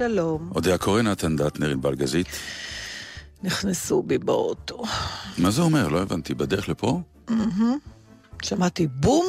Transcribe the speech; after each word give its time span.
שלום, 0.00 0.50
אודיה 0.54 0.78
קורן, 0.78 1.06
נתן 1.06 1.36
דטנר, 1.36 1.70
ענבל 1.70 1.94
גזית. 1.94 2.26
נכנסו 3.42 4.02
בי 4.02 4.18
באוטו. 4.18 4.82
מה 5.38 5.50
זה 5.50 5.62
אומר? 5.62 5.88
לא 5.88 6.02
הבנתי. 6.02 6.34
בדרך 6.34 6.68
לפה? 6.68 7.00
שמעתי 8.42 8.86
בום, 8.86 9.26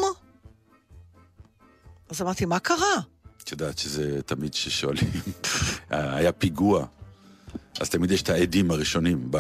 אז 2.10 2.22
אמרתי, 2.22 2.46
מה 2.46 2.60
קרה? 2.60 2.96
את 3.44 3.52
יודעת 3.52 3.78
שזה 3.78 4.22
תמיד 4.26 4.54
ששואלים. 4.54 5.12
היה 5.90 6.32
פיגוע, 6.32 6.86
אז 7.80 7.90
תמיד 7.90 8.12
יש 8.12 8.22
את 8.22 8.30
העדים 8.30 8.72
הראשונים 8.72 9.32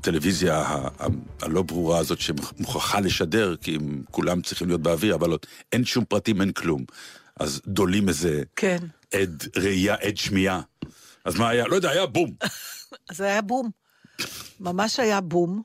בטלוויזיה 0.00 0.58
ה- 0.58 0.88
ה- 1.00 1.06
הלא 1.42 1.62
ברורה 1.62 1.98
הזאת 1.98 2.20
שמוכרחה 2.20 3.00
לשדר, 3.00 3.56
כי 3.56 3.76
הם 3.76 4.02
כולם 4.10 4.42
צריכים 4.42 4.68
להיות 4.68 4.82
באוויר, 4.82 5.14
אבל 5.14 5.30
עוד 5.30 5.46
אין 5.72 5.84
שום 5.84 6.04
פרטים, 6.04 6.40
אין 6.40 6.52
כלום. 6.52 6.84
אז 7.40 7.60
דולים 7.66 8.08
איזה 8.08 8.42
כן. 8.56 8.78
עד 9.14 9.44
ראייה, 9.56 9.94
עד 9.94 10.16
שמיעה. 10.16 10.60
אז 11.24 11.34
מה 11.34 11.48
היה? 11.48 11.66
לא 11.66 11.74
יודע, 11.76 11.90
היה 11.90 12.06
בום. 12.06 12.34
זה 13.16 13.24
היה 13.24 13.42
בום. 13.42 13.70
ממש 14.60 15.00
היה 15.00 15.20
בום. 15.20 15.62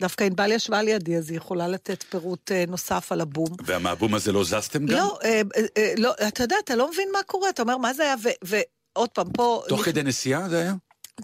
דווקא 0.00 0.24
ענבל 0.24 0.52
ישבה 0.52 0.82
לידי, 0.82 1.16
אז 1.16 1.30
היא 1.30 1.36
יכולה 1.36 1.68
לתת 1.68 2.02
פירוט 2.02 2.52
אה, 2.52 2.64
נוסף 2.68 3.12
על 3.12 3.20
הבום. 3.20 3.48
והמהבום 3.66 4.14
הזה 4.14 4.32
לא 4.32 4.44
זזתם 4.44 4.86
גם? 4.86 4.96
לא, 4.96 5.18
אה, 5.24 5.42
אה, 5.56 5.62
אה, 5.76 5.92
לא, 5.98 6.14
אתה 6.28 6.42
יודע, 6.42 6.56
אתה 6.64 6.76
לא 6.76 6.90
מבין 6.90 7.08
מה 7.12 7.22
קורה, 7.26 7.50
אתה 7.50 7.62
אומר, 7.62 7.76
מה 7.76 7.94
זה 7.94 8.02
היה, 8.02 8.14
ו- 8.22 8.56
ועוד 8.96 9.08
פעם, 9.08 9.32
פה... 9.32 9.62
תוך 9.68 9.84
כדי 9.84 10.02
נסיעה 10.02 10.48
זה 10.48 10.58
היה? 10.60 10.74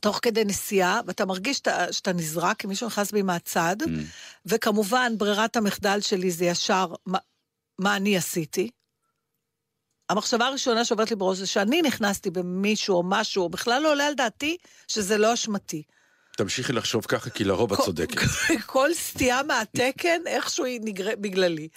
תוך 0.01 0.19
כדי 0.23 0.45
נסיעה, 0.45 1.01
ואתה 1.07 1.27
מרגיש 1.27 1.57
שאתה, 1.57 1.93
שאתה 1.93 2.13
נזרק, 2.13 2.59
כי 2.59 2.67
מישהו 2.67 2.87
נכנס 2.87 3.13
בי 3.13 3.23
מהצד, 3.23 3.77
Mm. 3.83 3.87
וכמובן, 4.47 5.13
ברירת 5.19 5.57
המחדל 5.57 6.01
שלי 6.01 6.31
זה 6.31 6.45
ישר, 6.45 6.87
מה, 7.07 7.19
מה 7.79 7.97
אני 7.97 8.17
עשיתי. 8.17 8.71
המחשבה 10.13 10.47
הראשונה 10.47 10.85
שעוברת 10.85 11.11
לי 11.11 11.17
בראש 11.17 11.39
זה 11.39 11.47
שאני 11.47 11.83
נכנסתי 11.83 12.31
במישהו 12.31 12.97
או 12.97 13.03
משהו, 13.03 13.49
בכלל 13.49 13.83
לא 13.83 13.91
עולה 13.91 14.07
על 14.07 14.15
דעתי 14.15 14.57
שזה 14.89 15.19
לא 15.19 15.35
אשמתי. 15.35 15.83
תמשיכי 16.37 16.73
לחשוב 16.73 17.05
ככה, 17.05 17.31
כי 17.31 17.45
לרוב 17.45 17.73
את 17.73 17.79
צודקת. 17.81 18.19
כל 18.67 18.95
סטייה 18.95 19.43
מהתקן, 19.43 20.21
איכשהו 20.27 20.65
היא 20.65 20.81
נגרמת 20.85 21.19
בגללי. 21.19 21.69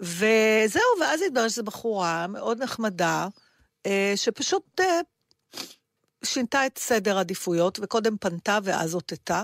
וזהו, 0.00 0.82
ואז 1.00 1.22
התברר 1.22 1.48
שזו 1.48 1.62
בחורה 1.62 2.26
מאוד 2.26 2.62
נחמדה, 2.62 3.28
אה, 3.86 4.12
שפשוט 4.16 4.80
אה, 4.80 5.00
שינתה 6.24 6.66
את 6.66 6.78
סדר 6.78 7.16
העדיפויות, 7.16 7.78
וקודם 7.82 8.16
פנתה 8.16 8.58
ואז 8.62 8.94
אותתה, 8.94 9.42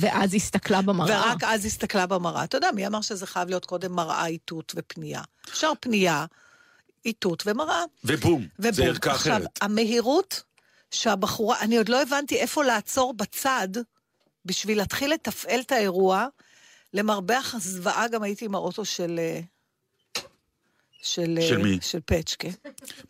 ואז 0.00 0.34
הסתכלה 0.34 0.82
במראה. 0.82 1.30
ורק 1.30 1.44
אז 1.44 1.64
הסתכלה 1.64 2.06
במראה. 2.06 2.44
אתה 2.44 2.56
יודע, 2.56 2.70
מי 2.74 2.86
אמר 2.86 3.00
שזה 3.00 3.26
חייב 3.26 3.48
להיות 3.48 3.64
קודם 3.64 3.92
מראה, 3.92 4.26
איתות 4.26 4.72
ופנייה? 4.76 5.22
אפשר 5.48 5.72
פנייה, 5.80 6.26
איתות 7.04 7.42
ומראה. 7.46 7.84
ובום, 8.04 8.46
זה 8.58 8.68
ובום. 8.68 8.86
ערכה 8.86 9.10
עכשיו, 9.10 9.36
אחרת. 9.36 9.58
המהירות 9.60 10.42
שהבחורה, 10.90 11.60
אני 11.60 11.78
עוד 11.78 11.88
לא 11.88 12.02
הבנתי 12.02 12.36
איפה 12.36 12.64
לעצור 12.64 13.14
בצד 13.14 13.68
בשביל 14.44 14.78
להתחיל 14.78 15.12
לתפעל 15.12 15.60
את 15.60 15.72
האירוע. 15.72 16.26
למרבה 16.94 17.38
הזוועה 17.54 18.08
גם 18.08 18.22
הייתי 18.22 18.44
עם 18.44 18.54
האוטו 18.54 18.84
של... 18.84 19.20
של, 21.02 21.38
של 21.40 21.58
אה, 21.58 21.62
מי? 21.62 21.78
של 21.80 21.98
פצ'קה. 22.06 22.48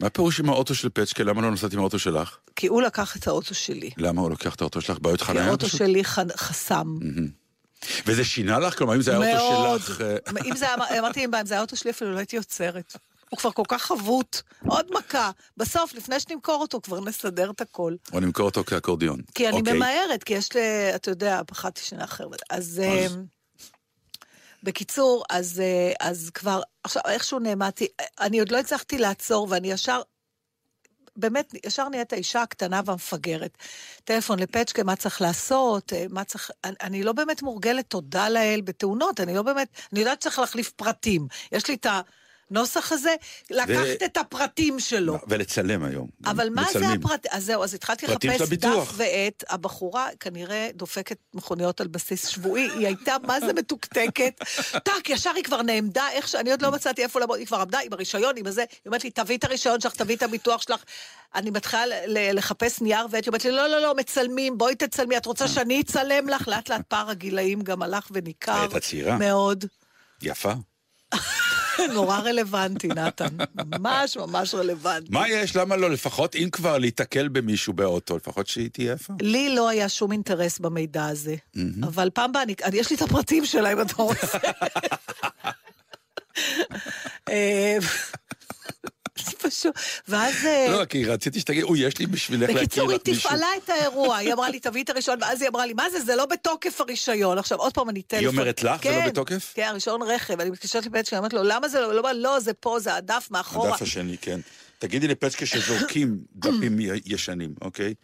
מה 0.01 0.11
פירוש 0.11 0.41
עם 0.41 0.49
האוטו 0.49 0.75
של 0.75 0.89
פצ'קה? 0.89 1.25
למה 1.25 1.43
לא 1.43 1.51
נסעת 1.51 1.73
עם 1.73 1.79
האוטו 1.79 1.99
שלך? 1.99 2.37
כי 2.57 2.67
הוא 2.67 2.83
לקח 2.83 3.17
את 3.17 3.27
האוטו 3.27 3.55
שלי. 3.55 3.91
למה 3.97 4.21
הוא 4.21 4.31
לוקח 4.31 4.55
את 4.55 4.61
האוטו 4.61 4.81
שלך? 4.81 4.99
בעיות 4.99 5.21
כי 5.21 5.27
חניה? 5.27 5.47
האוטו 5.47 5.67
פשוט? 5.67 5.79
שלי 5.79 6.05
ח- 6.05 6.37
חסם. 6.37 6.99
וזה 8.07 8.25
שינה 8.25 8.59
לך? 8.59 8.79
כלומר, 8.79 8.95
אם 8.95 9.01
זה 9.03 9.11
היה 9.11 9.35
מאוד. 9.37 9.73
אוטו 9.73 9.85
שלך... 9.85 10.01
אה, 10.01 10.17
אם 10.51 10.57
זה 10.57 10.67
היה, 10.67 10.99
אמרתי, 10.99 11.25
אם 11.25 11.31
זה 11.45 11.55
היה 11.55 11.61
האוטו 11.61 11.77
שלי, 11.77 11.91
אפילו 11.91 12.13
לא 12.13 12.19
הייתי 12.19 12.37
עוצרת. 12.37 12.97
הוא 13.31 13.39
כבר 13.39 13.51
כל 13.51 13.63
כך 13.69 13.83
חבוט. 13.83 14.41
עוד 14.67 14.87
מכה. 14.99 15.31
בסוף, 15.57 15.95
לפני 15.95 16.21
שנמכור 16.21 16.61
אותו, 16.61 16.81
כבר 16.81 17.01
נסדר 17.01 17.51
את 17.51 17.61
הכל. 17.61 17.95
או 18.13 18.21
נמכור 18.21 18.47
אותו 18.47 18.65
כאקורדיון. 18.65 19.21
כי 19.35 19.49
אני 19.49 19.61
אוקיי. 19.61 19.73
ממהרת, 19.73 20.25
כי 20.25 20.35
יש 20.35 20.53
לי, 20.55 20.61
אתה 20.95 21.11
יודע, 21.11 21.41
פחדתי 21.47 21.81
שנה 21.81 22.05
אחרת. 22.05 22.41
אז... 22.51 22.83
בקיצור, 24.63 25.25
אז, 25.31 25.61
אה, 25.61 25.93
אז 26.01 26.31
כבר, 26.35 26.61
עכשיו, 26.85 27.03
איכשהו 27.09 27.39
נעמדתי, 27.39 27.87
אני 28.21 28.39
עוד 28.39 28.53
לא 28.53 28.59
הצלחתי 28.59 28.99
לעצור, 28.99 29.47
ואני 29.51 29.71
ישר, 29.71 30.03
באמת, 31.17 31.55
ישר 31.67 31.89
נהיית 31.89 32.13
האישה 32.13 32.43
הקטנה 32.43 32.81
והמפגרת. 32.85 33.59
טלפון 34.05 34.39
לפצ'קה, 34.39 34.83
מה 34.83 34.97
צריך 34.97 35.21
לעשות, 35.21 35.93
אה, 35.93 36.07
מה 36.11 36.25
צריך... 36.25 36.51
אני, 36.65 36.75
אני 36.81 37.03
לא 37.03 37.13
באמת 37.13 37.43
מורגלת, 37.43 37.91
תודה 37.91 38.29
לאל, 38.29 38.61
בתאונות, 38.65 39.21
אני 39.21 39.35
לא 39.35 39.43
באמת... 39.43 39.69
אני 39.93 40.01
יודעת 40.01 40.23
שצריך 40.23 40.39
להחליף 40.39 40.71
פרטים. 40.71 41.27
יש 41.53 41.69
לי 41.69 41.75
את 41.75 41.87
הנוסח 42.51 42.93
הזה, 42.93 43.15
לקחת 43.51 44.03
את 44.05 44.17
הפרטים 44.17 44.81
שלו. 44.81 45.19
ולצלם 45.29 45.85
היום. 45.85 46.09
אבל 46.25 46.49
מה 46.49 46.63
זה 46.63 46.79
מצלמים. 46.79 47.01
הפרט... 47.05 47.27
אז 47.31 47.45
זהו, 47.45 47.65
אז 47.65 47.75
התחלתי 47.75 48.07
לחפש. 48.07 48.49
דף 48.53 48.93
ועט. 48.97 49.45
הבחורה 49.49 50.09
כנראה 50.21 50.69
דופקת 50.75 51.19
מכוניות 51.35 51.81
על 51.81 51.87
בסיס 51.87 52.27
שבועי, 52.27 52.71
היא 52.71 52.87
הייתה 52.87 53.17
מה 53.27 53.41
זה 53.41 53.53
מתוקתקת. 53.53 54.41
טאק, 54.85 55.11
ישר 55.11 55.31
היא 55.37 55.45
כבר 55.45 55.63
נעמדה, 55.63 56.09
איך 56.13 56.29
ש... 56.29 56.35
אני 56.35 56.51
עוד 56.51 56.63
לא 56.63 56.73
מצאתי 56.73 57.03
איפה 57.03 57.21
לעמוד, 57.21 57.39
היא 57.39 57.47
כבר 57.47 57.61
עמדה 57.61 57.79
עם 57.79 57.93
הרישיון, 57.93 58.37
עם 58.37 58.47
הזה, 58.47 58.61
היא 58.61 58.79
אומרת 58.87 59.05
לי, 59.05 59.11
תביאי 59.11 59.39
את 59.39 59.45
הרישיון 59.45 59.81
שלך, 59.81 59.95
תביאי 59.95 60.17
את 60.17 60.23
הביטוח 60.23 60.63
שלך. 60.63 60.83
אני 61.35 61.51
מתחילה 61.51 61.85
לחפש 62.33 62.81
נייר 62.81 63.07
ועט, 63.11 63.25
היא 63.25 63.29
אומרת 63.29 63.45
לי, 63.45 63.51
לא, 63.51 63.67
לא, 63.67 63.83
לא, 63.83 63.95
מצלמים, 63.95 64.59
בואי 64.59 64.75
תצלמי, 64.75 65.17
את 65.17 65.27
רוצה 65.27 65.49
שאני 65.49 65.81
אצלם 65.81 66.29
לך? 66.29 66.49
לאט 66.49 66.71
לאט 66.71 66.83
פער 66.89 67.11
הגילאים 67.11 67.63
גם 67.63 67.83
הלך 67.83 68.09
וניכר. 68.11 68.67
מאוד. 69.19 69.65
יפה. 70.23 70.53
נורא 71.95 72.19
רלוונטי, 72.19 72.89
נתן. 72.89 73.27
ממש 73.67 74.17
ממש 74.17 74.55
רלוונטי. 74.55 75.07
מה 75.11 75.29
יש? 75.29 75.57
למה 75.57 75.77
לא? 75.77 75.91
לפחות 75.91 76.35
אם 76.37 76.49
כבר 76.53 76.79
להיתקל 76.79 77.29
במישהו 77.29 77.73
באוטו, 77.73 78.17
לפחות 78.17 78.47
שהיא 78.47 78.71
תהיה 78.73 78.93
יפה. 78.93 79.13
לי 79.23 79.55
לא 79.55 79.69
היה 79.69 79.89
שום 79.89 80.13
אינטרס 80.13 80.59
במידע 80.59 81.07
הזה, 81.07 81.35
אבל 81.83 82.11
פעם 82.15 82.33
באה, 82.33 82.43
אני- 82.43 82.55
אני- 82.65 82.77
יש 82.79 82.91
לי 82.91 82.97
את 82.97 83.03
הפרטים 83.03 83.45
שלה, 83.47 83.73
אם 83.73 83.81
אתה 83.81 83.95
רוצה. 84.03 84.39
פשוט, 89.43 89.75
ואז... 90.09 90.35
אה, 90.45 90.67
לא, 90.71 90.85
כי 90.85 91.05
רציתי 91.05 91.41
שתגיד, 91.41 91.63
אוי, 91.63 91.81
יש 91.81 91.99
לי 91.99 92.07
בשבילך 92.07 92.51
להכיר 92.51 92.63
בקיצור, 92.63 92.91
היא 92.91 92.99
מישהו. 93.07 93.29
תפעלה 93.31 93.47
את 93.65 93.71
האירוע, 93.71 94.17
היא 94.17 94.33
אמרה 94.33 94.51
לי, 94.51 94.61
תביאי 94.61 94.83
את 94.83 94.91
הרישיון, 94.91 95.19
ואז 95.23 95.43
היא 95.43 95.49
אמרה 95.49 95.67
לי, 95.67 95.73
מה 95.73 95.91
זה, 95.91 96.01
זה 96.01 96.17
לא 96.17 96.27
בתוקף 96.27 96.81
הרישיון. 96.81 97.39
עכשיו, 97.39 97.59
עוד 97.59 97.75
פעם, 97.75 97.91
אני 97.91 98.03
טלפון. 98.03 98.27
אומרת 98.27 98.63
לך, 98.63 98.83
זה 98.83 98.91
לא 98.91 98.95
כן, 98.95 99.07
בתוקף? 99.07 99.53
כן, 99.55 99.67
הרישיון 99.71 100.03
רכב, 100.03 100.41
אני 100.41 100.51
מתקשרת 100.51 100.87
לבית 100.87 101.07
שלי, 101.07 101.19
אומרת 101.19 101.33
לו, 101.33 101.43
למה 101.43 101.69
זה 101.69 101.81
לא, 101.81 101.95
לא, 101.95 102.13
לא, 102.13 102.41
זה 102.41 102.53
פה, 102.53 102.81
זה 102.81 102.95
הדף 102.95 103.29
מאחורה. 103.31 103.71
הדף 103.71 103.83
השני, 103.83 104.17
כן. 104.21 104.41
תגידי 104.79 105.09
לפצקה 105.09 105.47
שזורקים 105.47 106.19
דפים 106.43 106.79
ישנים, 107.07 107.55
אוקיי? 107.63 107.95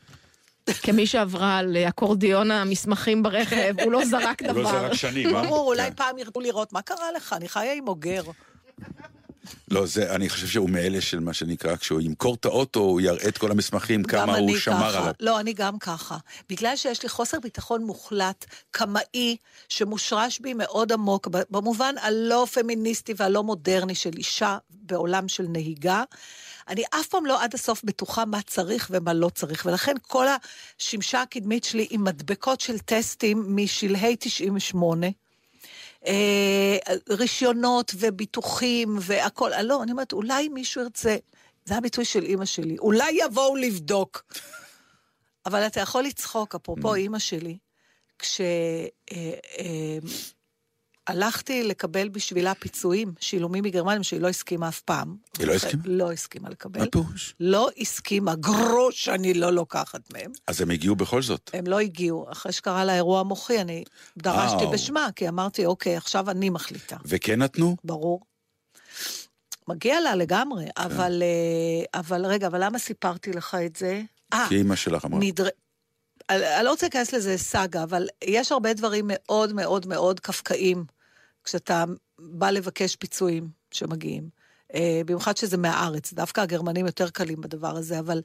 כמי 0.83 1.07
שעברה 1.07 1.59
על 1.59 1.77
אקורדיון 1.77 2.51
המסמכים 2.51 3.23
ברכב, 3.23 3.75
הוא 3.83 3.93
לא 3.93 4.05
זרק 4.05 4.43
הוא 4.43 4.49
לא 4.49 4.53
דבר. 4.53 4.71
זרק 4.71 4.95
שנים, 4.95 5.37
אה? 5.37 5.43
ברור, 5.43 5.69
אולי 5.69 5.89
כן. 5.89 5.95
פעם 5.95 6.19
ירצו 6.19 6.41
לראות, 6.41 6.73
מה 6.73 6.83
קרה 6.83 7.13
לך? 7.17 7.33
אני 7.33 7.49
חיה 7.49 7.73
עם 7.73 7.89
אוגר. 7.89 8.23
לא, 9.71 9.87
זה, 9.87 10.15
אני 10.15 10.29
חושב 10.29 10.47
שהוא 10.47 10.71
מאלה 10.71 11.01
של 11.01 11.21
מה 11.21 11.33
שנקרא, 11.33 11.77
כשהוא 11.77 12.01
ימכור 12.01 12.35
את 12.35 12.45
האוטו, 12.45 12.81
הוא 12.81 13.01
יראה 13.01 13.29
את 13.29 13.39
כל 13.39 13.51
המסמכים, 13.51 14.03
כמה 14.03 14.37
הוא 14.37 14.51
אני 14.51 14.59
שמר 14.59 14.77
ככה. 14.77 14.99
עליו. 14.99 15.13
לא, 15.21 15.41
אני 15.41 15.53
גם 15.53 15.79
ככה. 15.79 16.17
בגלל 16.49 16.77
שיש 16.77 17.03
לי 17.03 17.09
חוסר 17.09 17.41
ביטחון 17.41 17.85
מוחלט, 17.85 18.45
קמאי, 18.71 19.37
שמושרש 19.69 20.41
בי 20.41 20.55
מאוד 20.55 20.93
עמוק, 20.93 21.29
במובן 21.51 21.95
הלא 22.01 22.47
פמיניסטי 22.53 23.15
והלא 23.17 23.43
מודרני 23.43 23.95
של 23.95 24.11
אישה 24.17 24.59
בעולם 24.71 25.29
של 25.29 25.47
נהיגה. 25.49 26.03
אני 26.69 26.83
אף 26.91 27.07
פעם 27.07 27.27
לא 27.27 27.43
עד 27.43 27.55
הסוף 27.55 27.85
בטוחה 27.85 28.25
מה 28.25 28.43
צריך 28.43 28.89
ומה 28.91 29.13
לא 29.13 29.29
צריך, 29.29 29.67
ולכן 29.67 29.95
כל 30.03 30.27
השמשה 30.79 31.23
הקדמית 31.23 31.65
שלי 31.65 31.87
עם 31.91 32.05
מדבקות 32.05 32.61
של 32.61 32.79
טסטים 32.79 33.57
משלהי 33.57 34.17
98, 34.17 35.07
אה, 36.07 36.77
רישיונות 37.11 37.95
וביטוחים 37.99 38.97
והכול. 39.01 39.53
אה, 39.53 39.63
לא, 39.63 39.83
אני 39.83 39.93
אומרת, 39.93 40.13
אולי 40.13 40.49
מישהו 40.49 40.83
ירצה, 40.83 41.17
זה 41.65 41.77
הביטוי 41.77 42.05
של 42.05 42.23
אימא 42.23 42.45
שלי, 42.45 42.79
אולי 42.79 43.13
יבואו 43.25 43.57
לבדוק. 43.57 44.25
אבל 45.47 45.67
אתה 45.67 45.81
יכול 45.81 46.03
לצחוק, 46.03 46.55
אפרופו 46.55 46.95
אימא 46.95 47.19
שלי, 47.19 47.59
כשהלכתי 51.07 51.63
לקבל 51.63 52.09
בשבילה 52.09 52.55
פיצויים, 52.55 53.13
שילומים 53.21 53.65
מגרמניה, 53.65 54.03
שהיא 54.03 54.21
לא 54.21 54.29
הסכימה 54.29 54.69
אף 54.69 54.81
פעם. 54.81 55.17
היא 55.39 55.47
לא 55.47 55.53
הסכימה? 55.53 55.83
לא 55.87 56.13
הסכימה 56.13 56.49
לקבל. 56.51 56.81
מה 56.81 56.87
פירוש? 56.87 57.35
לא 57.41 57.69
הסכימה, 57.79 58.35
גרוש 58.35 59.09
אני 59.09 59.35
לא 59.35 59.53
לוקחת 59.53 60.13
מהם. 60.13 60.33
אז 60.47 60.61
הם 60.61 60.71
הגיעו 60.71 60.97
בכל 60.97 61.23
זאת. 61.23 61.51
הם 61.55 61.67
לא 61.67 61.79
הגיעו. 61.79 62.27
אחרי 62.33 62.53
שקרה 62.53 62.85
לה 62.85 62.95
אירוע 62.95 63.23
מוחי, 63.23 63.61
אני 63.61 63.85
דרשתי 64.19 64.65
אה. 64.65 64.71
בשמה, 64.71 65.09
כי 65.17 65.29
אמרתי, 65.29 65.67
אוקיי, 65.67 65.97
עכשיו 65.97 66.31
אני 66.31 66.51
מחליטה. 66.51 66.97
וכן 67.05 67.43
נתנו? 67.43 67.77
ברור. 67.85 68.21
מגיע 69.69 70.01
לה 70.01 70.15
לגמרי, 70.15 70.65
אבל, 70.77 71.23
אה, 71.23 72.01
אבל 72.01 72.27
רגע, 72.27 72.47
אבל 72.47 72.65
למה 72.65 72.79
סיפרתי 72.79 73.33
לך 73.33 73.57
את 73.67 73.77
זה? 73.77 74.03
אה, 74.33 74.47
כי 74.49 74.57
אימא 74.57 74.77
שלך 74.77 75.05
אמרה. 75.05 75.21
נדר... 75.21 75.49
אני 76.31 76.65
לא 76.65 76.71
רוצה 76.71 76.87
להיכנס 76.87 77.13
לזה 77.13 77.39
סאגה, 77.39 77.83
אבל 77.83 78.09
יש 78.25 78.53
הרבה 78.53 78.73
דברים 78.73 79.05
מאוד 79.09 79.53
מאוד 79.53 79.87
מאוד 79.87 80.21
קפקאים 80.21 80.85
כשאתה 81.45 81.85
בא 82.19 82.51
לבקש 82.51 82.97
פיצויים 82.97 83.49
שמגיעים. 83.71 84.29
אה, 84.75 85.01
במיוחד 85.07 85.37
שזה 85.37 85.57
מהארץ, 85.57 86.13
דווקא 86.13 86.41
הגרמנים 86.41 86.87
יותר 86.87 87.11
קלים 87.11 87.41
בדבר 87.41 87.77
הזה, 87.77 87.99
אבל 87.99 88.23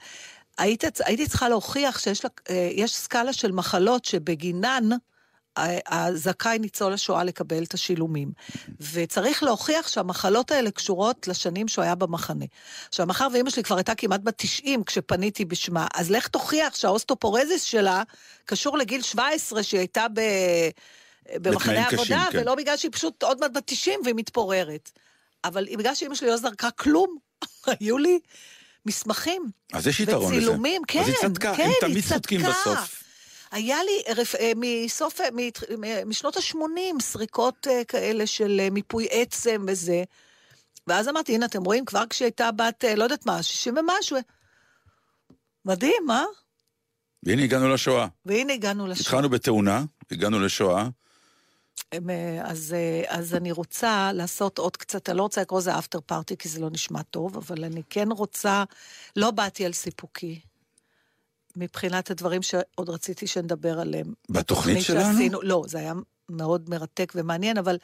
היית, 0.58 0.84
הייתי 1.06 1.28
צריכה 1.28 1.50
להוכיח 1.50 2.00
שיש 2.00 2.24
לה, 2.24 2.30
אה, 2.50 2.70
יש 2.72 2.96
סקאלה 2.96 3.34
של 3.34 3.52
מחלות 3.52 4.06
שבגינן 4.06 4.90
ה- 5.58 6.06
הזכאי 6.08 6.60
ניצול 6.60 6.94
השואה 6.94 7.24
לקבל 7.24 7.64
את 7.64 7.74
השילומים. 7.74 8.32
וצריך 8.94 9.44
להוכיח 9.44 9.88
שהמחלות 9.88 10.52
האלה 10.52 10.72
קשורות 10.72 11.28
לשנים 11.28 11.68
שהוא 11.68 11.84
היה 11.84 11.96
במחנה. 11.96 12.46
עכשיו, 12.90 13.08
מאחר 13.08 13.28
ואימא 13.34 13.50
שלי 13.50 13.64
כבר 13.64 13.76
הייתה 13.76 13.96
כמעט 13.96 14.22
בת 14.24 14.34
90 14.38 14.84
כשפניתי 14.84 15.46
בשמה, 15.46 15.88
אז 15.96 16.12
לך 16.12 16.28
תוכיח 16.28 16.76
שהאוסטאופורוזיס 16.76 17.64
שלה 17.64 18.04
קשור 18.46 18.78
לגיל 18.78 19.02
17 19.02 19.64
שהיא 19.64 19.80
הייתה 19.80 20.06
ב... 20.14 20.22
במחנה 21.36 21.86
קשים, 21.86 22.00
עבודה, 22.00 22.26
כן. 22.32 22.40
ולא 22.40 22.56
בגלל 22.56 22.78
שהיא 22.78 22.92
פשוט 22.92 23.24
עוד 23.24 23.40
מעט 23.40 23.52
בת 23.52 23.64
90 23.66 24.00
והיא 24.04 24.16
מתפוררת. 24.16 24.92
אבל 25.44 25.68
בגלל 25.78 25.96
שאימא 25.96 26.16
שלי 26.16 26.28
לא 26.28 26.38
זרקה 26.38 26.72
כלום, 26.72 27.18
היו 27.80 27.98
לי 27.98 28.20
מסמכים. 28.86 29.42
אז 29.74 29.88
יש 29.88 30.00
יתרון 30.00 30.34
לזה. 30.34 30.38
וצילומים, 30.38 30.82
כן, 30.88 31.00
אז 31.00 31.08
היא 31.08 31.16
צדקה, 31.22 31.56
כן, 31.56 31.64
הם 31.64 31.72
תמיד 31.82 32.04
צודקים. 32.10 32.42
בסוף. 32.42 33.04
היה 33.52 33.84
לי 33.84 34.14
רפ... 34.22 34.36
אה, 34.36 34.52
מסוף, 34.56 35.22
אה, 35.22 35.28
משנות 36.06 36.38
ה-80 36.38 37.02
סריקות 37.02 37.68
אה, 37.70 37.84
כאלה 37.84 38.28
של 38.28 38.68
מיפוי 38.72 39.08
עצם 39.12 39.66
וזה. 39.68 40.04
ואז 40.88 41.10
אמרתי, 41.10 41.36
הנה, 41.36 41.46
אתם 41.46 41.64
רואים, 41.64 41.86
כבר 41.86 42.04
כשהיא 42.10 42.26
הייתה 42.26 42.52
בת, 42.52 42.84
לא 42.98 43.04
יודעת 43.04 43.26
מה, 43.26 43.44
60 43.44 43.76
ומשהו. 43.78 44.18
מדהים, 45.66 46.12
אה? 46.12 46.24
והנה 47.24 47.44
הגענו 47.44 47.70
לשואה. 47.70 48.08
והנה 48.26 48.54
הגענו 48.54 48.88
לשואה. 48.88 49.02
התחלנו 49.02 49.30
בתאונה, 49.30 49.84
הגענו 50.12 50.40
לשואה. 50.40 50.88
אה, 51.94 52.42
אז, 52.44 52.76
אה, 52.78 53.04
אז 53.08 53.36
אני 53.36 53.52
רוצה 53.52 54.12
לעשות 54.14 54.58
עוד 54.58 54.78
קצת, 54.78 55.10
אני 55.10 55.18
לא 55.18 55.24
רוצה 55.24 55.42
לקרוא 55.42 55.60
לזה 55.60 55.80
אפטר 55.80 56.00
פארטי, 56.06 56.38
כי 56.38 56.50
זה 56.50 56.60
לא 56.60 56.70
נשמע 56.70 57.02
טוב, 57.02 57.38
אבל 57.38 57.64
אני 57.64 57.82
כן 57.90 58.12
רוצה, 58.12 58.64
לא 59.16 59.32
באתי 59.32 59.66
על 59.66 59.74
סיפוקי, 59.74 60.40
מבחינת 61.56 62.12
הדברים 62.12 62.42
שעוד 62.42 62.90
רציתי 62.90 63.28
שנדבר 63.28 63.80
עליהם. 63.80 64.14
בתוכנית 64.30 64.84
שלנו? 64.84 65.14
שעשינו, 65.14 65.42
לא, 65.42 65.64
זה 65.68 65.78
היה 65.78 65.94
מאוד 66.30 66.70
מרתק 66.70 67.14
ומעניין, 67.16 67.58
אבל 67.58 67.78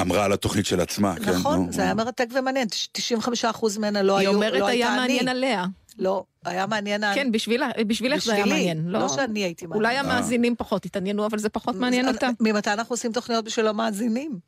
אמרה 0.00 0.24
על 0.24 0.32
התוכנית 0.32 0.66
של 0.66 0.80
עצמה, 0.80 1.14
כן? 1.24 1.30
נכון, 1.30 1.66
נו, 1.66 1.72
זה 1.72 1.82
היה. 1.82 1.94
מרתק 1.94 2.26
ומעניין, 2.34 2.68
95% 2.98 3.78
ממנה 3.78 4.02
לא 4.02 4.18
היא 4.18 4.28
היו, 4.28 4.36
אומרת, 4.36 4.60
לא 4.60 4.66
היה 4.66 4.86
הייתה 4.86 4.88
אני. 4.88 4.96
מעניין 5.00 5.28
עליה. 5.28 5.66
לא, 5.98 6.24
היה 6.44 6.66
מעניין... 6.66 7.14
כן, 7.14 7.32
בשבילך 7.32 8.24
זה 8.24 8.34
היה 8.34 8.46
מעניין. 8.46 8.88
לא 8.88 9.08
שאני 9.08 9.40
הייתי 9.40 9.66
מעניין. 9.66 9.84
אולי 9.84 9.98
המאזינים 9.98 10.56
פחות 10.56 10.84
התעניינו, 10.84 11.26
אבל 11.26 11.38
זה 11.38 11.48
פחות 11.48 11.76
מעניין 11.76 12.08
אותה. 12.08 12.28
ממתי 12.40 12.72
אנחנו 12.72 12.92
עושים 12.92 13.12
תוכניות 13.12 13.44
בשביל 13.44 13.66
המאזינים? 13.66 14.38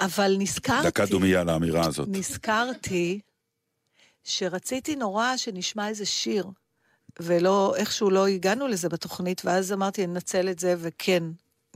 אבל 0.00 0.36
נזכרתי... 0.38 0.86
דקה 0.86 1.06
דומייה 1.06 1.44
לאמירה 1.44 1.86
הזאת. 1.86 2.08
נזכרתי 2.10 3.20
שרציתי 4.24 4.96
נורא 4.96 5.36
שנשמע 5.36 5.88
איזה 5.88 6.06
שיר, 6.06 6.46
ולא, 7.20 7.74
איכשהו 7.76 8.10
לא 8.10 8.26
הגענו 8.26 8.66
לזה 8.68 8.88
בתוכנית, 8.88 9.42
ואז 9.44 9.72
אמרתי, 9.72 10.06
ננצל 10.06 10.48
את 10.48 10.58
זה, 10.58 10.74
וכן, 10.78 11.22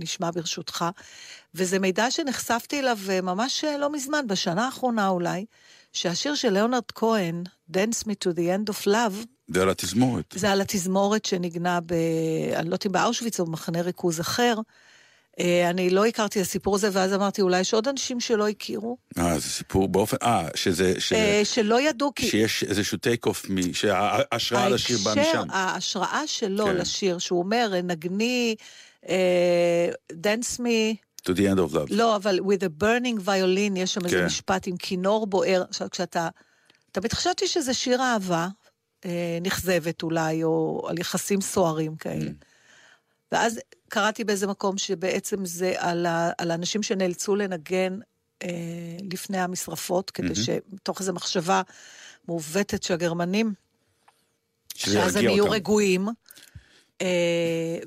נשמע 0.00 0.30
ברשותך. 0.30 0.84
וזה 1.54 1.78
מידע 1.78 2.10
שנחשפתי 2.10 2.80
אליו 2.80 2.98
אה, 3.10 3.20
ממש 3.20 3.64
אה, 3.64 3.78
לא 3.78 3.92
מזמן, 3.92 4.26
בשנה 4.26 4.64
האחרונה 4.64 5.08
אולי, 5.08 5.44
שהשיר 5.92 6.34
של 6.34 6.52
ליאונרד 6.52 6.90
כהן, 6.94 7.42
Dance 7.72 8.04
Me 8.04 8.12
to 8.24 8.36
the 8.36 8.38
End 8.38 8.74
of 8.74 8.86
Love, 8.86 9.26
זה 9.48 9.62
על 9.62 9.70
התזמורת. 9.70 10.34
זה 10.36 10.50
על 10.50 10.60
התזמורת 10.60 11.24
שניגנה 11.24 11.80
ב... 11.80 11.92
אני 12.56 12.68
לא 12.68 12.74
יודעת 12.74 12.86
אם 12.86 12.92
באושוויץ 12.92 13.40
או 13.40 13.44
במחנה 13.44 13.80
ריכוז 13.80 14.20
אחר. 14.20 14.54
אה, 15.40 15.70
אני 15.70 15.90
לא 15.90 16.06
הכרתי 16.06 16.40
את 16.40 16.44
הסיפור 16.44 16.74
הזה, 16.74 16.88
ואז 16.92 17.14
אמרתי, 17.14 17.42
אולי 17.42 17.60
יש 17.60 17.74
עוד 17.74 17.88
אנשים 17.88 18.20
שלא 18.20 18.48
הכירו, 18.48 18.96
אה, 19.18 19.38
זה 19.38 19.48
סיפור 19.48 19.88
באופן... 19.88 20.16
אה, 20.22 20.48
שזה... 20.54 20.94
ש- 20.98 21.12
שלא 21.44 21.80
ידעו, 21.80 22.12
כי... 22.14 22.28
שיש 22.30 22.64
איזשהו 22.64 22.98
טייק 22.98 23.26
אוף, 23.26 23.46
שההשראה 23.72 24.68
לשיר 24.68 24.98
ההקשר, 25.08 25.42
משם. 25.42 25.50
ההשראה 25.50 26.22
שלו 26.26 26.64
כן. 26.64 26.76
לשיר, 26.76 27.18
שהוא 27.18 27.38
אומר, 27.38 27.70
נגני, 27.84 28.54
dance 30.12 30.58
me, 30.58 31.04
To 31.24 31.32
the 31.32 31.46
end 31.48 31.58
of 31.58 31.74
love. 31.74 31.86
לא, 31.90 32.16
אבל 32.16 32.40
with 32.40 32.62
a 32.62 32.82
burning 32.82 33.26
violin, 33.26 33.78
יש 33.78 33.94
שם 33.94 34.04
איזה 34.04 34.16
כן. 34.16 34.26
משפט 34.26 34.66
עם 34.66 34.76
כינור 34.76 35.26
בוער. 35.26 35.64
עכשיו, 35.68 35.90
כשאתה... 35.90 36.28
תמיד 36.92 37.12
חשבתי 37.12 37.46
שזה 37.46 37.74
שיר 37.74 38.02
אהבה, 38.02 38.48
אה, 39.04 39.38
נכזבת 39.42 40.02
אולי, 40.02 40.44
או 40.44 40.82
על 40.88 40.98
יחסים 40.98 41.40
סוערים 41.40 41.96
כאלה. 41.96 42.30
Mm. 42.30 42.44
ואז 43.32 43.60
קראתי 43.88 44.24
באיזה 44.24 44.46
מקום 44.46 44.78
שבעצם 44.78 45.44
זה 45.44 45.74
על, 45.76 46.06
ה, 46.06 46.30
על 46.38 46.50
האנשים 46.50 46.82
שנאלצו 46.82 47.36
לנגן 47.36 47.98
אה, 48.42 48.48
לפני 49.12 49.38
המשרפות, 49.38 50.10
כדי 50.10 50.26
מהמם. 50.26 50.42
שמתוך 50.42 51.00
איזו 51.00 51.12
מחשבה 51.12 51.62
מעוותת 52.28 52.82
שהגרמנים 52.82 53.52
שזה 54.74 54.94
שאז 54.94 55.16
הם 55.16 55.24
יהיו 55.24 55.44
אותם. 55.44 55.54
רגועים. 55.54 56.08
אה, 57.04 57.08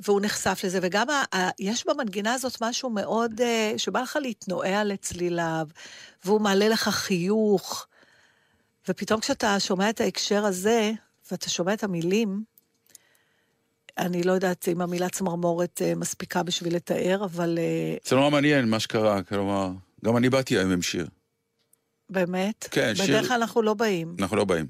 והוא 0.03 0.21
נחשף 0.21 0.61
לזה, 0.63 0.79
וגם 0.81 1.09
ה, 1.09 1.23
ה, 1.37 1.49
יש 1.59 1.85
במנגינה 1.87 2.33
הזאת 2.33 2.57
משהו 2.61 2.89
מאוד, 2.89 3.41
אה, 3.41 3.73
שבא 3.77 4.01
לך 4.01 4.17
להתנועע 4.21 4.83
לצליליו, 4.83 5.67
והוא 6.25 6.41
מעלה 6.41 6.67
לך 6.69 6.89
חיוך, 6.89 7.87
ופתאום 8.87 9.19
כשאתה 9.21 9.59
שומע 9.59 9.89
את 9.89 10.01
ההקשר 10.01 10.45
הזה, 10.45 10.91
ואתה 11.31 11.49
שומע 11.49 11.73
את 11.73 11.83
המילים, 11.83 12.43
אני 13.97 14.23
לא 14.23 14.31
יודעת 14.31 14.67
אם 14.67 14.81
המילה 14.81 15.09
צמרמורת 15.09 15.81
אה, 15.81 15.95
מספיקה 15.95 16.43
בשביל 16.43 16.75
לתאר, 16.75 17.23
אבל 17.25 17.59
זה 18.05 18.15
נורא 18.15 18.29
מעניין 18.29 18.69
מה 18.69 18.79
שקרה, 18.79 19.23
כלומר, 19.23 19.69
גם 20.05 20.17
אני 20.17 20.29
באתי 20.29 20.57
היום 20.57 20.71
עם 20.71 20.81
שיר. 20.81 21.07
באמת, 22.09 22.67
כן, 22.71 22.95
שיר- 22.95 23.05
בדרך 23.05 23.27
כלל 23.27 23.41
אנחנו 23.41 23.61
לא 23.61 23.73
באים. 23.73 24.15
אנחנו 24.19 24.37
לא 24.37 24.45
באים. 24.45 24.65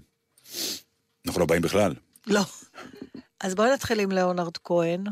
אנחנו 1.28 1.40
לא 1.40 1.46
באים 1.46 1.62
בכלל. 1.62 1.94
לא. 2.28 2.42
אז 3.40 3.56
בואי 3.56 3.74
נתחיל 3.74 4.00
עם 4.00 4.12
ליאונרד 4.12 4.58
כהן, 4.58 5.04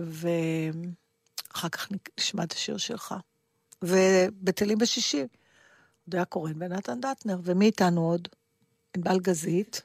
ואחר 0.00 1.68
כך 1.68 1.88
נשמע 2.20 2.44
את 2.44 2.52
השיר 2.52 2.76
שלך. 2.76 3.14
ובטלים 3.82 4.78
בשישי, 4.78 5.24
הודיה 6.04 6.24
קורן 6.24 6.62
ונתן 6.62 7.00
דטנר, 7.00 7.38
ומי 7.42 7.66
איתנו 7.66 8.10
עוד? 8.10 8.28
ענבל 8.96 9.18
גזית. 9.18 9.82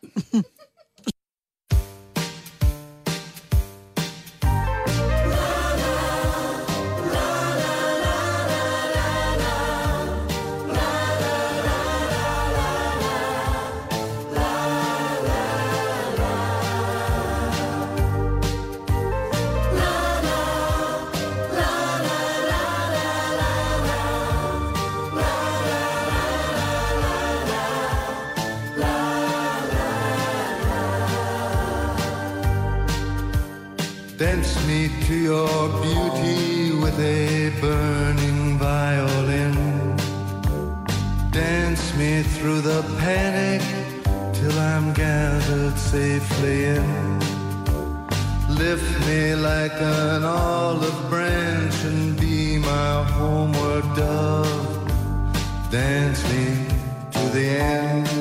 Safely 45.93 46.65
in. 46.65 47.19
Lift 48.49 48.91
me 49.07 49.35
like 49.35 49.77
an 49.79 50.23
olive 50.23 51.01
branch 51.07 51.75
and 51.85 52.19
be 52.19 52.57
my 52.57 53.03
homeward 53.15 53.85
dove. 53.95 54.89
Dance 55.69 56.21
me 56.31 56.45
to 57.11 57.23
the 57.37 57.47
end 57.77 58.12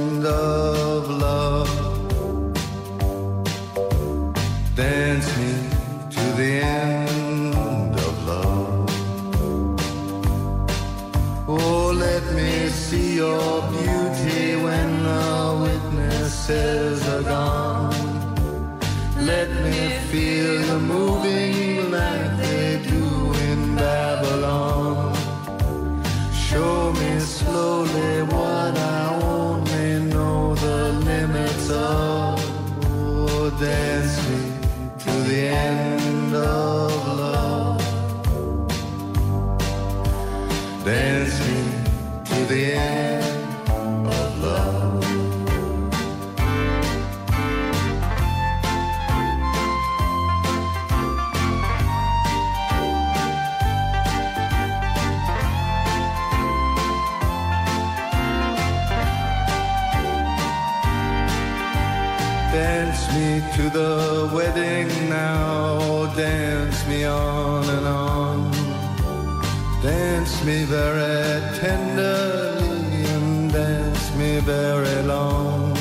me 70.45 70.65
very 70.65 71.41
tenderly 71.59 73.05
and 73.15 73.53
dance 73.53 74.17
me 74.17 74.41
very 74.41 75.03
long. 75.03 75.73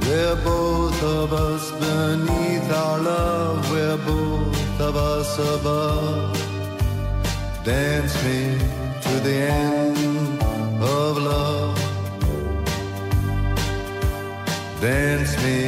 We're 0.00 0.36
both 0.42 1.00
of 1.02 1.32
us 1.32 1.70
beneath 1.72 2.72
our 2.72 2.98
love, 2.98 3.70
we're 3.70 3.96
both 3.98 4.80
of 4.80 4.96
us 4.96 5.38
above. 5.38 6.34
Dance 7.64 8.14
me 8.24 8.58
to 9.02 9.12
the 9.20 9.36
end 9.62 10.42
of 10.82 11.18
love. 11.18 11.78
Dance 14.80 15.36
me 15.44 15.67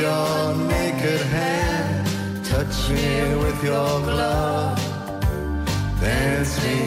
your 0.00 0.54
naked 0.54 1.20
hand, 1.36 2.44
touch 2.44 2.88
me 2.88 3.36
with 3.42 3.62
your 3.62 4.00
glove. 4.08 4.78
Dance 6.00 6.54
me 6.64 6.78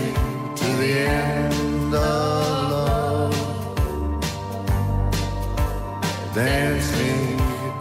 to 0.55 0.67
the 0.81 0.91
end 0.99 1.93
of 1.93 2.71
love. 2.75 3.35
Dance 6.33 6.89
me 6.99 7.13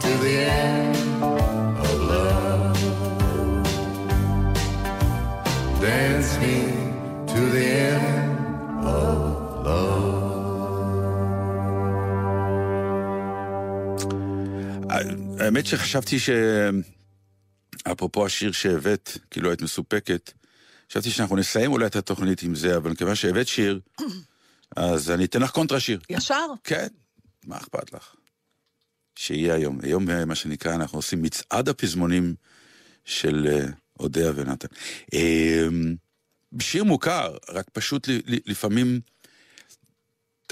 to 0.03 0.11
the 0.25 0.35
end 0.37 1.23
of 1.87 1.95
love. 2.13 2.77
Dance 5.81 6.31
me 6.41 6.55
to 7.33 7.39
the 7.55 7.65
end 7.65 8.85
of 8.85 9.65
love. 9.65 10.32
האמת 15.43 15.65
שחשבתי 15.65 16.19
ש... 16.19 16.29
אפרופו 17.83 18.25
השיר 18.25 18.51
שהבאת, 18.51 19.17
כאילו 19.31 19.49
היית 19.49 19.61
מסופקת, 19.61 20.31
חשבתי 20.89 21.11
שאנחנו 21.11 21.35
נסיים 21.35 21.71
אולי 21.71 21.85
את 21.85 21.95
התוכנית 21.95 22.43
עם 22.43 22.55
זה, 22.55 22.77
אבל 22.77 22.91
מכיוון 22.91 23.15
שהבאת 23.15 23.47
שיר, 23.47 23.79
אז 24.75 25.11
אני 25.11 25.25
אתן 25.25 25.41
לך 25.41 25.51
קונטרה 25.51 25.79
שיר. 25.79 25.99
ישר? 26.09 26.45
כן, 26.63 26.87
מה 27.45 27.57
אכפת 27.57 27.93
לך? 27.93 28.15
שיהיה 29.15 29.55
היום. 29.55 29.79
היום, 29.83 30.09
אה, 30.09 30.25
מה 30.25 30.35
שנקרא, 30.35 30.75
אנחנו 30.75 30.97
עושים 30.97 31.21
מצעד 31.21 31.69
הפזמונים 31.69 32.35
של 33.05 33.47
אה, 33.51 33.65
אודיה 33.99 34.31
ונתן. 34.35 34.67
אה, 35.13 35.67
שיר 36.59 36.83
מוכר, 36.83 37.37
רק 37.49 37.69
פשוט 37.73 38.09
לפעמים... 38.25 38.99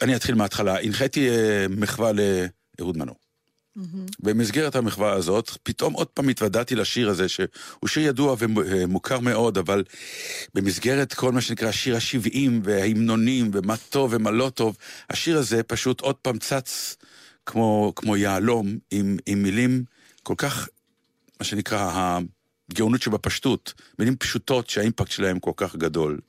אני 0.02 0.16
אתחיל 0.16 0.36
מההתחלה. 0.36 0.80
הנחיתי 0.80 1.30
אה, 1.30 1.66
מחווה 1.70 2.12
לאהוד 2.12 2.98
מנור. 2.98 3.21
במסגרת 4.20 4.76
המחווה 4.76 5.14
הזאת, 5.14 5.52
פתאום 5.64 5.94
עוד 5.94 6.08
פעם 6.08 6.30
התוודעתי 6.30 6.76
לשיר 6.76 7.10
הזה, 7.10 7.30
שהוא 7.30 7.88
שיר 7.88 8.08
ידוע 8.08 8.36
ומוכר 8.40 9.20
מאוד, 9.20 9.58
אבל 9.58 9.84
במסגרת 10.54 11.14
כל 11.14 11.32
מה 11.32 11.42
שנקרא 11.42 11.72
שיר 11.72 11.96
השבעים 11.96 12.62
וההמנונים 12.64 13.52
ומה 13.54 13.78
טוב 13.78 14.14
ומה 14.14 14.32
לא 14.32 14.50
טוב, 14.50 14.78
השיר 15.10 15.38
הזה 15.38 15.64
פשוט 15.64 16.02
עוד 16.02 16.16
פעם 16.16 16.38
צץ 16.38 16.98
כמו, 17.46 17.94
כמו 17.96 18.18
יהלום, 18.18 18.78
עם, 18.92 19.18
עם 19.26 19.44
מילים 19.44 19.84
כל 20.24 20.36
כך, 20.38 20.70
מה 21.40 21.46
שנקרא, 21.46 22.20
הגאונות 22.72 23.02
שבפשטות, 23.02 23.74
מילים 24.00 24.16
פשוטות 24.16 24.70
שהאימפקט 24.70 25.12
שלהם 25.12 25.40
כל 25.40 25.52
כך 25.56 25.76
גדול. 25.76 26.20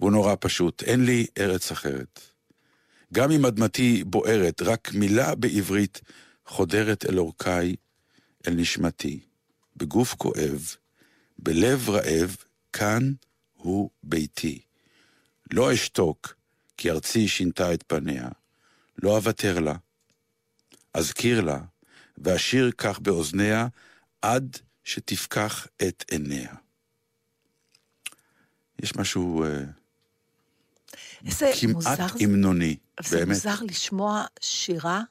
והוא 0.00 0.12
נורא 0.12 0.34
פשוט, 0.40 0.82
אין 0.82 1.04
לי 1.04 1.26
ארץ 1.38 1.72
אחרת. 1.72 2.20
גם 3.12 3.30
אם 3.30 3.46
אדמתי 3.46 4.04
בוערת, 4.04 4.62
רק 4.62 4.90
מילה 4.94 5.34
בעברית 5.34 6.00
חודרת 6.50 7.06
אל 7.06 7.18
אורכי, 7.18 7.76
אל 8.46 8.54
נשמתי, 8.54 9.20
בגוף 9.76 10.14
כואב, 10.14 10.74
בלב 11.38 11.90
רעב, 11.90 12.36
כאן 12.72 13.12
הוא 13.52 13.90
ביתי. 14.02 14.60
לא 15.52 15.74
אשתוק, 15.74 16.34
כי 16.76 16.90
ארצי 16.90 17.28
שינתה 17.28 17.74
את 17.74 17.84
פניה. 17.86 18.28
לא 19.02 19.16
אוותר 19.16 19.58
לה. 19.58 19.74
אזכיר 20.94 21.40
לה, 21.40 21.60
ואשיר 22.18 22.70
כך 22.78 22.98
באוזניה, 22.98 23.66
עד 24.22 24.56
שתפקח 24.84 25.66
את 25.82 26.04
עיניה. 26.10 26.54
יש 28.82 28.96
משהו 28.96 29.44
אה, 29.44 29.64
כמעט 31.60 32.18
זה. 32.18 32.24
המנוני, 32.24 32.76
זה 33.02 33.16
באמת. 33.16 33.28
מוזר 33.28 33.62
לשמוע 33.62 34.24
שירה 34.40 35.02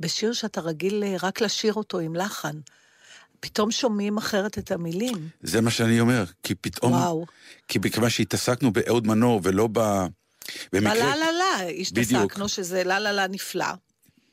בשיר 0.00 0.32
שאתה 0.32 0.60
רגיל 0.60 1.04
אה, 1.04 1.16
רק 1.22 1.40
לשיר 1.40 1.74
אותו 1.74 1.98
עם 1.98 2.16
לחן. 2.16 2.60
פתאום 3.40 3.70
שומעים 3.70 4.16
אחרת 4.16 4.58
את 4.58 4.70
המילים. 4.70 5.28
זה 5.42 5.60
מה 5.60 5.70
שאני 5.70 6.00
אומר, 6.00 6.24
כי 6.42 6.54
פתאום... 6.54 6.92
וואו. 6.92 7.26
כי 7.68 7.78
מכיוון 7.78 8.10
שהתעסקנו 8.10 8.72
באהוד 8.72 9.06
מנור 9.06 9.40
ולא 9.44 9.68
ב... 9.72 9.78
במקרה, 10.72 10.94
בלה 10.94 11.16
לה 11.16 11.32
לה 11.32 11.64
בדיוק. 11.64 11.80
השתעסקנו, 11.80 12.48
שזה 12.48 12.84
לה 12.84 12.98
לה 12.98 13.12
לה 13.12 13.26
נפלא. 13.26 13.66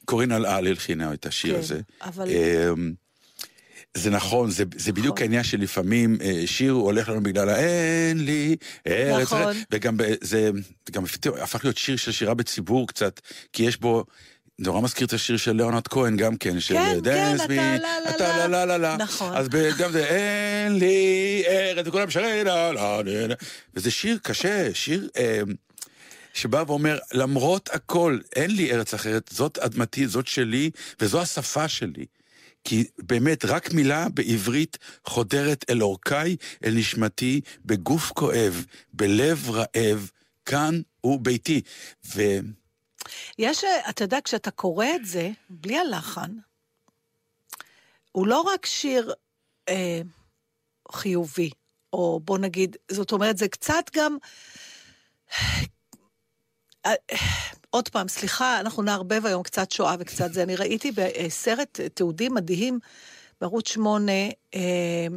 קורין 0.06 0.32
אלעל 0.32 0.68
הלחינה 0.68 1.14
את 1.14 1.26
השיר 1.26 1.54
כן, 1.54 1.60
הזה. 1.60 1.82
אבל- 2.02 2.30
אמ, 2.30 2.94
זה 3.98 4.10
נכון, 4.10 4.52
זה, 4.52 4.64
זה 4.76 4.92
בדיוק 4.92 5.22
העניין 5.22 5.44
שלפעמים 5.44 6.18
אה, 6.22 6.44
שיר 6.46 6.72
הולך 6.72 7.10
לנו 7.10 7.24
בגלל 7.24 7.50
האין 7.50 8.26
לי 8.26 8.56
ארץ, 8.88 9.22
נכון. 9.24 9.42
אחרת", 9.42 9.56
וגם 9.72 9.98
זה 10.22 10.50
גם 10.92 11.04
הפך 11.42 11.64
להיות 11.64 11.78
שיר 11.78 11.96
של 11.96 12.12
שירה 12.12 12.34
בציבור 12.34 12.88
קצת, 12.88 13.20
כי 13.54 13.64
יש 13.64 13.78
בו, 13.80 14.06
נורא 14.60 14.82
מזכיר 14.82 15.08
את 15.08 15.14
השיר 15.14 15.38
של 15.38 15.52
ליאונרד 15.52 15.88
כהן 15.88 16.18
גם 16.18 16.38
כן, 16.38 16.60
של 16.60 16.74
כן, 16.74 17.00
dance 17.00 17.42
כן, 17.42 17.48
me, 17.48 17.60
אתה 17.60 17.78
לה, 17.78 18.00
לה, 18.00 18.10
אתה 18.10 18.38
לה. 18.38 18.48
לה 18.48 18.66
לה 18.66 18.78
לה, 18.78 18.98
נכון. 18.98 19.38
אז 19.38 19.48
גם 19.78 19.92
זה 19.92 20.06
אין 20.06 20.80
לי 20.80 21.44
ארץ, 21.48 21.88
וכולם 21.88 22.10
שרים 22.10 22.46
לה 22.46 22.72
לה 22.72 23.02
לה 23.04 23.28
לה, 23.28 23.36
וזה 23.74 23.92
שיר 23.92 24.20
קשה, 24.24 24.74
שיר... 24.74 25.10
אמ, 25.18 25.54
שבא 26.34 26.64
ואומר, 26.68 26.98
למרות 27.14 27.70
הכל, 27.74 28.20
אין 28.36 28.52
לי 28.52 28.72
ארץ 28.72 28.94
אחרת, 28.94 29.30
זאת 29.34 29.58
אדמתי, 29.58 30.08
זאת 30.08 30.28
שלי, 30.28 30.70
וזו 31.00 31.22
השפה 31.22 31.68
שלי. 31.68 32.06
כי 32.64 32.84
באמת, 33.00 33.46
רק 33.46 33.74
מילה 33.74 34.10
בעברית 34.10 34.78
חודרת 35.06 35.66
אל 35.70 35.84
אורכי, 35.84 36.36
אל 36.66 36.74
נשמתי, 36.74 37.42
בגוף 37.66 38.12
כואב, 38.12 38.66
בלב 38.94 39.50
רעב, 39.50 40.10
כאן 40.46 40.82
הוא 41.02 41.20
ביתי. 41.20 41.62
ו... 42.16 42.22
יש, 43.40 43.64
אתה 43.90 44.04
יודע, 44.04 44.18
כשאתה 44.24 44.52
קורא 44.52 44.86
את 44.96 45.06
זה, 45.06 45.30
בלי 45.50 45.78
הלחן, 45.78 46.32
הוא 48.12 48.28
לא 48.28 48.42
רק 48.42 48.66
שיר 48.66 49.14
אה, 49.70 50.02
חיובי, 50.92 51.50
או 51.94 52.20
בוא 52.24 52.38
נגיד, 52.38 52.78
זאת 52.92 53.12
אומרת, 53.12 53.38
זה 53.38 53.48
קצת 53.48 53.84
גם... 53.94 54.18
אה, 56.86 56.94
עוד 57.70 57.90
פעם, 57.90 58.08
סליחה, 58.08 58.60
אנחנו 58.60 58.84
נערבב 58.84 59.26
היום 59.26 59.44
קצת 59.44 59.72
שואה 59.72 59.96
וקצת 60.00 60.34
זה. 60.34 60.44
אני 60.44 60.56
ראיתי 60.56 60.92
בסרט 60.92 61.80
תיעודי 61.94 62.30
מדהים 62.30 62.80
בערוץ 63.42 63.70
8, 63.70 64.12
אה, 64.56 65.08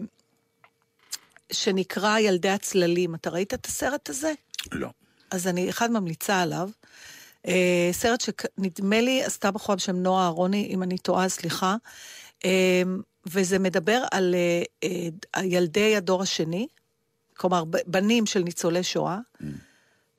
שנקרא 1.52 2.18
ילדי 2.18 2.48
הצללים. 2.48 3.14
אתה 3.14 3.30
ראית 3.30 3.54
את 3.54 3.66
הסרט 3.66 4.08
הזה? 4.08 4.32
לא. 4.72 4.88
אז 5.30 5.46
אני 5.46 5.70
אחד 5.70 5.90
ממליצה 5.90 6.42
עליו. 6.42 6.70
אה, 7.46 7.88
סרט 7.92 8.20
שנדמה 8.20 9.00
לי 9.00 9.24
עשתה 9.24 9.50
בחורה 9.50 9.76
בשם 9.76 9.96
נועה 9.96 10.24
אהרוני, 10.24 10.68
אם 10.70 10.82
אני 10.82 10.98
טועה, 10.98 11.28
סליחה. 11.28 11.76
אה, 12.44 12.82
וזה 13.26 13.58
מדבר 13.58 14.04
על 14.12 14.34
אה, 14.34 14.62
אה, 15.36 15.44
ילדי 15.44 15.96
הדור 15.96 16.22
השני, 16.22 16.66
כלומר, 17.36 17.64
בנים 17.86 18.26
של 18.26 18.40
ניצולי 18.42 18.82
שואה, 18.82 19.18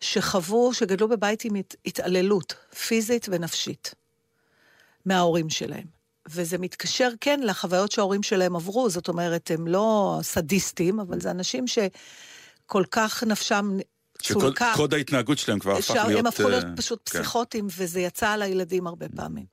שחוו, 0.02 0.74
שגדלו 0.74 1.08
בבית 1.08 1.46
עם 1.46 1.56
הת- 1.56 1.76
התעללות 1.86 2.54
פיזית 2.88 3.26
ונפשית 3.30 3.94
מההורים 5.06 5.50
שלהם. 5.50 5.86
וזה 6.30 6.58
מתקשר, 6.58 7.10
כן, 7.22 7.40
לחוויות 7.44 7.92
שההורים 7.92 8.24
שלהם 8.24 8.56
עברו, 8.56 8.90
זאת 8.90 9.08
אומרת, 9.08 9.52
הם 9.52 9.68
לא 9.68 10.20
סדיסטים, 10.22 11.00
אבל 11.00 11.20
זה 11.22 11.32
אנשים 11.32 11.66
שכל 11.68 12.84
כך 12.92 13.24
נפשם 13.24 13.78
שקוד 14.22 14.94
ההתנהגות 14.94 15.38
שלהם 15.38 15.60
כבר 15.60 15.78
הפך 15.78 15.96
להיות... 16.08 16.20
הם 16.20 16.28
הפכו 16.28 16.50
להיות 16.50 16.64
אה, 16.64 16.70
פשוט 16.78 17.10
כן. 17.10 17.20
פסיכוטיים, 17.20 17.68
וזה 17.78 18.00
יצא 18.00 18.30
על 18.30 18.42
הילדים 18.42 18.88
הרבה 18.88 19.10
פעמים. 19.16 19.46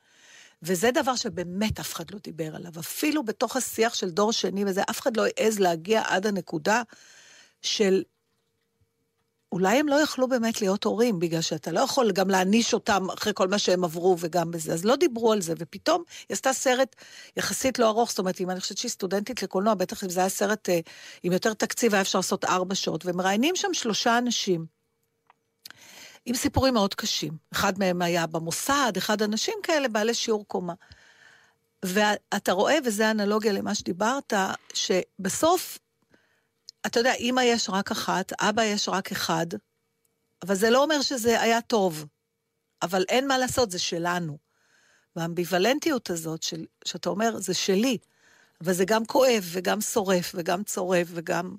וזה 0.63 0.91
דבר 0.91 1.17
שבאמת 1.17 1.81
אף 1.81 1.95
אחד 1.95 2.11
לא 2.11 2.19
דיבר 2.25 2.57
עליו. 2.57 2.73
אפילו 2.79 3.23
בתוך 3.23 3.57
השיח 3.57 3.95
של 3.95 4.11
דור 4.11 4.33
שני 4.33 4.65
וזה, 4.65 4.83
אף 4.91 5.01
אחד 5.01 5.17
לא 5.17 5.25
העז 5.27 5.59
להגיע 5.59 6.03
עד 6.07 6.27
הנקודה 6.27 6.83
של... 7.63 8.03
אולי 9.57 9.79
הם 9.79 9.89
לא 9.89 9.95
יכלו 9.95 10.29
באמת 10.29 10.61
להיות 10.61 10.85
הורים, 10.85 11.19
בגלל 11.19 11.41
שאתה 11.41 11.73
לא 11.73 11.81
יכול 11.81 12.13
גם 12.13 12.31
להעניש 12.31 12.75
אותם 12.75 13.11
אחרי 13.11 13.33
כל 13.35 13.49
מה 13.49 13.59
שהם 13.59 13.85
עברו 13.85 14.17
וגם 14.21 14.51
בזה. 14.51 14.73
אז 14.73 14.85
לא 14.85 14.97
דיברו 14.97 15.33
על 15.33 15.41
זה, 15.41 15.55
ופתאום 15.59 16.03
היא 16.29 16.35
עשתה 16.35 16.53
סרט 16.53 16.97
יחסית 17.37 17.79
לא 17.79 17.89
ארוך, 17.89 18.11
זאת 18.11 18.19
אומרת, 18.19 18.41
אם 18.41 18.51
אני 18.51 18.61
חושבת 18.61 18.79
שהיא 18.79 18.91
סטודנטית 18.91 19.43
לקולנוע, 19.43 19.75
בטח 19.75 20.05
אם 20.05 20.09
זה 20.09 20.21
היה 20.21 20.29
סרט 20.29 20.69
אה, 20.69 20.81
עם 21.23 21.33
יותר 21.33 21.55
תקציב, 21.55 21.95
היה 21.95 22.01
אפשר 22.01 22.19
לעשות 22.19 22.45
ארבע 22.45 22.75
שעות, 22.75 23.07
ומראיינים 23.07 23.57
שם 23.57 23.75
שלושה 23.75 24.19
אנשים. 24.19 24.67
עם 26.27 26.35
סיפורים 26.35 26.75
מאוד 26.75 26.95
קשים. 26.95 27.33
אחד 27.53 27.79
מהם 27.79 28.03
היה 28.03 28.27
במוסד, 28.27 28.93
אחד 28.97 29.23
אנשים 29.23 29.55
כאלה 29.63 29.89
בעלי 29.89 30.15
שיעור 30.15 30.45
קומה. 30.49 30.75
ואתה 31.85 32.53
רואה, 32.53 32.77
וזו 32.85 33.05
אנלוגיה 33.05 33.53
למה 33.53 33.75
שדיברת, 33.75 34.33
שבסוף, 34.75 35.79
אתה 36.87 37.01
יודע, 37.01 37.13
אימא 37.13 37.41
יש 37.41 37.71
רק 37.71 37.91
אחת, 37.91 38.33
אבא 38.41 38.65
יש 38.65 38.89
רק 38.89 39.13
אחד, 39.13 39.47
אבל 40.45 40.55
זה 40.55 40.71
לא 40.71 40.83
אומר 40.83 41.03
שזה 41.03 41.43
היה 41.43 41.61
טוב. 41.61 42.07
אבל 42.83 43.05
אין 43.09 43.29
מה 43.29 43.39
לעשות, 43.39 43.71
זה 43.71 43.79
שלנו. 43.79 44.39
והאמביוולנטיות 45.17 46.11
הזאת, 46.11 46.43
של, 46.43 46.65
שאתה 46.85 47.09
אומר, 47.09 47.41
זה 47.41 47.55
שלי, 47.55 47.99
אבל 48.65 48.73
זה 48.73 48.85
גם 48.85 49.05
כואב, 49.05 49.45
וגם 49.53 49.81
שורף, 49.81 50.33
וגם 50.35 50.65
צורף, 50.65 51.09
וגם 51.11 51.57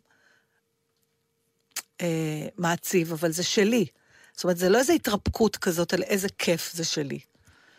אה, 2.01 2.47
מעציב, 2.57 3.11
אבל 3.11 3.31
זה 3.31 3.43
שלי. 3.43 3.85
זאת 4.33 4.43
אומרת, 4.43 4.57
זה 4.57 4.69
לא 4.69 4.77
איזו 4.77 4.93
התרפקות 4.93 5.57
כזאת 5.57 5.93
על 5.93 6.03
איזה 6.03 6.27
כיף 6.37 6.73
זה 6.73 6.83
שלי, 6.83 7.19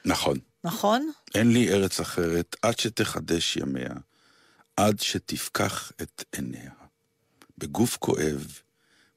נכון. 0.04 0.38
נכון? 0.64 1.10
אין 1.34 1.52
לי 1.52 1.72
ארץ 1.72 2.00
אחרת 2.00 2.56
עד 2.62 2.78
שתחדש 2.78 3.56
ימיה, 3.56 3.94
עד 4.76 5.00
שתפקח 5.00 5.92
את 6.02 6.24
עיניה. 6.32 6.77
בגוף 7.58 7.96
כואב, 7.96 8.46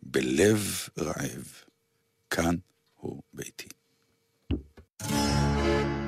בלב 0.04 0.88
רעב, 1.00 1.48
כאן 2.30 2.56
הוא 2.96 3.22
ביתי. 3.34 3.70
אין 5.02 6.01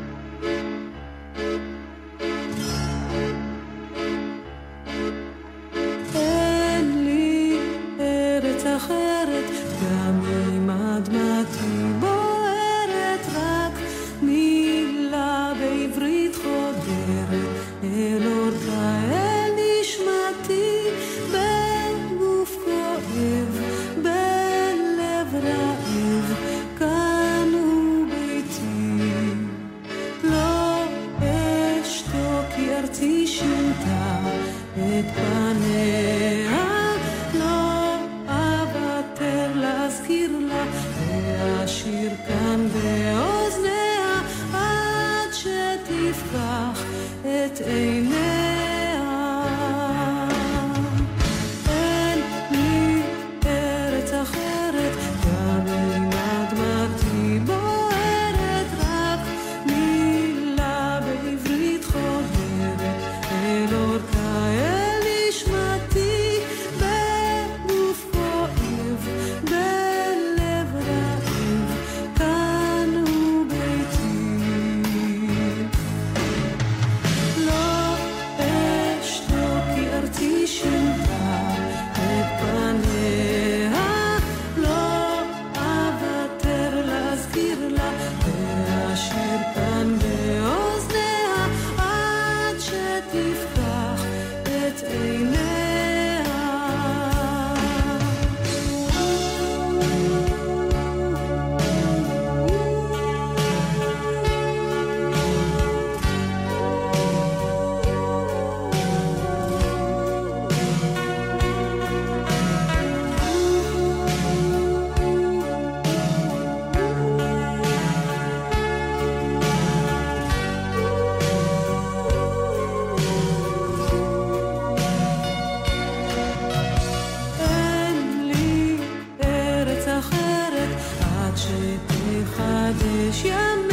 יחדש 133.14 133.26
ימיה 133.26 133.73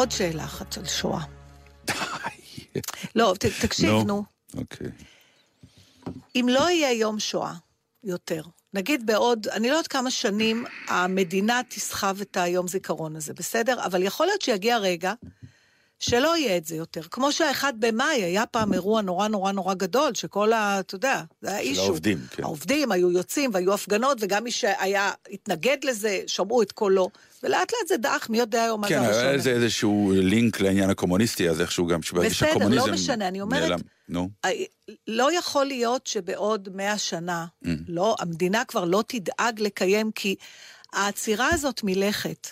עוד 0.00 0.10
שאלה 0.10 0.44
אחת 0.44 0.72
של 0.72 0.86
שואה. 0.86 1.24
די. 1.84 1.92
לא, 3.14 3.34
ת, 3.38 3.46
תקשיב, 3.60 3.90
נו. 4.06 4.24
אוקיי. 4.56 4.86
אם 6.34 6.46
לא 6.50 6.70
יהיה 6.70 6.92
יום 6.92 7.20
שואה 7.20 7.54
יותר, 8.04 8.42
נגיד 8.74 9.06
בעוד, 9.06 9.48
אני 9.48 9.68
לא 9.68 9.72
יודעת 9.72 9.86
כמה 9.86 10.10
שנים 10.10 10.64
המדינה 10.88 11.60
תסחב 11.68 12.20
את 12.20 12.36
היום 12.36 12.68
זיכרון 12.68 13.16
הזה, 13.16 13.34
בסדר? 13.34 13.84
אבל 13.84 14.02
יכול 14.02 14.26
להיות 14.26 14.42
שיגיע 14.42 14.78
רגע 14.78 15.12
שלא 16.00 16.36
יהיה 16.36 16.56
את 16.56 16.64
זה 16.66 16.76
יותר. 16.76 17.00
כמו 17.10 17.32
שהאחד 17.32 17.72
במאי 17.78 18.22
היה 18.22 18.46
פעם 18.46 18.72
אירוע 18.72 19.02
נורא 19.02 19.28
נורא 19.28 19.52
נורא 19.52 19.74
גדול, 19.74 20.14
שכל 20.14 20.52
ה... 20.52 20.80
אתה 20.80 20.94
יודע, 20.94 21.22
זה 21.42 21.48
היה 21.50 21.58
אישו. 21.58 21.82
העובדים, 21.82 22.18
כן. 22.30 22.42
העובדים 22.42 22.92
היו 22.92 23.10
יוצאים 23.10 23.50
והיו 23.54 23.74
הפגנות, 23.74 24.18
וגם 24.20 24.44
מי 24.44 24.50
שהיה, 24.50 25.10
התנגד 25.30 25.76
לזה, 25.84 26.20
שמעו 26.26 26.62
את 26.62 26.72
קולו, 26.72 27.10
ולאט 27.42 27.72
לאט 27.72 27.88
זה 27.88 27.96
דעך, 27.96 28.30
מי 28.30 28.38
יודע 28.38 28.62
היום 28.64 28.80
מה 28.80 28.88
זה 28.88 28.94
כן, 28.94 29.00
הראשון. 29.04 29.22
היה 29.22 29.32
לזה 29.32 29.50
איזשהו 29.50 30.12
לינק 30.16 30.60
לעניין 30.60 30.90
הקומוניסטי, 30.90 31.48
אז 31.50 31.60
איכשהו 31.60 31.86
גם 31.86 32.02
שברגע 32.02 32.28
בסדר, 32.28 32.68
לא 32.68 32.92
משנה, 32.92 33.28
אני 33.28 33.40
אומרת- 33.40 33.62
נעלם. 33.62 33.78
נו. 34.08 34.28
לא 35.08 35.38
יכול 35.38 35.64
להיות 35.66 36.06
שבעוד 36.06 36.68
מאה 36.74 36.98
שנה, 36.98 37.46
Mm. 37.64 37.68
לא, 37.88 38.16
המדינה 38.18 38.64
כבר 38.64 38.84
לא 38.84 39.04
תדאג 39.06 39.60
לקיים, 39.60 40.10
כי 40.12 40.34
העצירה 40.92 41.48
הזאת 41.52 41.80
מלכת 41.84 42.48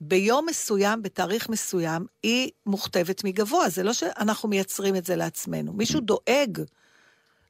ביום 0.00 0.46
מסוים, 0.50 1.02
בתאריך 1.02 1.48
מסוים, 1.48 2.06
היא 2.22 2.50
מוכתבת 2.66 3.24
מגבוה. 3.24 3.68
זה 3.68 3.82
לא 3.82 3.92
שאנחנו 3.92 4.48
מייצרים 4.48 4.96
את 4.96 5.04
זה 5.06 5.16
לעצמנו. 5.16 5.72
מישהו 5.72 6.00
דואג 6.00 6.62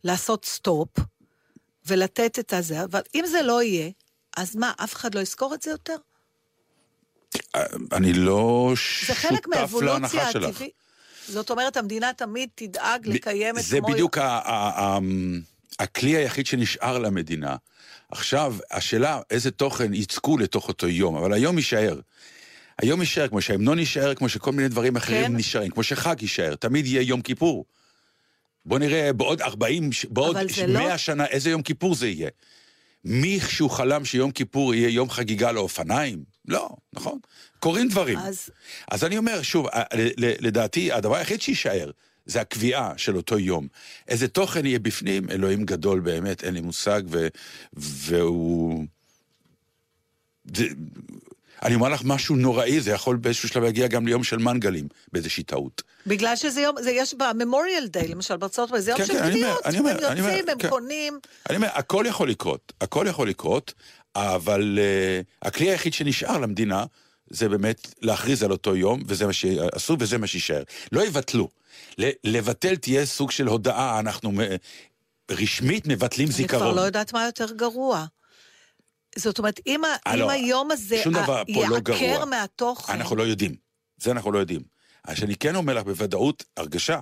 לעשות 0.04 0.44
סטופ 0.44 0.88
ולתת 1.86 2.38
את 2.38 2.52
הזה, 2.52 2.84
אבל 2.84 3.00
אם 3.14 3.24
זה 3.26 3.42
לא 3.42 3.62
יהיה, 3.62 3.90
אז 4.36 4.56
מה, 4.56 4.72
אף 4.84 4.94
אחד 4.94 5.14
לא 5.14 5.20
יזכור 5.20 5.54
את 5.54 5.62
זה 5.62 5.70
יותר? 5.70 5.96
אני 7.92 8.12
לא 8.12 8.72
זה 9.06 9.14
חלק 9.14 9.32
שותף 9.32 9.46
מהאבולוציה 9.46 9.92
להנחה 9.92 10.32
שלך. 10.32 10.48
הטבעית. 10.48 10.72
זאת 11.28 11.50
אומרת, 11.50 11.76
המדינה 11.76 12.12
תמיד 12.12 12.48
תדאג 12.54 13.06
לקיים 13.08 13.58
את 13.58 13.62
זה. 13.62 13.80
בדיוק 13.80 14.18
ה- 14.18 14.22
ה- 14.24 14.80
ה- 14.80 14.98
הכלי 15.78 16.16
היחיד 16.16 16.46
שנשאר 16.46 16.98
למדינה. 16.98 17.56
עכשיו, 18.10 18.56
השאלה 18.70 19.20
איזה 19.30 19.50
תוכן 19.50 19.94
יצקו 19.94 20.38
לתוך 20.38 20.68
אותו 20.68 20.88
יום, 20.88 21.16
אבל 21.16 21.32
היום 21.32 21.58
יישאר. 21.58 22.00
היום 22.82 23.00
יישאר, 23.00 23.28
כמו 23.28 23.40
שההמנון 23.40 23.78
יישאר, 23.78 24.14
כמו 24.14 24.28
שכל 24.28 24.52
מיני 24.52 24.68
דברים 24.68 24.96
אחרים 24.96 25.24
כן. 25.26 25.36
נשארים, 25.36 25.70
כמו 25.70 25.82
שחג 25.82 26.16
יישאר, 26.22 26.54
תמיד 26.54 26.86
יהיה 26.86 27.02
יום 27.02 27.22
כיפור. 27.22 27.64
בוא 28.66 28.78
נראה 28.78 29.12
בעוד 29.12 29.40
40, 29.42 29.92
ש- 29.92 30.04
בעוד 30.04 30.36
אבל 30.36 30.48
זה 30.48 30.66
100 30.66 30.88
לא- 30.88 30.96
שנה, 30.96 31.26
איזה 31.26 31.50
יום 31.50 31.62
כיפור 31.62 31.94
זה 31.94 32.08
יהיה. 32.08 32.28
מישהו 33.04 33.68
חלם 33.68 34.04
שיום 34.04 34.30
כיפור 34.30 34.74
יהיה 34.74 34.88
יום 34.88 35.10
חגיגה 35.10 35.52
לאופניים? 35.52 36.24
לא, 36.48 36.68
נכון? 36.92 37.18
קורים 37.58 37.88
דברים. 37.88 38.18
אז 38.18 38.50
אז 38.90 39.04
אני 39.04 39.18
אומר, 39.18 39.42
שוב, 39.42 39.66
לדעתי, 40.18 40.92
הדבר 40.92 41.16
היחיד 41.16 41.40
שיישאר, 41.40 41.90
זה 42.26 42.40
הקביעה 42.40 42.92
של 42.96 43.16
אותו 43.16 43.38
יום. 43.38 43.68
איזה 44.08 44.28
תוכן 44.28 44.66
יהיה 44.66 44.78
בפנים, 44.78 45.30
אלוהים 45.30 45.64
גדול 45.64 46.00
באמת, 46.00 46.44
אין 46.44 46.54
לי 46.54 46.60
מושג, 46.60 47.02
ו, 47.08 47.28
והוא... 47.72 48.84
זה, 50.54 50.66
אני 51.62 51.74
אומר 51.74 51.88
לך 51.88 52.00
משהו 52.04 52.36
נוראי, 52.36 52.80
זה 52.80 52.90
יכול 52.90 53.16
באיזשהו 53.16 53.48
שלב 53.48 53.62
להגיע 53.62 53.86
גם 53.86 54.06
ליום 54.06 54.24
של 54.24 54.38
מנגלים, 54.38 54.88
באיזושהי 55.12 55.42
טעות. 55.42 55.82
בגלל 56.06 56.36
שזה 56.36 56.60
יום, 56.60 56.76
זה 56.82 56.90
יש 56.90 57.14
בממוריאל 57.14 57.86
דיי, 57.86 58.08
למשל 58.08 58.36
בארצות 58.36 58.68
הברית, 58.68 58.84
זה 58.84 58.90
יום 58.90 58.98
כן, 58.98 59.06
של 59.06 59.12
כן, 59.12 59.22
אני 59.22 59.32
קניות, 59.32 59.66
אני 59.66 59.78
אומר, 59.78 59.90
הם 59.90 60.12
אני 60.12 60.20
יוצאים, 60.20 60.44
הם 60.48 60.58
כן. 60.58 60.68
קונים. 60.68 61.18
אני 61.48 61.56
אומר, 61.56 61.68
הכל 61.72 62.04
יכול 62.08 62.30
לקרות, 62.30 62.72
הכל 62.80 63.06
יכול 63.08 63.28
לקרות, 63.28 63.74
אבל 64.16 64.78
uh, 64.78 65.46
הכלי 65.48 65.70
היחיד 65.70 65.94
שנשאר 65.94 66.38
למדינה, 66.38 66.84
זה 67.30 67.48
באמת 67.48 67.94
להכריז 68.02 68.42
על 68.42 68.50
אותו 68.50 68.76
יום, 68.76 69.02
וזה 69.06 69.26
מה 69.26 69.32
שעשו 69.32 69.96
וזה 69.98 70.18
מה 70.18 70.26
שיישאר. 70.26 70.62
לא 70.92 71.06
יבטלו. 71.06 71.48
לבטל 72.24 72.76
תהיה 72.76 73.06
סוג 73.06 73.30
של 73.30 73.46
הודעה, 73.46 73.98
אנחנו 73.98 74.32
מ- 74.32 74.40
רשמית 75.30 75.86
מבטלים 75.86 76.28
אני 76.28 76.34
זיכרון. 76.34 76.62
כבר 76.62 76.72
לא 76.72 76.80
יודעת 76.80 77.12
מה 77.12 77.26
יותר 77.26 77.52
גרוע. 77.52 78.06
זאת 79.16 79.38
אומרת, 79.38 79.60
אם, 79.66 79.84
ה- 79.84 79.96
אה, 80.06 80.14
אם 80.14 80.18
לא, 80.18 80.30
היום 80.30 80.70
הזה 80.70 81.00
שום 81.04 81.12
דבר 81.12 81.42
פה 81.54 81.66
לא 81.68 81.80
גרוע. 81.80 82.24
מהתוכן, 82.24 82.92
אנחנו 82.92 83.16
לא 83.16 83.22
יודעים. 83.22 83.54
זה 83.96 84.10
אנחנו 84.10 84.32
לא 84.32 84.38
יודעים. 84.38 84.60
אז 85.04 85.16
שאני 85.18 85.36
כן 85.36 85.56
אומר 85.56 85.74
לך 85.74 85.84
בוודאות, 85.84 86.44
הרגשה, 86.56 87.00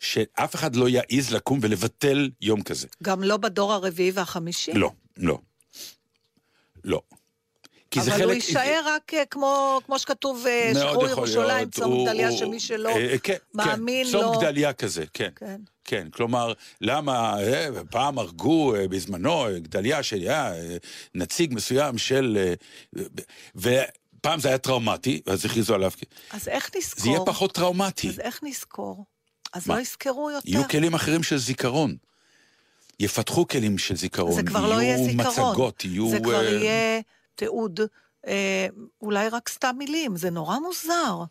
שאף 0.00 0.54
אחד 0.54 0.76
לא 0.76 0.88
יעז 0.88 1.32
לקום 1.32 1.58
ולבטל 1.62 2.30
יום 2.40 2.62
כזה. 2.62 2.86
גם 3.02 3.22
לא 3.22 3.36
בדור 3.36 3.72
הרביעי 3.72 4.10
והחמישי. 4.10 4.72
לא, 4.72 4.90
לא. 5.16 5.38
לא. 6.84 7.00
כי 7.90 8.00
זה 8.00 8.10
אבל 8.10 8.18
חלק... 8.18 8.26
הוא 8.26 8.32
יישאר 8.32 8.80
רק 8.86 9.14
אה, 9.14 9.24
כמו, 9.24 9.80
כמו 9.86 9.98
שכתוב, 9.98 10.46
אה, 10.46 10.72
שחרור 10.74 11.08
ירושלים. 11.08 11.70
צום 11.70 12.04
גדליה, 12.04 12.32
שמי 12.32 12.60
שלא 12.60 12.88
אה, 12.88 13.18
כן, 13.22 13.36
מאמין 13.54 14.06
כן. 14.06 14.12
לו... 14.12 14.20
צום 14.20 14.36
גדליה 14.36 14.72
כזה, 14.72 15.04
כן. 15.12 15.30
כן. 15.86 16.08
כלומר, 16.10 16.52
למה, 16.80 17.42
אה, 17.42 17.68
פעם 17.90 18.18
הרגו 18.18 18.74
אה, 18.74 18.88
בזמנו, 18.88 19.46
אה, 19.46 19.58
גדליה 19.58 20.02
שהיה 20.02 20.54
אה, 20.54 20.76
נציג 21.14 21.54
מסוים 21.54 21.98
של... 21.98 22.38
אה, 22.96 23.02
ופעם 23.56 24.40
זה 24.40 24.48
היה 24.48 24.58
טראומטי, 24.58 25.20
ואז 25.26 25.44
הכריזו 25.44 25.74
עליו, 25.74 25.90
אז 26.30 26.48
איך 26.48 26.70
נזכור? 26.76 27.02
זה 27.04 27.08
יהיה 27.08 27.20
פחות 27.26 27.54
טראומטי. 27.54 28.08
אז 28.08 28.20
איך 28.20 28.40
נזכור? 28.42 29.04
אז 29.52 29.68
מה? 29.68 29.74
לא 29.74 29.80
יזכרו 29.80 30.30
יותר. 30.30 30.48
יהיו 30.48 30.68
כלים 30.68 30.94
אחרים 30.94 31.22
של 31.22 31.38
זיכרון. 31.38 31.96
יפתחו 33.00 33.48
כלים 33.48 33.78
של 33.78 33.96
זיכרון. 33.96 34.32
זה 34.32 34.42
כבר 34.42 34.68
לא 34.68 34.82
יהיה 34.82 34.96
זיכרון. 34.96 35.20
יהיו 35.20 35.50
מצגות, 35.50 35.84
יהיו... 35.84 36.10
זה 36.10 36.20
כבר 36.20 36.44
אה, 36.44 36.50
יהיה 36.50 37.00
תיעוד, 37.34 37.80
אה, 38.26 38.66
אולי 39.02 39.28
רק 39.28 39.48
סתם 39.48 39.74
מילים, 39.78 40.16
זה 40.16 40.30
נורא 40.30 40.58
מוזר. 40.58 41.24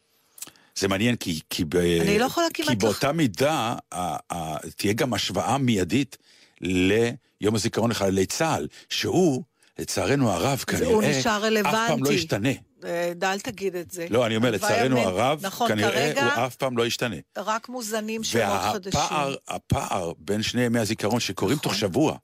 זה 0.79 0.87
מעניין, 0.87 1.15
כי, 1.15 1.39
כי, 1.49 1.65
ב, 1.65 1.75
לא 2.19 2.27
כי 2.53 2.63
לח- 2.63 2.73
באותה 2.77 3.11
מידה 3.11 3.75
ה, 3.93 4.15
ה, 4.33 4.57
תהיה 4.75 4.93
גם 4.93 5.13
השוואה 5.13 5.57
מיידית 5.57 6.17
ליום 6.61 7.55
הזיכרון 7.55 7.91
לחללי 7.91 8.25
צה"ל, 8.25 8.67
שהוא, 8.89 9.43
לצערנו 9.79 10.31
הרב, 10.31 10.63
כנראה, 10.67 11.19
אף 11.61 11.87
פעם 11.87 12.03
לא. 12.03 12.11
ישתנה. 12.11 12.49
אה, 12.85 13.11
אל 13.23 13.39
תגיד 13.39 13.75
את 13.75 13.91
זה. 13.91 14.07
לא, 14.09 14.25
אני 14.25 14.35
אומר, 14.35 14.51
לצערנו. 14.51 14.99
הרב, 14.99 15.39
נכון, 15.45 15.67
כנראה 15.67 15.91
כרגע 15.91 16.35
הוא 16.35 16.45
אף 16.45 16.55
פעם 16.55 16.77
לא 16.77 16.85
ישתנה. 16.85 17.15
רק 17.37 17.69
מוזנים 17.69 18.23
שמות 18.23 18.43
חדשים. 18.73 18.99
והפער, 19.01 19.35
הפער 19.47 20.11
בין 20.17 20.41
שני 20.41 20.61
ימי 20.61 20.79
הזיכרון 20.79 21.19
שקורים 21.19 21.57
נכון. 21.57 21.63
תוך 21.71 21.79
שבוע, 21.79 22.17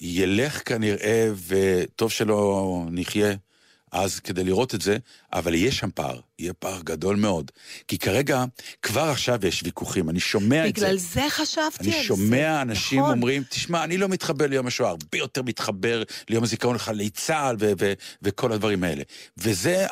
ילך 0.00 0.68
כנראה, 0.68 1.28
וטוב 1.46 2.10
שלא 2.10 2.82
נחיה 2.90 3.34
אז 3.92 4.20
כדי 4.20 4.44
לראות 4.44 4.74
את 4.74 4.80
זה, 4.82 4.96
אבל 5.34 5.54
יהיה 5.54 5.72
שם 5.72 5.88
פער, 5.94 6.20
יהיה 6.38 6.52
פער 6.52 6.80
גדול 6.84 7.16
מאוד. 7.16 7.50
כי 7.88 7.98
כרגע, 7.98 8.44
כבר 8.82 9.02
עכשיו 9.02 9.46
יש 9.46 9.62
ויכוחים, 9.62 10.10
אני 10.10 10.20
שומע 10.20 10.68
את 10.68 10.76
זה. 10.76 10.86
בגלל 10.86 10.98
זה 10.98 11.26
חשבתי 11.28 11.64
על 11.78 11.90
זה. 11.90 11.96
אני 11.96 12.04
שומע 12.04 12.62
אנשים 12.62 13.00
נכון. 13.00 13.12
אומרים, 13.12 13.42
תשמע, 13.48 13.84
אני 13.84 13.96
לא 13.98 14.08
מתחבר 14.08 14.46
ליום 14.46 14.66
השואה, 14.66 14.90
הרבה 14.90 15.18
יותר 15.18 15.42
מתחבר 15.42 16.02
ליום 16.28 16.44
הזיכרון 16.44 16.74
לחללי 16.74 17.10
צה"ל 17.10 17.56
ו- 17.60 17.72
ו- 17.80 17.92
וכל 18.22 18.52
הדברים 18.52 18.84
האלה. 18.84 19.02
וזה 19.38 19.86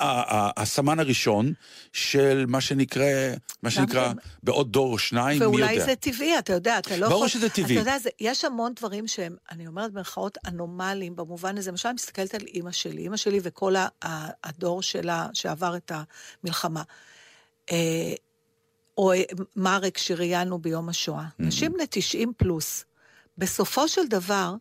הסמן 0.56 0.98
הראשון 1.00 1.52
של 1.92 2.44
מה 2.48 2.60
שנקרא, 2.60 3.04
מה 3.62 3.70
שנקרא, 3.70 4.12
בעוד 4.42 4.72
דור 4.72 4.92
או 4.92 4.98
שניים, 4.98 5.38
מי 5.38 5.46
ואולי 5.46 5.72
יודע. 5.72 5.84
זה 5.84 5.94
טבעי, 5.96 6.38
אתה 6.38 6.52
יודע, 6.52 6.78
אתה 6.78 6.96
לא 6.96 7.04
יכול... 7.04 7.08
ברור 7.08 7.28
שזה 7.28 7.48
טבעי. 7.48 7.74
אתה 7.74 7.80
יודע, 7.80 7.98
זה, 7.98 8.10
יש 8.20 8.44
המון 8.44 8.72
דברים 8.76 9.06
שהם, 9.06 9.36
אני 9.50 9.66
אומרת 9.66 9.92
במרכאות, 9.92 10.38
אנומליים 10.46 11.16
במובן 11.16 11.58
הזה. 11.58 11.70
למשל, 11.70 11.88
אני 11.88 11.94
מסתכלת 11.94 12.34
על 12.34 12.40
אימא 12.54 12.72
שלי, 12.72 13.02
אימא 13.02 13.16
שלי 13.16 13.40
וכל 13.42 13.74
הדור 14.44 14.82
שלה 14.82 15.26
שעבר 15.34 15.76
את 15.76 15.92
המלחמה. 16.44 16.82
או 18.98 19.12
אה, 19.12 19.22
מרק 19.56 19.98
שראיינו 19.98 20.58
ביום 20.58 20.88
השואה. 20.88 21.24
Mm-hmm. 21.24 21.46
נשים 21.46 21.72
בני 21.72 21.84
90 21.90 22.32
פלוס. 22.36 22.84
בסופו 23.38 23.88
של 23.88 24.06
דבר, 24.08 24.54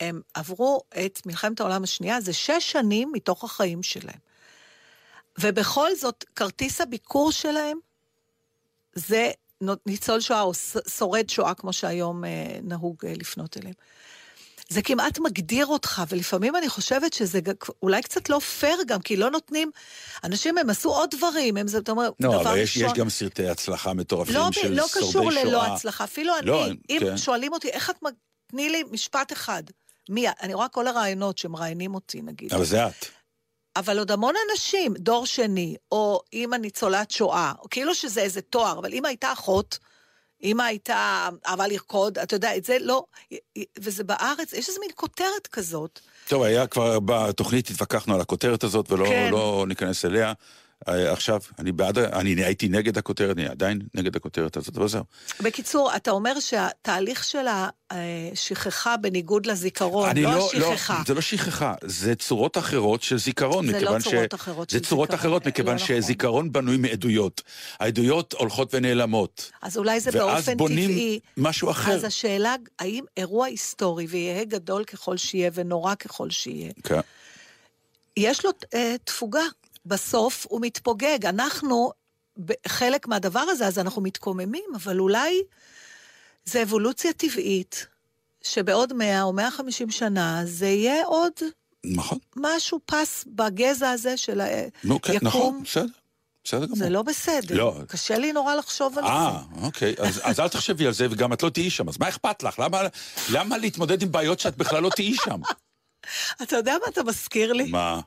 הם 0.00 0.20
עברו 0.34 0.80
את 1.06 1.20
מלחמת 1.26 1.60
העולם 1.60 1.84
השנייה, 1.84 2.20
זה 2.20 2.32
שש 2.32 2.72
שנים 2.72 3.10
מתוך 3.12 3.44
החיים 3.44 3.82
שלהם. 3.82 4.18
ובכל 5.40 5.94
זאת, 5.94 6.24
כרטיס 6.36 6.80
הביקור 6.80 7.32
שלהם 7.32 7.78
זה 8.94 9.30
ניצול 9.86 10.20
שואה 10.20 10.42
או 10.42 10.52
שורד 10.88 11.30
שואה, 11.30 11.54
כמו 11.54 11.72
שהיום 11.72 12.24
אה, 12.24 12.58
נהוג 12.62 13.06
אה, 13.06 13.12
לפנות 13.16 13.56
אליהם. 13.56 13.74
זה 14.68 14.82
כמעט 14.82 15.18
מגדיר 15.18 15.66
אותך, 15.66 16.02
ולפעמים 16.08 16.56
אני 16.56 16.68
חושבת 16.68 17.12
שזה 17.12 17.40
אולי 17.82 18.02
קצת 18.02 18.28
לא 18.28 18.38
פייר 18.38 18.78
גם, 18.86 19.00
כי 19.00 19.16
לא 19.16 19.30
נותנים... 19.30 19.70
אנשים, 20.24 20.58
הם 20.58 20.70
עשו 20.70 20.90
עוד 20.90 21.10
דברים, 21.10 21.56
הם 21.56 21.68
זה, 21.68 21.78
אתה 21.78 21.92
אומר, 21.92 22.10
לא, 22.20 22.30
דבר 22.30 22.40
אבל 22.42 22.58
יש, 22.58 22.76
יש 22.76 22.82
ראשון... 22.82 22.98
גם 22.98 23.10
סרטי 23.10 23.48
הצלחה 23.48 23.92
מטורפים 23.92 24.34
לא, 24.34 24.48
של 24.52 24.72
לא 24.74 24.88
שורדי 24.88 25.08
קשור 25.08 25.30
שואה. 25.32 25.44
ללא 25.44 25.66
הצלחה. 25.66 26.04
אפילו 26.04 26.34
לא, 26.42 26.66
אני, 26.66 26.76
אם 26.90 26.98
כן. 27.00 27.16
שואלים 27.16 27.52
אותי, 27.52 27.68
איך 27.68 27.90
את... 27.90 27.96
תני 28.46 28.68
לי 28.68 28.82
משפט 28.90 29.32
אחד. 29.32 29.62
מי? 30.10 30.26
אני 30.42 30.54
רואה 30.54 30.68
כל 30.68 30.86
הרעיונות 30.86 31.38
שמראיינים 31.38 31.94
אותי, 31.94 32.22
נגיד. 32.22 32.54
אבל 32.54 32.64
זה 32.64 32.86
את. 32.86 33.06
אבל 33.76 33.98
עוד 33.98 34.10
המון 34.10 34.34
אנשים, 34.50 34.94
דור 34.98 35.26
שני, 35.26 35.76
או 35.92 36.20
אימא 36.32 36.56
ניצולת 36.56 37.10
שואה, 37.10 37.52
או 37.58 37.66
כאילו 37.70 37.94
שזה 37.94 38.20
איזה 38.20 38.40
תואר, 38.40 38.78
אבל 38.78 38.92
אימא 38.92 39.08
הייתה 39.08 39.32
אחות, 39.32 39.78
אימא 40.42 40.62
הייתה 40.62 41.28
אהבה 41.46 41.66
לרקוד, 41.68 42.18
אתה 42.18 42.36
יודע, 42.36 42.56
את 42.56 42.64
זה 42.64 42.76
לא... 42.80 43.04
וזה 43.78 44.04
בארץ, 44.04 44.52
יש 44.52 44.68
איזה 44.68 44.80
מין 44.80 44.90
כותרת 44.94 45.46
כזאת. 45.52 46.00
טוב, 46.28 46.42
היה 46.42 46.66
כבר 46.66 47.00
בתוכנית, 47.00 47.70
התווכחנו 47.70 48.14
על 48.14 48.20
הכותרת 48.20 48.64
הזאת, 48.64 48.92
ולא 48.92 49.06
כן. 49.06 49.28
לא 49.32 49.64
ניכנס 49.68 50.04
אליה. 50.04 50.32
אה, 50.88 51.12
עכשיו, 51.12 51.40
אני 51.58 51.72
בעד, 51.72 51.98
אני 51.98 52.44
הייתי 52.44 52.68
נגד 52.68 52.98
הכותרת, 52.98 53.36
אני 53.36 53.46
עדיין 53.46 53.80
נגד 53.94 54.16
הכותרת 54.16 54.56
הזאת, 54.56 54.76
אבל 54.76 54.88
זהו. 54.88 55.04
בקיצור, 55.40 55.96
אתה 55.96 56.10
אומר 56.10 56.40
שהתהליך 56.40 57.24
של 57.24 57.46
השכחה 57.90 58.96
בניגוד 58.96 59.46
לזיכרון, 59.46 60.16
לא 60.16 60.34
לא, 60.54 60.72
השכחה. 60.72 61.02
זה 61.06 61.14
לא 61.14 61.20
שכחה, 61.20 61.74
זה 61.84 62.14
צורות 62.14 62.58
אחרות 62.58 63.02
של 63.02 63.18
זיכרון. 63.18 63.66
זה 63.66 63.80
לא 63.80 63.98
צורות 63.98 64.34
אחרות 64.34 64.70
זה 64.70 64.78
של 64.78 64.84
צורות 64.84 65.10
זיכרון, 65.10 65.20
אחרות, 65.20 65.44
לא 65.44 65.50
מכיוון 65.50 65.74
נכון. 65.74 65.86
שזיכרון 65.86 66.52
בנוי 66.52 66.76
מעדויות. 66.76 67.42
העדויות 67.80 68.32
הולכות 68.38 68.74
ונעלמות. 68.74 69.50
אז 69.62 69.78
אולי 69.78 70.00
זה 70.00 70.10
ואז 70.12 70.20
באופן 70.20 70.56
בונים 70.56 70.90
טבעי. 70.90 71.20
משהו 71.36 71.70
אחר. 71.70 71.92
אז 71.92 72.04
השאלה, 72.04 72.54
האם 72.78 73.04
אירוע 73.16 73.46
היסטורי, 73.46 74.06
ויהיה 74.08 74.44
גדול 74.44 74.84
ככל 74.84 75.16
שיהיה 75.16 75.50
ונורא 75.54 75.94
ככל 75.94 76.30
שיהיה, 76.30 76.72
כן. 76.84 77.00
יש 78.16 78.44
לו 78.44 78.50
אה, 78.74 78.94
תפוגה. 79.04 79.42
בסוף 79.88 80.46
הוא 80.48 80.60
מתפוגג. 80.60 81.26
אנחנו 81.26 81.92
חלק 82.68 83.08
מהדבר 83.08 83.40
הזה, 83.40 83.66
אז 83.66 83.78
אנחנו 83.78 84.02
מתקוממים, 84.02 84.64
אבל 84.74 84.98
אולי 84.98 85.42
זה 86.44 86.62
אבולוציה 86.62 87.12
טבעית, 87.12 87.86
שבעוד 88.42 88.92
100 88.92 89.22
או 89.22 89.32
150 89.32 89.90
שנה 89.90 90.40
זה 90.44 90.66
יהיה 90.66 91.04
עוד 91.04 91.32
נכון. 91.84 92.18
משהו 92.36 92.80
פס 92.86 93.24
בגזע 93.26 93.90
הזה 93.90 94.16
של 94.16 94.40
נו, 94.84 95.02
כן, 95.02 95.12
היקום. 95.12 95.28
נכון, 95.28 95.62
בסדר. 95.64 95.86
בסדר 96.44 96.64
גמור. 96.66 96.78
זה 96.78 96.88
לא 96.90 97.02
בסדר. 97.02 97.56
לא. 97.56 97.74
קשה 97.88 98.18
לי 98.18 98.32
נורא 98.32 98.54
לחשוב 98.54 98.98
על 98.98 99.04
אה, 99.04 99.38
זה. 99.54 99.66
אוקיי, 99.66 99.94
אז, 99.98 100.20
אז 100.24 100.40
אל 100.40 100.48
תחשבי 100.48 100.86
על 100.86 100.92
זה, 100.92 101.06
וגם 101.10 101.32
את 101.32 101.42
לא 101.42 101.50
תהיי 101.50 101.70
שם, 101.70 101.88
אז 101.88 101.98
מה 101.98 102.08
אכפת 102.08 102.42
לך? 102.42 102.58
למה, 102.58 102.82
למה 103.32 103.58
להתמודד 103.58 104.02
עם 104.02 104.12
בעיות 104.12 104.40
שאת 104.40 104.56
בכלל 104.56 104.82
לא 104.82 104.90
תהיי 104.96 105.14
שם? 105.14 105.40
אתה 106.42 106.56
יודע 106.56 106.72
מה 106.72 106.86
אתה 106.88 107.02
מזכיר 107.02 107.52
לי? 107.52 107.70
מה? 107.70 108.00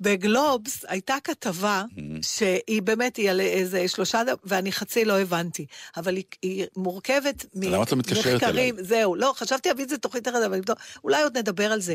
בגלובס 0.00 0.84
הייתה 0.88 1.14
כתבה 1.24 1.84
שהיא 2.22 2.82
באמת, 2.82 3.16
היא 3.16 3.30
על 3.30 3.40
איזה 3.40 3.88
שלושה, 3.88 4.22
ואני 4.44 4.72
חצי 4.72 5.04
לא 5.04 5.20
הבנתי, 5.20 5.66
אבל 5.96 6.16
היא, 6.16 6.24
היא 6.42 6.66
מורכבת 6.76 7.44
למה 7.54 7.82
את 7.82 7.92
לא 7.92 7.98
מתקשרת 7.98 8.26
ממחקרים, 8.26 8.76
זהו, 8.80 9.14
לא, 9.14 9.32
חשבתי 9.36 9.68
להביא 9.68 9.84
את 9.84 9.88
זה 9.88 9.98
תוכנית 9.98 10.28
אחרת, 10.28 10.44
אבל 10.46 10.60
לא, 10.68 10.74
אולי 11.04 11.22
עוד 11.22 11.38
נדבר 11.38 11.72
על 11.72 11.80
זה. 11.80 11.94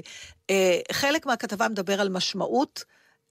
אה, 0.49 0.79
חלק 0.91 1.25
מהכתבה 1.25 1.69
מדבר 1.69 2.01
על 2.01 2.09
משמעות. 2.09 2.83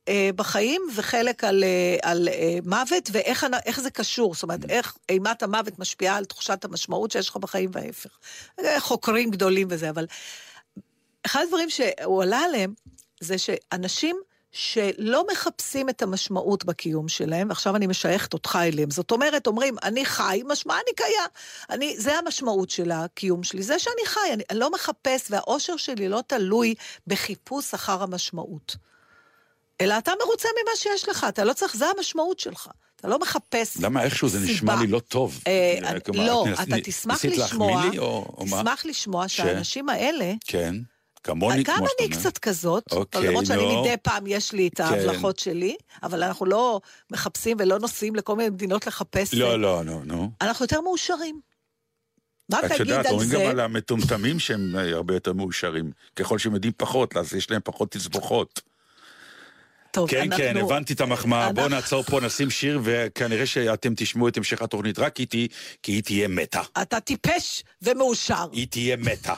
אה, 0.08 0.30
בחיים, 0.36 0.82
וחלק 0.94 1.44
על, 1.44 1.64
אה, 1.64 1.96
על 2.02 2.28
מוות, 2.64 3.08
ואיך 3.12 3.80
זה 3.80 3.90
קשור. 3.90 4.34
זאת 4.34 4.42
אומרת, 4.42 4.70
איך 4.70 4.96
אימת 5.08 5.42
המוות 5.42 5.78
משפיעה 5.78 6.16
על 6.16 6.24
תחושת 6.24 6.64
המשמעות 6.64 7.10
שיש 7.10 7.28
לך 7.28 7.36
בחיים 7.36 7.70
וההפך. 7.72 8.10
חוקרים 8.78 9.30
גדולים 9.30 9.68
וזה, 9.70 9.90
אבל 9.90 10.06
אחד 11.26 11.40
הדברים 11.44 11.70
שהוא 11.70 12.22
עלה 12.22 12.38
עליהם, 12.38 12.74
זה 13.20 13.36
שאנשים 13.38 14.16
שלא 14.52 15.24
מחפשים 15.32 15.88
את 15.88 16.02
המשמעות 16.02 16.64
בקיום 16.64 17.08
שלהם, 17.08 17.48
ועכשיו 17.48 17.76
אני 17.76 17.86
משייכת 17.86 18.32
אותך 18.32 18.58
אליהם, 18.62 18.90
זאת 18.90 19.10
אומרת, 19.10 19.46
אומרים, 19.46 19.76
אני 19.82 20.04
חי, 20.04 20.42
משמע 20.46 20.74
אני 20.74 20.94
קיים. 20.96 21.28
אני, 21.70 21.94
זה 21.98 22.18
המשמעות 22.18 22.70
של 22.70 22.90
הקיום 22.90 23.42
שלי, 23.42 23.62
זה 23.62 23.78
שאני 23.78 24.06
חי, 24.06 24.20
אני, 24.32 24.42
אני 24.50 24.58
לא 24.58 24.70
מחפש, 24.70 25.26
והאושר 25.30 25.76
שלי 25.76 26.08
לא 26.08 26.22
תלוי 26.26 26.74
בחיפוש 27.06 27.74
אחר 27.74 28.02
המשמעות. 28.02 28.76
אלא 29.80 29.98
אתה 29.98 30.12
מרוצה 30.24 30.48
ממה 30.62 30.76
שיש 30.76 31.08
לך, 31.08 31.26
אתה 31.28 31.44
לא 31.44 31.52
צריך, 31.52 31.76
זה 31.76 31.86
המשמעות 31.96 32.38
שלך. 32.38 32.68
אתה 32.96 33.08
לא 33.08 33.18
מחפש 33.18 33.76
למה 33.80 34.02
איכשהו 34.02 34.28
זה 34.28 34.38
נשמע 34.40 34.54
סיבה. 34.72 34.76
לי 34.76 34.86
לא 34.86 34.98
טוב? 35.00 35.40
אה, 35.46 35.78
אה, 35.84 36.00
כלומר, 36.00 36.26
לא, 36.26 36.44
את 36.52 36.58
ניס- 36.58 36.68
אתה 36.68 36.76
תשמח 36.84 37.24
לשמוע, 37.24 37.84
לי, 37.90 37.98
או, 37.98 38.34
או 38.38 38.46
מה? 38.46 38.56
תשמח 38.56 38.86
לשמוע 38.86 39.28
שהאנשים 39.28 39.88
האלה, 39.88 40.32
כן, 40.44 40.74
כמוני, 41.24 41.62
גם 41.62 41.76
כמו 41.76 41.86
שאתה 41.88 42.02
אני 42.04 42.12
אומר. 42.14 42.20
קצת 42.20 42.38
כזאת, 42.38 42.84
אוקיי, 42.92 43.28
למרות 43.28 43.46
שאני 43.46 43.62
נו. 43.62 43.80
מדי 43.80 43.94
פעם 44.02 44.26
יש 44.26 44.52
לי 44.52 44.68
את 44.68 44.74
כן. 44.76 44.82
ההבלחות 44.84 45.38
שלי, 45.38 45.76
אבל 46.02 46.22
אנחנו 46.22 46.46
לא 46.46 46.80
מחפשים 47.10 47.56
ולא 47.60 47.78
נוסעים 47.78 48.14
לכל 48.16 48.36
מיני 48.36 48.50
מדינות 48.50 48.86
לחפש. 48.86 49.34
לא, 49.34 49.60
לא, 49.60 49.82
נו, 49.84 50.04
נו. 50.04 50.30
אנחנו 50.40 50.64
יותר 50.64 50.80
מאושרים. 50.80 51.40
רק 52.52 52.64
את 52.64 52.70
אגיד 52.70 52.80
יודעת, 52.80 53.06
על 53.06 53.12
אומרים 53.12 53.28
זה, 53.28 53.36
גם 53.36 53.50
על 53.50 53.60
המטומטמים 53.60 54.38
שהם 54.38 54.76
אה, 54.76 54.94
הרבה 54.94 55.14
יותר 55.14 55.32
מאושרים. 55.32 55.90
ככל 56.16 56.38
שהם 56.38 56.54
יודעים 56.54 56.72
פחות, 56.76 57.16
אז 57.16 57.34
יש 57.34 57.50
להם 57.50 57.60
פחות 57.64 57.90
תסבוכות. 57.90 58.60
טוב, 59.90 60.10
כן, 60.10 60.20
אנחנו... 60.22 60.36
כן, 60.36 60.56
הבנתי 60.56 60.92
את 60.92 61.00
המחמאה. 61.00 61.52
בואו 61.52 61.66
אנחנו- 61.66 61.76
נעצור 61.80 62.02
פה, 62.02 62.20
נשים 62.20 62.50
שיר, 62.50 62.80
וכנראה 62.82 63.46
שאתם 63.46 63.92
תשמעו 63.96 64.28
את 64.28 64.36
המשך 64.36 64.62
התוכנית 64.62 64.98
רק 64.98 65.20
איתי, 65.20 65.48
כי 65.82 65.92
היא 65.92 66.02
תהיה 66.02 66.28
מתה. 66.28 66.62
אתה 66.82 67.00
טיפש 67.00 67.64
ומאושר. 67.82 68.46
היא 68.52 68.66
תהיה 68.70 68.96
מתה. 68.96 69.34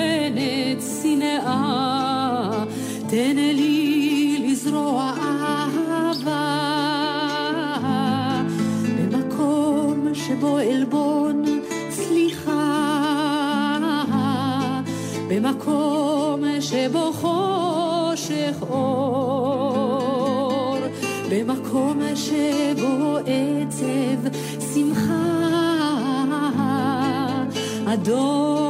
מקננת 0.00 0.82
שנאה, 1.02 2.64
תן 3.08 3.36
לי 3.36 4.46
לזרוע 4.48 5.12
אהבה. 5.20 6.60
במקום 8.98 10.08
שבו 10.14 10.58
עלבון 10.58 11.42
סליחה, 11.90 12.48
במקום 15.28 16.44
שבו 16.60 17.12
חושך 17.12 18.56
אור, 18.70 19.58
במקום 21.30 22.00
שבו 22.14 23.16
עצב 23.26 24.36
שמחה, 24.74 25.40
אדון 27.86 28.69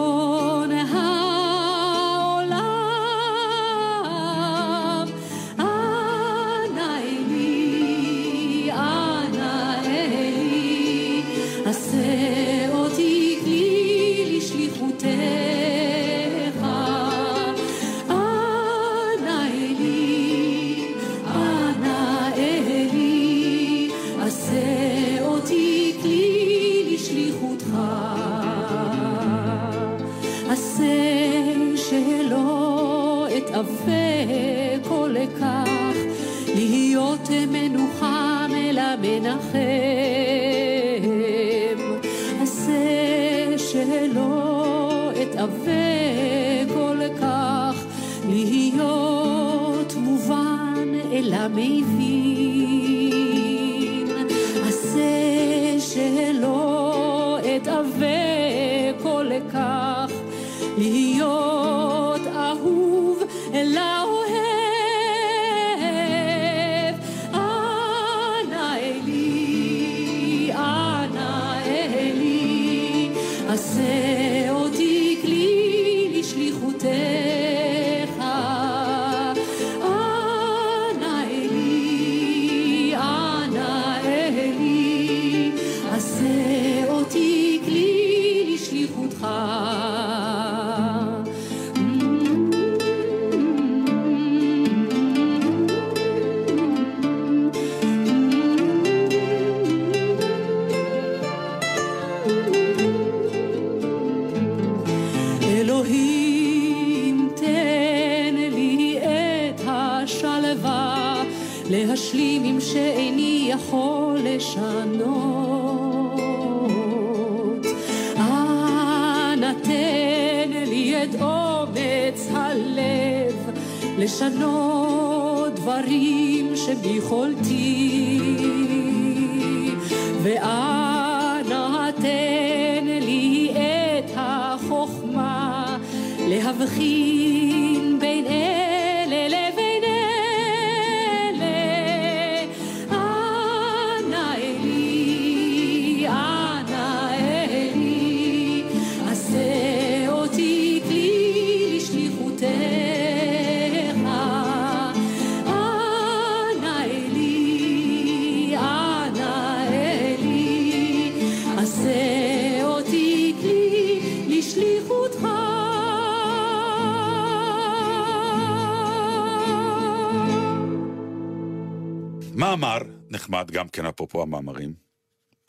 גם 173.61 173.69
כן 173.69 173.87
אפרופו 173.87 174.23
המאמרים. 174.23 174.75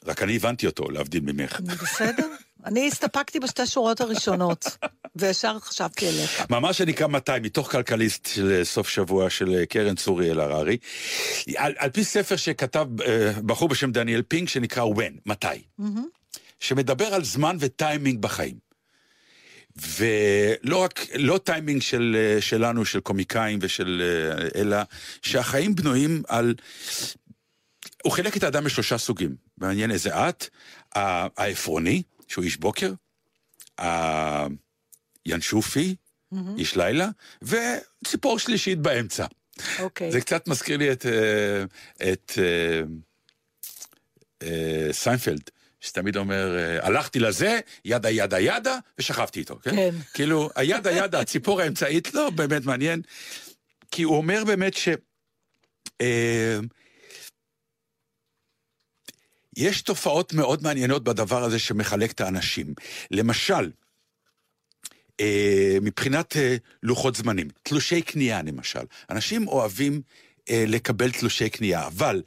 רק 0.06 0.22
אני 0.22 0.36
הבנתי 0.36 0.66
אותו, 0.66 0.92
להבדיל 0.92 1.24
ממך. 1.24 1.60
בסדר? 1.60 2.28
אני 2.66 2.88
הסתפקתי 2.88 3.40
בשתי 3.40 3.66
שורות 3.66 4.02
הראשונות, 4.02 4.78
וישר 5.16 5.60
חשבתי 5.60 6.10
אליך. 6.10 6.46
מאמר 6.50 6.72
שנקרא 6.72 7.08
200, 7.08 7.44
מתוך 7.44 7.72
כלכליסט 7.72 8.26
של 8.26 8.64
סוף 8.64 8.90
שבוע 8.90 9.30
של 9.30 9.66
קרן 9.66 9.96
צורי 9.96 10.32
אלהררי, 10.32 10.78
על, 11.56 11.74
על 11.78 11.90
פי 11.90 12.04
ספר 12.04 12.36
שכתב 12.36 12.88
אה, 13.02 13.32
בחור 13.46 13.70
בשם 13.70 13.92
דניאל 13.92 14.22
פינק, 14.22 14.50
שנקרא 14.50 14.84
When, 14.84 15.20
מתי, 15.26 15.62
שמדבר 16.60 17.14
על 17.14 17.24
זמן 17.24 17.58
וטיימינג 17.60 18.22
בחיים. 18.22 18.72
ולא 19.98 20.78
רק, 20.78 21.08
לא 21.16 21.38
טיימינג 21.44 21.82
של, 21.82 22.18
אה, 22.20 22.42
שלנו, 22.42 22.86
של 22.86 23.00
קומיקאים 23.00 23.60
ושל... 23.62 24.02
אה, 24.02 24.62
אלא 24.62 24.78
שהחיים 25.22 25.76
בנויים 25.76 26.24
על... 26.28 26.56
הוא 28.04 28.14
חילק 28.14 28.38
את 28.38 28.44
האדם 28.44 28.66
לשלושה 28.66 28.98
סוגים. 28.98 29.36
מעניין 29.58 29.92
איזה 29.92 30.30
את, 30.30 30.50
העפרוני, 30.96 32.04
שהוא 32.28 32.44
איש 32.44 32.58
בוקר, 32.58 32.94
הינשופי, 35.26 35.96
איש 36.58 36.76
לילה, 36.76 37.10
וציפור 37.42 38.40
שלישית 38.40 38.80
באמצע. 38.80 39.26
אוקיי. 39.80 40.12
זה 40.12 40.22
קצת 40.22 40.48
מזכיר 40.48 40.78
לי 40.78 40.92
את, 40.92 41.06
אה, 41.06 41.64
את 42.12 42.32
אה, 42.38 42.82
אה, 44.44 44.94
סיינפלד, 44.94 45.50
שתמיד 45.80 46.18
אומר, 46.18 46.58
אה, 46.58 46.88
הלכתי 46.88 47.20
לזה, 47.20 47.60
yada 47.86 48.10
yada 48.10 48.40
yada, 48.40 48.78
ושכבתי 49.00 49.40
איתו, 49.40 49.60
כן? 49.64 49.76
כן. 49.76 49.96
כאילו, 50.14 50.50
ה 50.56 50.63
yada 50.63 50.92
yada, 50.92 51.20
הציפור 51.26 51.62
האמצעית, 51.62 52.14
לא, 52.14 52.30
באמת 52.30 52.66
מעניין, 52.66 53.02
כי 53.92 54.04
הוא 54.04 54.18
אומר 54.18 54.44
באמת 54.44 54.74
ש... 54.74 54.90
יש 59.58 59.82
תופעות 59.82 60.34
מאוד 60.34 60.64
מעניינות 60.64 61.04
בדבר 61.04 61.44
הזה 61.44 61.60
שמחלק 61.60 62.12
את 62.12 62.22
האנשים. 62.22 62.74
למשל, 63.12 63.72
אה, 65.20 65.78
מבחינת 65.82 66.38
אה, 66.38 66.56
לוחות 66.84 67.16
זמנים, 67.16 67.48
תלושי 67.64 68.02
קנייה 68.02 68.42
למשל. 68.42 68.84
אנשים 69.10 69.48
אוהבים 69.48 70.02
אה, 70.50 70.64
לקבל 70.68 71.12
תלושי 71.12 71.50
קנייה, 71.50 71.88
אבל 71.88 72.22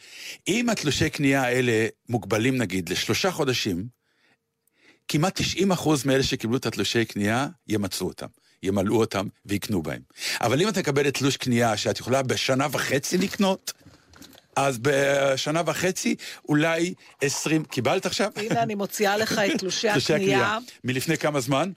אם 0.49 0.71
התלושי 0.71 1.11
קנייה 1.11 1.43
האלה 1.43 1.87
מוגבלים 2.09 2.57
נגיד 2.57 2.89
לשלושה 2.89 3.31
חודשים, 3.31 3.87
כמעט 5.09 5.41
90 5.41 5.73
אחוז 5.73 6.05
מאלה 6.05 6.23
שקיבלו 6.23 6.57
את 6.57 6.67
התלושי 6.67 7.05
קנייה 7.05 7.47
ימצאו 7.69 8.07
אותם. 8.07 8.27
ימלאו 8.63 8.97
אותם 8.97 9.27
ויקנו 9.47 9.83
בהם. 9.83 10.03
אבל 10.41 10.63
אם 10.63 10.69
את 10.69 10.79
מקבלת 10.79 11.15
תלוש 11.15 11.37
קנייה 11.37 11.77
שאת 11.77 11.99
יכולה 11.99 12.23
בשנה 12.23 12.67
וחצי 12.73 13.19
לקנות, 13.19 13.73
אז 14.57 14.79
בשנה 14.83 15.63
וחצי 15.67 16.15
אולי 16.49 16.95
20, 17.21 17.65
קיבלת 17.65 18.07
עכשיו? 18.07 18.31
הנה, 18.37 18.63
אני 18.63 18.75
מוציאה 18.75 19.17
לך 19.17 19.39
את 19.39 19.59
תלושי 19.59 19.89
הקנייה. 19.89 20.59
מלפני 20.85 21.17
כמה 21.17 21.41
זמן? 21.41 21.71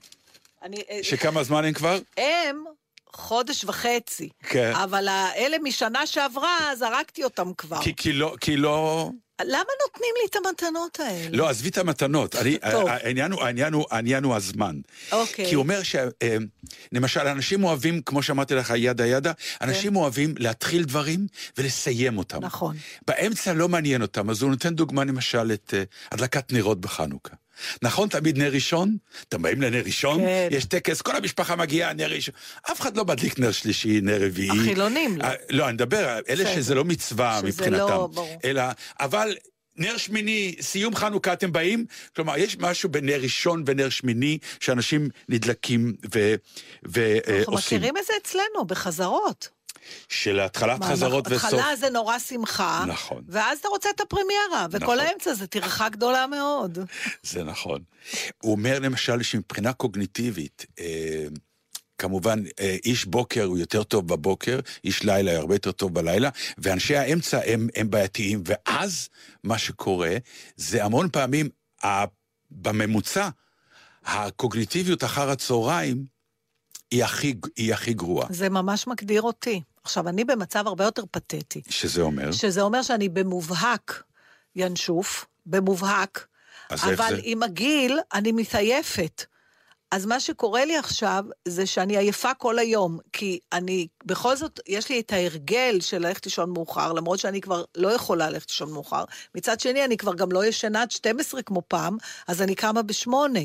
אני- 0.62 0.82
אה, 0.90 0.98
שכמה 1.02 1.42
זמן 1.44 1.64
הם 1.64 1.72
כבר? 1.72 1.98
הם 2.16 2.64
חודש 3.12 3.64
וחצי. 3.64 4.28
כן. 4.42 4.72
אבל 4.74 5.08
האלה 5.08 5.56
משנה 5.62 6.06
שעברה, 6.06 6.58
זרקתי 6.78 7.24
אותם 7.24 7.52
כבר. 7.58 7.82
כי, 7.82 7.96
כי 7.96 8.12
לא, 8.12 8.34
כי 8.40 8.56
לא... 8.56 9.10
למה 9.44 9.70
נותנים 9.86 10.14
לי 10.22 10.28
את 10.30 10.36
המתנות 10.36 11.00
האלה? 11.00 11.36
לא, 11.36 11.48
עזבי 11.48 11.68
את 11.68 11.78
המתנות. 11.78 12.36
אני. 12.36 12.58
העניין, 12.62 13.32
הוא, 13.32 13.42
העניין, 13.42 13.72
הוא, 13.72 13.86
העניין 13.90 14.24
הוא 14.24 14.36
הזמן. 14.36 14.76
אוקיי. 15.12 15.46
כי 15.48 15.54
הוא 15.54 15.62
אומר 15.62 15.82
ש... 15.82 15.96
אה, 15.96 16.36
למשל, 16.92 17.20
אנשים 17.20 17.64
אוהבים, 17.64 18.02
כמו 18.02 18.22
שאמרתי 18.22 18.54
לך, 18.54 18.72
ידה 18.76 19.06
ידה, 19.06 19.32
אנשים 19.60 19.96
אוהבים 19.96 20.34
להתחיל 20.38 20.84
דברים 20.84 21.26
ולסיים 21.58 22.18
אותם. 22.18 22.40
כן. 22.40 22.46
נכון. 22.46 22.76
באמצע 23.06 23.52
לא 23.52 23.68
מעניין 23.68 24.02
אותם, 24.02 24.30
אז 24.30 24.42
הוא 24.42 24.50
נותן 24.50 24.74
דוגמה 24.74 25.04
למשל 25.04 25.52
את 25.52 25.74
אה, 25.76 25.82
הדלקת 26.12 26.52
נרות 26.52 26.80
בחנוכה. 26.80 27.34
נכון, 27.82 28.08
תמיד 28.08 28.38
נר 28.38 28.52
ראשון? 28.52 28.96
אתם 29.28 29.42
באים 29.42 29.62
לנר 29.62 29.82
ראשון? 29.84 30.20
כן. 30.20 30.48
יש 30.50 30.64
טקס, 30.64 31.02
כל 31.02 31.16
המשפחה 31.16 31.56
מגיעה, 31.56 31.92
נר 31.92 32.10
ראשון. 32.10 32.34
אף 32.72 32.80
אחד 32.80 32.96
לא 32.96 33.04
מדליק 33.04 33.38
נר 33.38 33.52
שלישי, 33.52 34.00
נר 34.00 34.24
רביעי. 34.26 34.50
החילונים 34.50 35.18
לא. 35.18 35.24
אה, 35.24 35.32
לא, 35.50 35.64
אני 35.64 35.72
מדבר, 35.72 36.18
אלה 36.28 36.44
בסדר. 36.44 36.54
שזה 36.54 36.74
לא 36.74 36.84
מצווה 36.84 37.38
שזה 37.38 37.46
מבחינתם. 37.46 37.78
לא, 37.78 38.08
ברור. 38.12 38.38
אלא, 38.44 38.62
אבל 39.00 39.34
נר 39.76 39.96
שמיני, 39.96 40.54
סיום 40.60 40.96
חנוכה 40.96 41.32
אתם 41.32 41.52
באים? 41.52 41.86
כלומר, 42.16 42.38
יש 42.38 42.56
משהו 42.58 42.88
בנר 42.88 43.18
ראשון 43.22 43.62
ונר 43.66 43.88
שמיני, 43.88 44.38
שאנשים 44.60 45.08
נדלקים 45.28 45.94
ועושים. 46.82 47.32
אנחנו 47.38 47.52
מכירים 47.52 47.96
את 47.96 48.04
זה 48.06 48.12
אצלנו, 48.22 48.64
בחזרות. 48.66 49.57
של 50.08 50.40
התחלת 50.40 50.80
מה, 50.80 50.86
חזרות 50.86 51.26
וסוף. 51.30 51.44
התחלה 51.44 51.76
זה 51.76 51.90
נורא 51.90 52.18
שמחה. 52.18 52.84
נכון. 52.88 53.22
ואז 53.28 53.58
אתה 53.58 53.68
רוצה 53.68 53.88
את 53.94 54.00
הפרמיירה, 54.00 54.66
וכל 54.70 54.84
נכון. 54.84 54.98
האמצע 54.98 55.34
זה 55.34 55.46
טרחה 55.46 55.88
גדולה 55.88 56.26
מאוד. 56.26 56.78
זה 57.22 57.44
נכון. 57.44 57.82
הוא 58.42 58.52
אומר 58.52 58.78
למשל 58.78 59.22
שמבחינה 59.22 59.72
קוגניטיבית, 59.72 60.66
אה, 60.78 61.24
כמובן, 61.98 62.42
אה, 62.60 62.76
איש 62.84 63.04
בוקר 63.04 63.44
הוא 63.44 63.58
יותר 63.58 63.82
טוב 63.82 64.08
בבוקר, 64.08 64.60
איש 64.84 65.02
לילה 65.04 65.30
הוא 65.30 65.38
הרבה 65.38 65.54
יותר 65.54 65.72
טוב 65.72 65.94
בלילה, 65.94 66.28
ואנשי 66.58 66.96
האמצע 66.96 67.40
הם, 67.46 67.68
הם 67.76 67.90
בעייתיים, 67.90 68.42
ואז 68.46 69.08
מה 69.44 69.58
שקורה 69.58 70.16
זה 70.56 70.84
המון 70.84 71.08
פעמים, 71.12 71.48
ה- 71.84 72.04
בממוצע, 72.50 73.28
הקוגניטיביות 74.04 75.04
אחר 75.04 75.30
הצהריים 75.30 76.04
היא 76.90 77.04
הכי, 77.04 77.34
היא 77.56 77.74
הכי 77.74 77.92
גרועה. 77.94 78.26
זה 78.30 78.48
ממש 78.48 78.86
מגדיר 78.86 79.22
אותי. 79.22 79.62
עכשיו, 79.88 80.08
אני 80.08 80.24
במצב 80.24 80.66
הרבה 80.66 80.84
יותר 80.84 81.02
פתטי. 81.10 81.62
שזה 81.68 82.02
אומר, 82.02 82.32
שזה 82.32 82.62
אומר 82.62 82.82
שאני 82.82 83.08
במובהק 83.08 84.02
ינשוף, 84.56 85.26
במובהק, 85.46 86.26
אבל 86.70 86.96
זה? 86.96 87.20
עם 87.22 87.42
הגיל 87.42 87.98
אני 88.14 88.32
מתעייפת. 88.32 89.24
אז 89.90 90.06
מה 90.06 90.20
שקורה 90.20 90.64
לי 90.64 90.76
עכשיו 90.76 91.24
זה 91.44 91.66
שאני 91.66 91.96
עייפה 91.96 92.34
כל 92.34 92.58
היום, 92.58 92.98
כי 93.12 93.38
אני, 93.52 93.88
בכל 94.04 94.36
זאת, 94.36 94.60
יש 94.66 94.88
לי 94.88 95.00
את 95.00 95.12
ההרגל 95.12 95.80
של 95.80 95.98
ללכת 95.98 96.26
לישון 96.26 96.50
מאוחר, 96.50 96.92
למרות 96.92 97.18
שאני 97.18 97.40
כבר 97.40 97.64
לא 97.76 97.92
יכולה 97.92 98.30
ללכת 98.30 98.50
לישון 98.50 98.72
מאוחר. 98.72 99.04
מצד 99.34 99.60
שני, 99.60 99.84
אני 99.84 99.96
כבר 99.96 100.14
גם 100.14 100.32
לא 100.32 100.44
ישנה 100.44 100.82
עד 100.82 100.90
12 100.90 101.42
כמו 101.42 101.62
פעם, 101.68 101.96
אז 102.28 102.42
אני 102.42 102.54
קמה 102.54 102.82
בשמונה. 102.82 103.40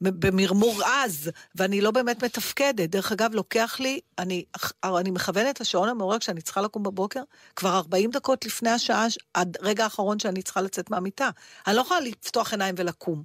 במרמור 0.00 0.82
עז, 0.84 1.30
ואני 1.54 1.80
לא 1.80 1.90
באמת 1.90 2.24
מתפקדת. 2.24 2.90
דרך 2.90 3.12
אגב, 3.12 3.34
לוקח 3.34 3.76
לי, 3.80 4.00
אני, 4.18 4.44
אני 4.84 5.10
מכוונת 5.10 5.60
לשעון 5.60 5.88
המעורר 5.88 6.18
כשאני 6.18 6.40
צריכה 6.40 6.60
לקום 6.60 6.82
בבוקר, 6.82 7.22
כבר 7.56 7.76
40 7.76 8.10
דקות 8.10 8.44
לפני 8.44 8.70
השעה, 8.70 9.06
עד 9.34 9.56
רגע 9.60 9.84
האחרון 9.84 10.18
שאני 10.18 10.42
צריכה 10.42 10.60
לצאת 10.60 10.90
מהמיטה. 10.90 11.30
אני 11.66 11.76
לא 11.76 11.80
יכולה 11.80 12.00
לפתוח 12.00 12.52
עיניים 12.52 12.74
ולקום. 12.78 13.22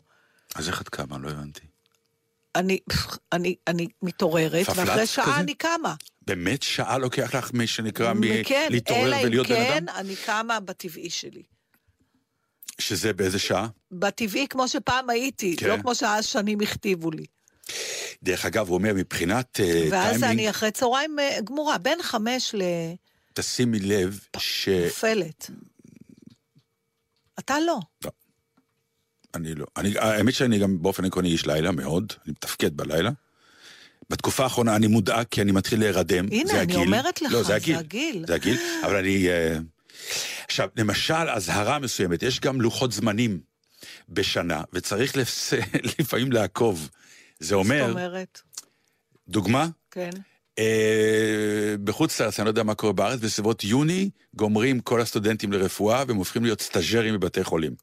אז 0.56 0.68
איך 0.68 0.82
את 0.82 0.90
קמה? 0.90 1.18
לא 1.18 1.30
הבנתי. 1.30 1.62
אני, 2.56 2.80
אני, 3.32 3.56
אני 3.68 3.88
מתעוררת, 4.02 4.70
ואחרי 4.70 5.08
שעה 5.08 5.26
כזה? 5.26 5.36
אני 5.36 5.54
קמה. 5.54 5.96
באמת 6.22 6.64
שעה 6.64 6.98
לוקח 6.98 7.36
לך 7.36 7.54
מי 7.54 7.68
שנקרא 7.68 8.14
כן, 8.46 8.68
מלהתעורר 8.70 9.08
אלא 9.08 9.16
אם 9.16 9.26
ולהיות 9.26 9.48
בן 9.48 9.56
כן, 9.56 9.88
אדם? 9.88 9.96
אני 9.96 10.16
קמה 10.16 10.60
בטבעי 10.60 11.10
שלי. 11.10 11.44
שזה 12.80 13.14
באיזה 13.14 13.40
שעה? 13.40 13.68
בטבעי 13.92 14.48
כמו 14.48 14.68
שפעם 14.68 15.10
הייתי, 15.10 15.56
כן. 15.58 15.68
לא 15.68 15.78
כמו 15.78 15.96
שהשנים 15.96 16.62
הכתיבו 16.62 17.12
לי. 17.12 17.26
דרך 18.24 18.46
אגב, 18.46 18.68
הוא 18.68 18.78
אומר, 18.78 18.94
מבחינת 18.94 19.60
אה, 19.60 19.88
ואז 19.92 20.20
טיימינג, 20.20 20.24
אני 20.24 20.50
אחרי 20.50 20.72
צהריים 20.72 21.20
אה, 21.20 21.38
גמורה, 21.44 21.78
בין 21.78 22.02
חמש 22.02 22.56
תשימי 23.34 23.80
לב 23.80 24.20
ש... 24.38 24.68
לנופלת. 24.68 25.50
אתה 27.40 27.56
לא. 27.60 27.80
אני 29.36 29.56
לא. 29.56 29.66
אני, 29.78 29.98
האמת 29.98 30.34
שאני 30.34 30.60
גם 30.60 30.82
באופן 30.82 31.06
עקרוני 31.06 31.30
איש 31.30 31.46
לילה 31.46 31.72
מאוד, 31.72 32.14
אני 32.26 32.32
מתפקד 32.32 32.78
בלילה. 32.78 33.12
בתקופה 34.10 34.44
האחרונה 34.44 34.76
אני 34.76 34.88
מודאג 34.88 35.26
כי 35.32 35.42
אני 35.42 35.52
מתחיל 35.52 35.80
להירדם. 35.80 36.26
הנה, 36.32 36.52
אני 36.52 36.60
הגיל. 36.60 36.78
אומרת 36.78 37.22
לך, 37.22 37.32
לא, 37.32 37.42
זה 37.42 37.48
זה 37.48 37.56
הגיל. 37.56 37.76
הגיל. 37.76 38.26
זה 38.28 38.36
הגיל, 38.36 38.58
אבל 38.84 38.96
אני... 38.96 39.28
עכשיו, 40.46 40.70
למשל, 40.76 41.30
אזהרה 41.30 41.80
מסוימת, 41.80 42.24
יש 42.24 42.40
גם 42.40 42.62
לוחות 42.62 42.92
זמנים 42.92 43.40
בשנה, 44.10 44.62
וצריך 44.74 45.18
לפס... 45.18 45.54
לפעמים 46.00 46.32
לעקוב. 46.32 46.90
זה 47.40 47.56
אומר, 47.56 47.88
זאת 47.88 47.92
אומרת, 47.92 48.42
דוגמה, 49.28 49.68
כן. 49.92 50.10
אה, 50.60 51.76
בחוץ 51.84 52.22
לארץ, 52.22 52.40
אני 52.40 52.46
לא 52.46 52.50
יודע 52.50 52.64
מה 52.64 52.76
קורה 52.76 52.94
בארץ, 52.94 53.20
בסביבות 53.20 53.64
יוני 53.64 54.10
גומרים 54.36 54.80
כל 54.80 55.02
הסטודנטים 55.02 55.52
לרפואה 55.52 56.04
והם 56.08 56.18
הופכים 56.18 56.44
להיות 56.44 56.62
סטאג'רים 56.62 57.14
בבתי 57.14 57.44
חולים. 57.44 57.76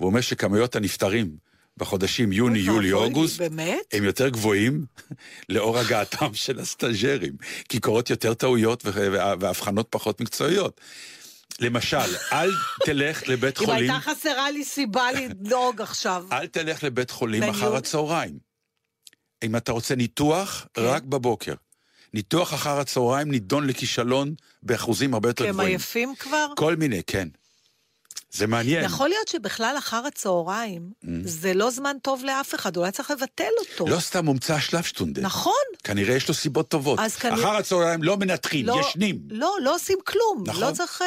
והוא 0.00 0.10
אומר 0.10 0.20
שכמויות 0.20 0.76
הנפטרים 0.76 1.36
בחודשים 1.76 2.32
יוני, 2.32 2.58
יולי, 2.58 2.92
אוגוסט, 2.92 3.38
באמת? 3.38 3.78
הם 3.92 4.04
יותר 4.04 4.28
גבוהים 4.28 4.84
לאור 5.48 5.78
הגעתם 5.78 6.34
של 6.34 6.60
הסטאג'רים, 6.60 7.32
כי 7.68 7.80
קורות 7.80 8.10
יותר 8.10 8.34
טעויות 8.34 8.84
והבחנות 8.84 9.86
פחות 9.90 10.20
מקצועיות. 10.20 10.80
למשל, 11.60 11.96
אל 12.32 12.50
תלך 12.84 13.28
לבית 13.28 13.60
אם 13.60 13.66
חולים, 13.66 13.90
הייתה 13.90 14.10
חסרה 14.10 14.50
לי 14.50 14.64
סיבה 14.64 15.12
לדאוג 15.12 15.80
עכשיו. 15.80 16.24
אל 16.32 16.46
תלך 16.46 16.84
לבית 16.84 17.10
חולים 17.10 17.42
אחר. 17.42 17.76
הצהריים. 17.76 18.38
אם 19.42 19.56
אתה 19.56 19.72
רוצה 19.72 19.94
ניתוח, 19.94 20.66
כן. 20.74 20.82
רק 20.84 21.02
בבוקר. 21.02 21.54
ניתוח 22.14 22.54
אחר 22.54 22.78
הצהריים 22.80 23.30
נידון 23.30 23.66
לכישלון 23.66 24.34
באחוזים 24.62 25.14
הרבה 25.14 25.28
יותר 25.28 25.44
כי 25.44 25.48
הם 25.48 25.54
גבוהים. 25.54 25.70
עייפים 25.70 26.14
כבר? 26.18 26.46
כל 26.56 26.76
מיני, 26.76 27.02
כן. 27.06 27.28
זה 28.32 28.46
מעניין. 28.46 28.84
יכול 28.84 29.08
להיות 29.08 29.28
שבכלל 29.28 29.74
אחר 29.78 30.02
הצהריים 30.06 30.90
זה 31.24 31.54
לא 31.54 31.70
זמן 31.70 31.96
טוב 32.02 32.24
לאף 32.24 32.54
אחד, 32.54 32.76
אולי 32.76 32.90
צריך 32.92 33.10
לבטל 33.10 33.44
אותו. 33.58 33.86
לא 33.88 34.00
סתם 34.00 34.26
הומצא 34.26 34.54
השלפשטונדה. 34.54 35.22
נכון. 35.22 35.52
כנראה 35.84 36.14
יש 36.14 36.28
לו 36.28 36.34
סיבות 36.34 36.68
טובות. 36.68 36.98
אז 37.02 37.16
כנראה- 37.16 37.38
אחר 37.38 37.56
הצהריים 37.56 38.02
לא 38.02 38.16
מנתחים, 38.16 38.66
לא- 38.66 38.80
ישנים. 38.88 39.18
לא, 39.30 39.54
לא 39.62 39.74
עושים 39.74 39.98
כלום. 40.06 40.44
נכון. 40.46 40.62
לא 40.62 40.72
צריך... 40.72 41.02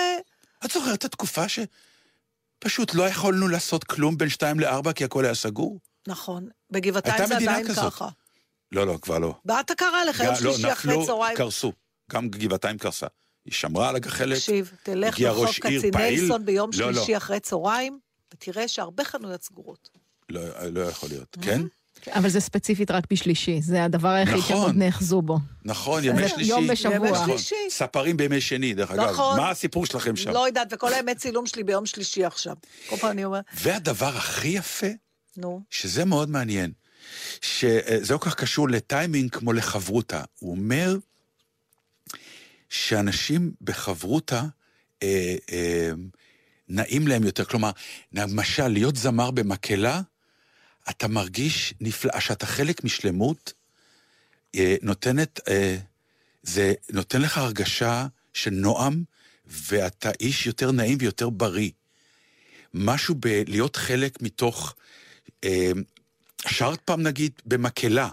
את 0.66 0.72
זוכרת 0.72 1.00
את 1.00 1.06
התקופה 1.06 1.44
שפשוט 1.50 2.94
לא 2.94 3.04
יכולנו 3.04 3.48
לעשות 3.48 3.84
כלום 3.84 4.18
בין 4.18 4.30
שתיים 4.30 4.60
לארבע 4.60 4.94
כי 4.94 5.04
הכל 5.04 5.26
היה 5.26 5.36
סגור? 5.36 5.80
נכון. 6.08 6.50
בגבעתיים 6.72 7.26
זה 7.26 7.38
עדיין 7.38 7.68
כזאת. 7.68 7.94
ככה. 7.94 8.10
לא, 8.72 8.88
לא, 8.88 8.98
כבר 9.02 9.20
לא. 9.20 9.36
אתה 9.60 9.76
קרא 9.76 10.04
לך 10.04 10.20
יום 10.20 10.28
לא, 10.30 10.36
שלישי 10.36 10.72
אחרי 10.72 10.94
נפלו, 10.94 11.06
צהריים? 11.06 11.38
קרסו. 11.38 11.74
גם 12.12 12.30
גבעתיים 12.30 12.78
קרסה. 12.78 13.08
היא 13.46 13.54
שמרה 13.54 13.90
על 13.90 13.96
הגחלת. 13.96 14.38
תקשיב, 14.38 14.72
תלך 14.84 15.18
עיר 15.18 15.34
כצנלסון 15.52 15.92
פעיל. 15.92 16.38
ביום 16.38 16.70
לא, 16.78 16.88
לא. 16.88 16.94
שלישי 16.94 17.18
אחרי 17.18 17.40
צהריים, 17.40 18.00
ותראה 18.34 18.68
שהרבה 18.68 19.04
חנויות 19.04 19.44
סגורות. 19.44 19.90
לא, 20.30 20.70
לא 20.72 20.82
יכול 20.82 21.10
להיות, 21.10 21.38
כן? 21.42 21.62
אבל 22.12 22.30
זה 22.30 22.40
ספציפית 22.40 22.92
רק 22.92 23.04
בשלישי, 23.12 23.62
זה 23.62 23.84
הדבר 23.84 24.10
היחיד 24.10 24.36
נכון. 24.36 24.48
שהם 24.48 24.58
עוד 24.58 24.76
נאחזו 24.76 25.22
בו. 25.22 25.38
נכון, 25.66 26.04
ימי 26.04 26.30
שלישי. 26.30 26.50
יום 26.50 26.68
בשבוע. 26.68 26.96
ימי 26.96 27.12
נכון. 27.12 27.28
שלישי. 27.38 27.56
ספרים 27.70 28.18
בימי 28.18 28.42
שני, 28.42 28.74
דרך 28.74 28.92
אגב. 28.92 29.10
נכון. 29.10 29.40
מה 29.40 29.50
הסיפור 29.50 29.86
שלכם 29.86 30.16
שם? 30.16 30.32
לא 30.32 30.48
יודעת, 30.48 30.68
וכל 30.72 30.94
הימי 30.94 31.16
צילום 31.16 31.46
שלי 31.46 31.64
ביום 31.64 31.86
שלישי 31.86 32.26
עכשיו. 32.26 32.56
כל 32.90 32.98
פעם 32.98 33.12
אני 33.12 33.26
אומרת, 33.26 33.46
והדבר 33.54 34.18
הכי 34.18 34.48
יפה, 34.48 34.88
נו, 35.38 35.62
שזה 35.70 36.06
מאוד 36.06 36.30
מעניין, 36.30 36.72
שזה 37.42 38.14
לא 38.14 38.18
כל 38.18 38.30
כך 38.30 38.36
קשור 38.36 38.70
לטיימינג 38.70 39.32
כמו 39.32 39.54
לחברותה. 39.54 40.24
הוא 40.40 40.52
אומר 40.52 40.98
שאנשים 42.70 43.52
בחברותה 43.62 44.44
אה, 45.04 45.36
אה, 45.52 45.92
נעים 46.70 47.08
להם 47.08 47.24
יותר. 47.24 47.46
כלומר, 47.46 47.72
למשל, 48.14 48.68
להיות 48.68 48.96
זמר 48.96 49.32
במקהלה, 49.32 50.02
אתה 50.90 51.08
מרגיש 51.08 51.74
נפלא, 51.82 52.20
שאתה 52.20 52.46
חלק 52.46 52.84
משלמות, 52.84 53.54
אה, 54.56 54.76
נותנת, 54.82 55.40
אה, 55.50 55.78
זה 56.44 56.74
נותן 56.92 57.22
לך 57.22 57.38
הרגשה 57.38 58.08
של 58.34 58.52
נועם, 58.52 59.04
ואתה 59.46 60.12
איש 60.20 60.48
יותר 60.48 60.72
נעים 60.72 60.98
ויותר 61.02 61.30
בריא. 61.30 61.72
משהו 62.74 63.16
בלהיות 63.16 63.76
חלק 63.76 64.22
מתוך... 64.22 64.76
אה, 65.44 65.72
שרת 66.48 66.80
פעם 66.86 67.02
נגיד 67.02 67.32
במקהלה, 67.46 68.10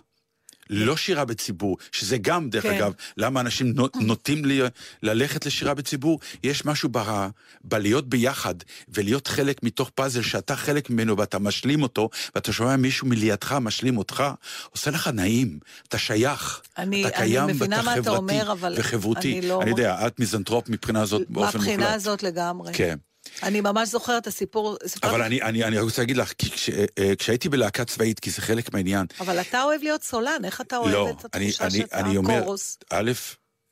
לא 0.73 0.97
שירה 0.97 1.25
בציבור, 1.25 1.77
שזה 1.93 2.18
גם, 2.18 2.51
דרך 2.51 2.62
כן. 2.62 2.71
אגב, 2.75 2.93
למה 3.16 3.41
אנשים 3.41 3.73
נו- 3.73 3.89
נוטים 4.01 4.45
לי, 4.45 4.61
ללכת 5.03 5.47
לשירה 5.47 5.75
בציבור, 5.75 6.18
יש 6.43 6.64
משהו 6.64 6.89
ב, 6.93 7.27
בלהיות 7.64 8.09
ביחד 8.09 8.55
ולהיות 8.89 9.27
חלק 9.27 9.62
מתוך 9.62 9.91
פאזל 9.95 10.23
שאתה 10.23 10.57
חלק 10.57 10.91
ממנו 10.91 11.16
ואתה 11.18 11.39
משלים 11.39 11.83
אותו, 11.83 12.09
ואתה 12.35 12.53
שומע 12.53 12.77
מישהו 12.77 13.07
מלידך 13.07 13.53
משלים 13.53 13.99
אותך, 13.99 14.25
עושה 14.71 14.91
לך 14.91 15.09
נעים, 15.09 15.59
אתה 15.89 15.99
שייך, 15.99 16.61
אני- 16.79 17.07
אתה 17.07 17.16
אני 17.18 17.29
קיים, 17.29 17.47
מבינה 17.47 17.77
ואתה 17.77 17.91
חברתי 18.03 18.16
אומר, 18.16 18.53
אבל 18.53 18.75
וחברותי. 18.79 19.39
אני 19.39 19.49
לא- 19.49 19.62
אני 19.62 19.71
יודע, 19.71 20.07
את 20.07 20.18
מיזנטרופ 20.21 20.68
מבחינה 20.68 21.05
זאת 21.05 21.23
באופן 21.29 21.59
מוחלט. 21.59 21.71
מהבחינה 21.71 21.95
הזאת 21.95 22.23
לגמרי. 22.23 22.73
כן. 22.75 22.97
אני 23.43 23.61
ממש 23.61 23.89
זוכרת 23.89 24.23
את 24.23 24.27
הסיפור, 24.27 24.77
סיפרתי 24.87 25.14
אבל 25.14 25.23
אני, 25.23 25.43
אני, 25.43 25.64
אני 25.64 25.79
רוצה 25.81 26.03
להגיד 26.03 26.16
לך, 26.16 26.33
כי 26.39 26.51
כש, 26.51 26.71
אה, 26.71 27.16
כשהייתי 27.18 27.49
בלהקה 27.49 27.85
צבאית, 27.85 28.21
כי 28.21 28.31
זה 28.31 28.43
חלק 28.43 28.73
מהעניין, 28.75 29.07
אבל 29.21 29.41
אתה 29.41 29.62
אוהב 29.62 29.83
להיות 29.83 30.03
סולן, 30.03 30.45
איך 30.45 30.61
אתה 30.61 30.77
אוהב 30.77 30.93
לא, 30.93 31.11
את 31.11 31.35
אני, 31.35 31.49
התחושה 31.49 31.64
אני, 31.66 31.79
שאתה 31.79 32.01
אני 32.01 32.16
אומר, 32.16 32.41
קורוס? 32.41 32.79
א', 32.91 33.12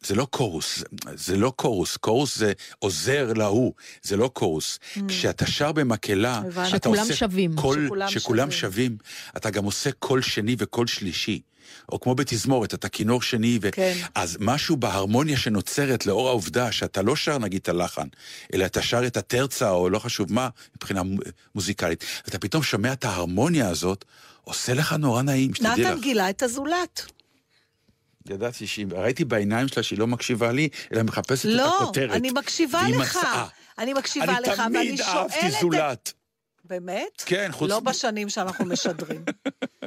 זה 0.01 0.15
לא 0.15 0.25
קורוס, 0.31 0.83
זה, 1.15 1.37
לא 1.37 1.53
קורוס, 1.57 1.97
קורוס 1.97 2.39
זה 2.39 2.53
עוזר 2.79 3.33
להוא, 3.33 3.73
זה 4.03 4.17
לא 4.17 4.31
קורוס. 4.33 4.79
כשאתה 5.09 5.47
שר 5.47 5.73
במקהלה, 5.73 6.41
Mm. 6.45 6.51
אתה 6.51 6.67
שכולם 6.69 7.01
עושה 7.01 7.17
שווים. 7.17 7.53
שכולם 7.57 8.09
שכולם 8.09 8.51
שווים. 8.51 8.51
שווים, 8.51 8.97
אתה 9.37 9.51
גם 9.51 9.65
עושה 9.65 9.91
קול 9.93 10.23
שני 10.23 10.57
וקול 10.59 10.87
שלישי. 10.87 11.41
או 11.93 12.01
כמו 12.01 12.15
בתזמורת, 12.15 12.75
אתה 12.75 12.89
כינור 12.89 13.23
שני, 13.23 13.59
ו... 13.63 13.69
כן. 13.73 13.95
אז 14.15 14.37
משהו 14.41 14.77
בהרמוניה 14.77 15.37
שנוצרת 15.37 16.07
לאור 16.07 16.29
העובדה 16.29 16.73
שאתה 16.73 17.03
לא 17.03 17.17
שר 17.17 17.39
נגיד 17.39 17.61
את 17.63 17.69
הלחן, 17.69 18.07
אלא 18.55 18.65
אתה 18.67 18.83
שר 18.83 19.07
את 19.07 19.17
הטרצה, 19.17 19.71
או 19.71 19.91
לא 19.91 19.99
חשוב 19.99 20.33
מה, 20.33 20.49
מבחינה 20.77 21.03
מו- 21.03 21.21
מוזיקלית, 21.55 22.05
ואתה 22.25 22.39
פתאום 22.39 22.63
שומע 22.63 22.93
את 22.93 23.05
ההרמוניה 23.05 23.69
הזאת, 23.69 24.05
עושה 24.45 24.75
לך 24.75 24.93
נורא 24.93 25.23
נעים, 25.23 25.55
שתדעי 25.55 25.73
לך. 25.83 25.91
נתן 25.91 26.01
גילה 26.01 26.31
את 26.31 26.43
הזולת. 26.43 27.03
ידעתי 28.31 28.67
שהיא, 28.67 28.87
ראיתי 28.93 29.25
בעיניים 29.25 29.69
שלה 29.69 29.83
שהיא 29.83 29.99
לא 29.99 30.07
מקשיבה 30.07 30.53
לי, 30.53 30.69
אלא 30.93 31.03
מחפשת 31.03 31.45
את 31.47 31.51
לא, 31.55 31.77
הכותרת. 31.83 32.11
אני 32.11 32.31
מקשיבה 32.31 32.79
והיא 32.83 32.97
לך. 32.97 33.17
מצאה. 33.17 33.47
אני 33.79 33.93
מקשיבה 33.93 34.41
לך, 34.41 34.61
אני 34.61 34.77
ואני 34.77 34.87
תמיד 34.89 34.97
שואלת... 34.97 35.09
אהבתי 35.33 35.47
את- 35.47 35.53
זולת. 35.61 36.13
באמת? 36.69 37.23
כן, 37.27 37.49
חוץ 37.53 37.71
לא 37.71 37.81
מ- 37.81 37.85
בשנים 37.85 38.29
שאנחנו 38.29 38.65
משדרים. 38.65 39.25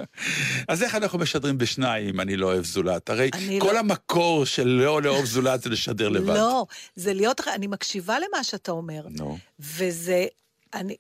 אז 0.68 0.84
איך 0.84 0.96
אנחנו 0.96 1.20
משדרים 1.20 1.58
בשניים 1.58 2.20
אני 2.20 2.38
לא 2.38 2.46
אוהב 2.48 2.66
זולת? 2.66 3.10
הרי 3.10 3.30
אני 3.34 3.60
כל 3.62 3.72
לא- 3.74 3.80
המקור 3.80 4.46
של 4.46 4.68
לא 4.68 5.02
לאהוב 5.02 5.26
זולת 5.26 5.62
זה 5.62 5.70
לשדר 5.70 6.10
לבד. 6.10 6.36
לא, 6.36 6.66
זה 6.96 7.14
להיות, 7.14 7.42
אני 7.48 7.68
מקשיבה 7.68 8.18
למה 8.20 8.44
שאתה 8.44 8.72
אומר. 8.72 9.02
נו, 9.10 9.38
וזה, 9.60 10.26
אני, 10.74 10.96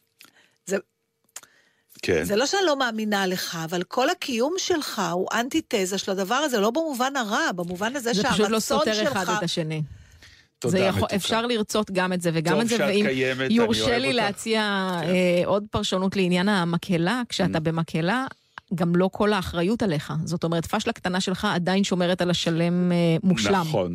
זה, 0.65 0.77
כן. 2.01 2.23
זה 2.23 2.35
לא 2.35 2.45
שאני 2.45 2.65
לא 2.65 2.75
מאמינה 2.79 3.25
לך, 3.27 3.57
אבל 3.65 3.83
כל 3.83 4.09
הקיום 4.09 4.53
שלך 4.57 5.01
הוא 5.11 5.27
אנטיתזה 5.33 5.97
של 5.97 6.11
הדבר 6.11 6.35
הזה, 6.35 6.59
לא 6.59 6.69
במובן 6.71 7.15
הרע, 7.15 7.51
במובן 7.55 7.95
הזה 7.95 8.13
זה 8.13 8.21
שהרצון 8.21 8.31
פשוט 8.33 8.45
שלך... 8.45 8.51
לא 8.51 8.59
סותר 8.59 9.11
אחד 9.11 9.25
את 9.37 9.43
השני. 9.43 9.81
תודה, 10.61 10.79
יכול, 10.79 10.99
מתוקה. 10.99 11.15
אפשר 11.15 11.45
לרצות 11.45 11.91
גם 11.91 12.13
את 12.13 12.21
זה 12.21 12.29
וגם 12.33 12.61
את 12.61 12.67
זה, 12.67 12.75
ואם 12.79 13.05
קיימת, 13.07 13.51
יורשה 13.51 13.97
לי 13.97 14.07
אותך. 14.07 14.17
להציע 14.21 14.89
כן. 15.01 15.07
אה, 15.09 15.41
עוד 15.45 15.63
פרשנות 15.71 16.15
לעניין 16.15 16.49
המקהלה, 16.49 17.21
כשאתה 17.29 17.57
Mm. 17.57 17.61
במקהלה, 17.61 18.25
גם 18.75 18.95
לא 18.95 19.09
כל 19.13 19.33
האחריות 19.33 19.83
עליך. 19.83 20.13
זאת 20.25 20.43
אומרת, 20.43 20.65
פשלה 20.65 20.93
קטנה 20.93 21.21
שלך 21.21 21.47
עדיין 21.53 21.83
שומרת 21.83 22.21
על 22.21 22.29
השלם 22.29 22.91
אה, 22.91 22.97
מושלם. 23.23 23.61
נכון. 23.61 23.93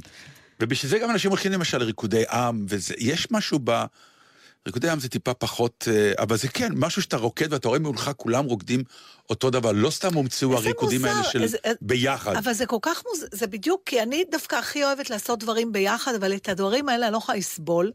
ובשביל 0.60 0.90
זה 0.90 0.98
גם 0.98 1.10
אנשים 1.10 1.30
הולכים 1.30 1.52
למשל 1.52 1.78
לריקודי 1.78 2.22
עם, 2.32 2.66
ויש 2.68 3.30
משהו 3.30 3.58
ב... 3.64 3.84
ריקודי 4.66 4.90
עם 4.90 5.00
זה 5.00 5.08
טיפה 5.08 5.34
פחות, 5.34 5.88
אה, 5.90 6.12
אבל 6.18 6.36
זה 6.36 6.48
כן, 6.48 6.72
משהו 6.76 7.02
שאתה 7.02 7.16
רוקד 7.16 7.52
ואתה 7.52 7.68
רואה 7.68 7.78
מולך 7.80 8.10
כולם 8.16 8.44
רוקדים 8.44 8.82
אותו 9.30 9.50
דבר, 9.50 9.72
לא 9.72 9.90
סתם 9.90 10.14
הומצאו 10.14 10.54
הריקודים 10.56 11.00
מוזר, 11.00 11.12
האלה 11.14 11.24
של 11.24 11.42
איזה- 11.42 11.56
איזה- 11.64 11.76
ביחד. 11.80 12.36
אבל 12.36 12.52
זה 12.52 12.66
כל 12.66 12.78
כך 12.82 13.02
מוזר, 13.08 13.26
זה 13.32 13.46
בדיוק, 13.46 13.82
כי 13.86 14.02
אני 14.02 14.24
דווקא 14.30 14.56
הכי 14.56 14.84
אוהבת 14.84 15.10
לעשות 15.10 15.38
דברים 15.38 15.72
ביחד, 15.72 16.14
אבל 16.14 16.34
את 16.34 16.48
הדברים 16.48 16.88
האלה 16.88 17.06
אני 17.06 17.12
לא 17.12 17.18
יכולה 17.18 17.38
לסבול. 17.38 17.90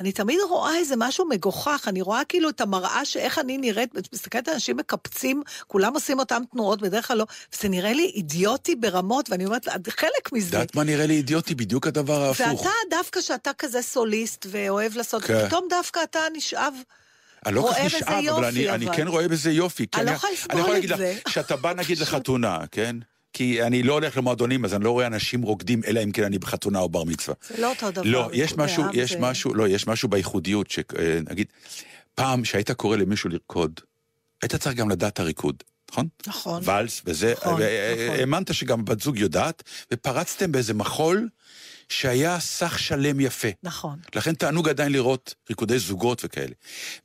אני 0.00 0.12
תמיד 0.12 0.38
רואה 0.48 0.76
איזה 0.76 0.94
משהו 0.98 1.28
מגוחך, 1.28 1.84
אני 1.88 2.02
רואה 2.02 2.24
כאילו 2.24 2.48
את 2.48 2.60
המראה 2.60 3.04
שאיך 3.04 3.38
אני 3.38 3.58
נראית, 3.58 4.12
מסתכלת 4.12 4.48
על 4.48 4.54
אנשים 4.54 4.76
מקפצים, 4.76 5.42
כולם 5.66 5.94
עושים 5.94 6.18
אותם 6.18 6.42
תנועות, 6.52 6.82
בדרך 6.82 7.08
כלל 7.08 7.16
לא, 7.16 7.26
וזה 7.54 7.68
נראה 7.68 7.92
לי 7.92 8.12
אידיוטי 8.14 8.74
ברמות, 8.74 9.30
ואני 9.30 9.46
אומרת, 9.46 9.68
את 9.68 9.88
חלק 9.88 10.32
מזה. 10.32 10.56
יודעת 10.56 10.74
מה 10.74 10.84
נראה 10.84 11.06
לי 11.06 11.14
אידיוטי? 11.14 11.54
בדיוק 11.54 11.86
הדבר 11.86 12.22
ההפוך. 12.22 12.60
ואתה, 12.60 12.70
דווקא 12.90 13.20
שאתה 13.20 13.50
כזה 13.58 13.82
סוליסט 13.82 14.46
ואוהב 14.50 14.96
לעשות, 14.96 15.22
כן. 15.22 15.46
פתאום 15.46 15.66
דווקא 15.70 16.00
אתה 16.02 16.20
נשאב. 16.36 16.74
אני 17.46 17.54
לא 17.54 17.62
כל 17.62 17.68
כך 17.74 17.80
נשאב, 17.80 18.02
אבל 18.08 18.24
יופי, 18.24 18.48
אני, 18.48 18.70
אני 18.70 18.86
אבל. 18.86 18.96
כן 18.96 19.08
רואה 19.08 19.28
בזה 19.28 19.50
יופי. 19.50 19.86
אני 19.94 20.06
לא 20.06 20.10
יכולה 20.10 20.32
לסבול 20.32 20.52
אני 20.52 20.60
יכול 20.60 20.70
את 20.70 20.74
להגיד 20.74 20.90
לך, 20.90 20.98
זה. 20.98 21.14
שאתה 21.28 21.56
בא 21.56 21.72
נגיד 21.72 21.98
לחתונה, 22.02 22.58
כן? 22.72 22.96
כי 23.32 23.62
אני 23.62 23.82
לא 23.82 23.92
הולך 23.92 24.16
למועדונים, 24.16 24.64
אז 24.64 24.74
אני 24.74 24.84
לא 24.84 24.90
רואה 24.90 25.06
אנשים 25.06 25.42
רוקדים, 25.42 25.80
אלא 25.86 26.00
אם 26.04 26.12
כן 26.12 26.24
אני 26.24 26.38
בחתונה 26.38 26.78
או 26.78 26.88
בר 26.88 27.04
מצווה. 27.04 27.34
זה 27.48 27.60
לא 27.62 27.70
אותו 27.70 27.90
דבר. 27.90 28.02
לא, 28.04 28.30
יש 28.32 28.52
משהו, 28.56 28.84
יש 28.92 29.12
זה- 29.12 29.18
משהו, 29.20 29.54
לא, 29.54 29.68
יש 29.68 29.86
משהו 29.86 30.08
בייחודיות, 30.08 30.70
שנגיד, 30.70 31.46
פעם 32.14 32.44
שהיית 32.44 32.70
קורא 32.70 32.96
למישהו 32.96 33.30
לרקוד, 33.30 33.80
היית 34.42 34.54
צריך 34.54 34.76
גם 34.76 34.90
לדעת 34.90 35.12
את 35.12 35.20
הריקוד, 35.20 35.62
נכון? 35.90 36.08
נכון. 36.26 36.62
ואלס, 36.64 37.02
וזה, 37.06 37.32
נכון, 37.36 37.52
נכון. 37.52 37.60
והאמנת 37.62 38.54
שגם 38.54 38.84
בת 38.84 39.00
זוג 39.00 39.18
יודעת, 39.18 39.62
ופרצתם 39.92 40.52
באיזה 40.52 40.74
מחול 40.74 41.28
שהיה 41.88 42.40
סך 42.40 42.78
שלם 42.78 43.20
יפה. 43.20 43.48
נכון. 43.62 43.98
לכן 44.14 44.34
תענוג 44.34 44.68
עדיין 44.68 44.92
לראות 44.92 45.34
ריקודי 45.48 45.78
זוגות 45.78 46.22
וכאלה. 46.24 46.52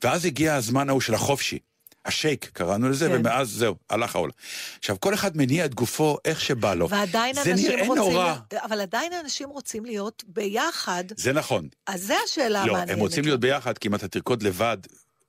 ואז 0.03 0.25
הגיע 0.25 0.55
הזמן 0.55 0.89
ההוא 0.89 1.01
של 1.01 1.13
החופשי. 1.13 1.59
השייק, 2.05 2.49
קראנו 2.53 2.89
לזה, 2.89 3.07
כן. 3.07 3.15
ומאז 3.15 3.49
זהו, 3.49 3.75
הלך 3.89 4.15
העולם. 4.15 4.31
עכשיו, 4.79 4.99
כל 4.99 5.13
אחד 5.13 5.37
מניע 5.37 5.65
את 5.65 5.75
גופו 5.75 6.17
איך 6.25 6.41
שבא 6.41 6.73
לו. 6.73 6.89
ועדיין 6.89 7.35
זה 7.35 7.51
אנשים 7.51 7.71
נראה 7.71 7.87
רוצים... 7.87 8.03
נורא. 8.03 8.35
אבל 8.63 8.81
עדיין 8.81 9.13
אנשים 9.13 9.49
רוצים 9.49 9.85
להיות 9.85 10.23
ביחד, 10.27 11.03
זה 11.17 11.33
נכון. 11.33 11.67
אז 11.87 12.03
זו 12.07 12.13
השאלה 12.25 12.65
לא, 12.65 12.71
המעניינת. 12.71 12.89
הם 12.89 12.99
רוצים 12.99 13.23
להיות 13.23 13.39
ביחד, 13.39 13.77
כי 13.77 13.87
אם 13.87 13.95
אתה 13.95 14.07
תרקוד 14.07 14.43
לבד, 14.43 14.77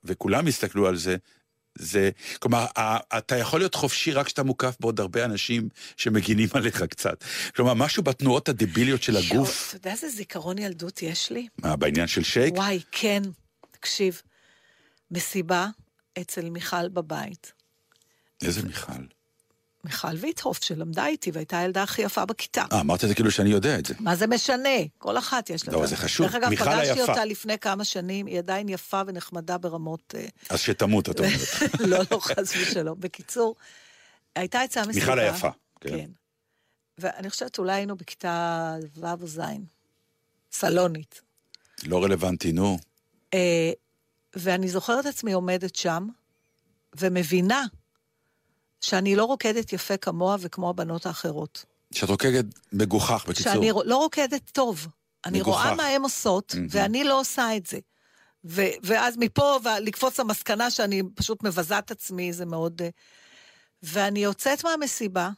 וכולם 0.03 0.47
יסתכלו 0.47 0.87
על 0.87 0.97
זה, 0.97 1.15
זה... 1.75 2.09
כלומר, 2.39 2.65
אתה 3.17 3.37
יכול 3.37 3.59
להיות 3.59 3.75
חופשי 3.75 4.11
רק 4.11 4.25
כשאתה 4.25 4.43
מוקף 4.43 4.75
בעוד 4.79 4.99
הרבה 4.99 5.25
אנשים 5.25 5.69
שמגינים 5.97 6.49
עליך 6.53 6.83
קצת. 6.83 7.23
כלומר, 7.55 7.73
משהו 7.73 8.03
בתנועות 8.03 8.49
הדביליות 8.49 9.03
של 9.03 9.17
הגוף, 9.17 9.67
אתה 9.69 9.77
יודע 9.77 9.91
איזה 9.91 10.09
זיכרון 10.09 10.57
ילדות 10.57 11.01
יש 11.01 11.31
לי? 11.31 11.47
מה, 11.57 11.75
בעניין 11.75 12.07
של 12.07 12.23
שייק, 12.23 12.53
וואי, 12.53 12.79
כן. 12.91 13.21
תקשיב, 13.71 14.21
מסיבה 15.11 15.67
אצל 16.21 16.49
מיכל 16.49 16.89
בבית. 16.89 17.53
איזה 18.41 18.63
מיכל. 18.63 19.03
מיכל 19.83 20.15
ויטהוף, 20.15 20.63
שלמדה 20.63 21.07
איתי 21.07 21.31
והייתה 21.31 21.59
הילדה 21.59 21.83
הכי 21.83 22.01
יפה 22.01 22.25
בכיתה. 22.25 22.65
אה, 22.71 22.81
אמרת 22.81 23.03
את 23.03 23.09
זה 23.09 23.15
כאילו 23.15 23.31
שאני 23.31 23.49
יודע 23.49 23.79
את 23.79 23.85
זה. 23.85 23.93
מה 23.99 24.15
זה 24.15 24.27
משנה? 24.27 24.69
כל 24.97 25.17
אחת 25.17 25.49
יש 25.49 25.67
לה. 25.67 25.73
לא, 25.73 25.85
זה 25.85 25.97
חשוב. 25.97 26.25
דרך 26.25 26.35
אגב, 26.35 26.55
פגשתי 26.55 26.89
היפה. 26.89 27.01
אותה 27.01 27.25
לפני 27.25 27.59
כמה 27.59 27.83
שנים, 27.83 28.25
היא 28.25 28.37
עדיין 28.37 28.69
יפה 28.69 29.01
ונחמדה 29.07 29.57
ברמות... 29.57 30.15
אה, 30.17 30.25
אז 30.49 30.59
שתמות, 30.59 31.09
את 31.09 31.19
אומרת. 31.19 31.31
לא, 31.91 31.97
לא, 32.11 32.19
חס 32.19 32.55
ושלום. 32.55 32.99
בקיצור, 32.99 33.55
הייתה 34.35 34.65
אצלה 34.65 34.85
מסיבה. 34.85 35.05
מיכל 35.05 35.19
היפה, 35.19 35.49
כן. 35.81 35.89
כן. 35.89 36.09
ואני 36.97 37.29
חושבת 37.29 37.59
אולי 37.59 37.73
היינו 37.73 37.95
בכיתה 37.95 38.75
ו' 38.97 39.05
או 39.21 39.27
ז', 39.27 39.39
סלונית. 40.51 41.21
לא 41.83 42.03
רלוונטי, 42.03 42.51
נו. 42.51 42.77
ואני 44.37 44.69
זוכרת 44.69 45.05
עצמי 45.05 45.33
עומדת 45.33 45.75
שם, 45.75 46.07
ומבינה 46.99 47.63
שאני 48.81 49.15
לא 49.15 49.25
רוקדת 49.25 49.73
יפה 49.73 49.97
כמוה 49.97 50.35
וכמו 50.39 50.69
הבנות 50.69 51.05
האחרות. 51.05 51.65
שאת 51.91 52.09
רוקדת 52.09 52.45
מגוחך, 52.73 53.25
בקיצור. 53.27 53.53
שאני 53.53 53.71
לא 53.85 53.97
רוקדת 53.97 54.41
טוב. 54.51 54.87
אני 55.25 55.39
מגוחך. 55.39 55.63
רואה 55.63 55.75
מה 55.75 55.85
הן 55.85 56.01
עושות, 56.01 56.55
מהמם. 56.55 56.67
ואני 56.71 57.03
לא 57.03 57.19
עושה 57.19 57.55
את 57.57 57.65
זה. 57.65 57.79
ו- 58.45 58.61
ואז 58.83 59.17
מפה, 59.17 59.57
לקפוץ 59.81 60.19
למסקנה 60.19 60.71
שאני 60.71 61.01
פשוט 61.15 61.43
מבזה 61.43 61.79
את 61.79 61.91
עצמי, 61.91 62.33
זה 62.33 62.45
מאוד... 62.45 62.81
אה, 62.81 62.89
ואני 63.83 64.19
יוצאת 64.19 64.63
מהמסיבה, 64.63 65.29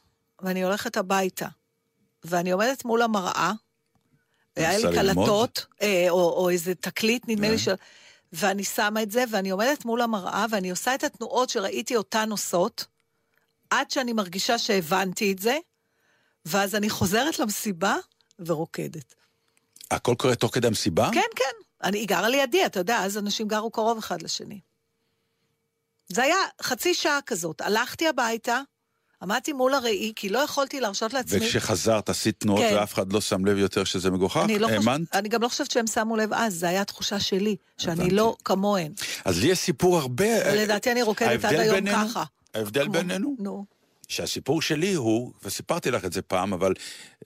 ואני 0.42 0.64
הולכת 0.64 0.96
הביתה, 0.96 1.48
ואני 2.24 2.50
עומדת 2.50 2.84
מול 2.84 3.02
המראה, 3.02 3.52
היה 4.56 4.78
לי? 4.78 4.96
קלטות, 4.96 5.66
אה, 5.82 6.06
או, 6.10 6.30
או 6.30 6.50
איזה 6.50 6.74
תקליט, 6.74 7.22
נדמה 7.28 7.46
אה. 7.46 7.52
לי, 7.52 7.58
של... 7.58 7.74
ואני 8.32 8.64
שמה 8.64 9.02
את 9.02 9.10
זה, 9.10 9.24
ואני 9.30 9.50
עומדת 9.50 9.84
מול 9.84 10.02
המראה, 10.02 10.46
ואני 10.50 10.70
עושה 10.70 10.94
את 10.94 11.04
התנועות 11.04 11.48
שראיתי 11.48 11.96
אותן 11.96 12.30
עושות, 12.30 12.86
עד 13.70 13.90
שאני 13.90 14.12
מרגישה 14.12 14.58
שהבנתי 14.58 15.32
את 15.32 15.38
זה, 15.38 15.58
ואז 16.44 16.74
אני 16.74 16.90
חוזרת 16.90 17.38
למסיבה 17.38 17.96
ורוקדת. 18.38 19.14
הכל 19.90 20.14
קורה 20.18 20.34
תוך 20.34 20.54
כדי 20.54 20.66
המסיבה? 20.66 21.08
כן, 21.12 21.20
כן. 21.36 21.56
אני, 21.84 21.98
היא 21.98 22.08
גרה 22.08 22.28
לידי, 22.28 22.66
אתה 22.66 22.80
יודע, 22.80 22.98
אז 22.98 23.18
אנשים 23.18 23.48
גרו 23.48 23.70
קרוב 23.70 23.98
אחד 23.98 24.22
לשני. 24.22 24.60
זה 26.08 26.22
היה 26.22 26.36
חצי 26.62 26.94
שעה 26.94 27.18
כזאת. 27.26 27.60
הלכתי 27.60 28.08
הביתה, 28.08 28.60
עמדתי 29.22 29.52
מול 29.52 29.74
הראי, 29.74 30.12
כי 30.16 30.28
לא 30.28 30.38
יכולתי 30.38 30.80
להרשות 30.80 31.12
לעצמי... 31.12 31.38
וכשחזרת 31.38 32.08
עשית 32.08 32.40
תנועות 32.40 32.62
כן. 32.62 32.76
ואף 32.76 32.94
אחד 32.94 33.12
לא 33.12 33.20
שם 33.20 33.44
לב 33.44 33.58
יותר 33.58 33.84
שזה 33.84 34.10
מגוחך? 34.10 34.40
אני, 34.44 34.58
לא 34.58 34.66
חוש... 34.66 34.76
האמנת? 34.76 35.14
אני 35.16 35.28
גם 35.28 35.42
לא 35.42 35.48
חושבת 35.48 35.70
שהם 35.70 35.86
שמו 35.86 36.16
לב 36.16 36.32
אז, 36.32 36.54
זו 36.54 36.66
הייתה 36.66 36.84
תחושה 36.84 37.20
שלי, 37.20 37.56
שאני 37.78 37.92
הבנתי. 37.92 38.10
לא 38.10 38.36
כמוהן. 38.44 38.92
אז 39.24 39.40
לי 39.40 39.48
יש 39.48 39.58
סיפור 39.58 39.98
הרבה... 39.98 40.24
ולדעתי 40.52 40.92
אני 40.92 41.02
רוקדת 41.02 41.44
עד 41.44 41.54
היום 41.54 41.74
בינינו- 41.74 42.08
ככה. 42.08 42.24
ההבדל 42.54 42.84
כמו- 42.84 42.92
בינינו, 42.92 43.36
נו. 43.38 43.64
שהסיפור 44.08 44.62
שלי 44.62 44.94
הוא, 44.94 45.32
וסיפרתי 45.44 45.90
לך 45.90 46.04
את 46.04 46.12
זה 46.12 46.22
פעם, 46.22 46.52
אבל 46.52 46.74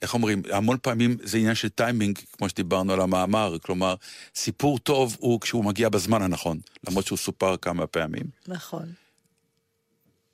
איך 0.01 0.13
אומרים, 0.13 0.41
המון 0.51 0.77
פעמים 0.81 1.17
זה 1.23 1.37
עניין 1.37 1.55
של 1.55 1.69
טיימינג, 1.69 2.19
כמו 2.37 2.49
שדיברנו 2.49 2.93
על 2.93 3.01
המאמר, 3.01 3.57
כלומר, 3.61 3.95
סיפור 4.35 4.79
טוב 4.79 5.17
הוא 5.19 5.41
כשהוא 5.41 5.65
מגיע 5.65 5.89
בזמן 5.89 6.21
הנכון, 6.21 6.59
למרות 6.87 7.05
שהוא 7.05 7.17
סופר 7.17 7.57
כמה 7.57 7.87
פעמים. 7.87 8.23
נכון. 8.47 8.85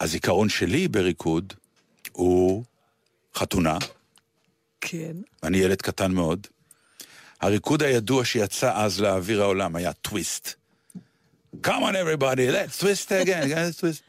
הזיכרון 0.01 0.49
שלי 0.49 0.87
בריקוד 0.87 1.53
הוא 2.11 2.63
חתונה, 3.35 3.77
כן. 4.81 5.15
אני 5.43 5.57
ילד 5.57 5.81
קטן 5.81 6.11
מאוד. 6.11 6.47
הריקוד 7.41 7.83
הידוע 7.83 8.25
שיצא 8.25 8.71
אז 8.75 9.01
לאוויר 9.01 9.41
העולם 9.41 9.75
היה 9.75 9.93
טוויסט. 9.93 10.53
Come 11.63 11.83
on 11.83 11.93
everybody, 11.93 12.49
let's 12.51 12.81
twist 12.81 13.09
again, 13.09 13.47
let's 13.49 13.79
twist. 13.81 14.01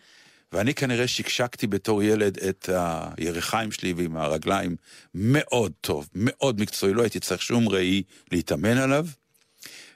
ואני 0.53 0.74
כנראה 0.74 1.09
שקשקתי 1.09 1.66
בתור 1.66 2.03
ילד 2.03 2.38
את 2.38 2.68
הירכיים 3.16 3.72
שלי 3.72 3.93
ועם 3.93 4.16
הרגליים 4.16 4.76
מאוד 5.14 5.72
טוב, 5.80 6.09
מאוד 6.14 6.61
מקצועי, 6.61 6.95
לא 6.95 7.03
הייתי 7.03 7.20
צריך 7.20 7.43
שום 7.43 7.68
ראי 7.68 8.03
להתאמן 8.30 8.78
עליו. 8.78 9.07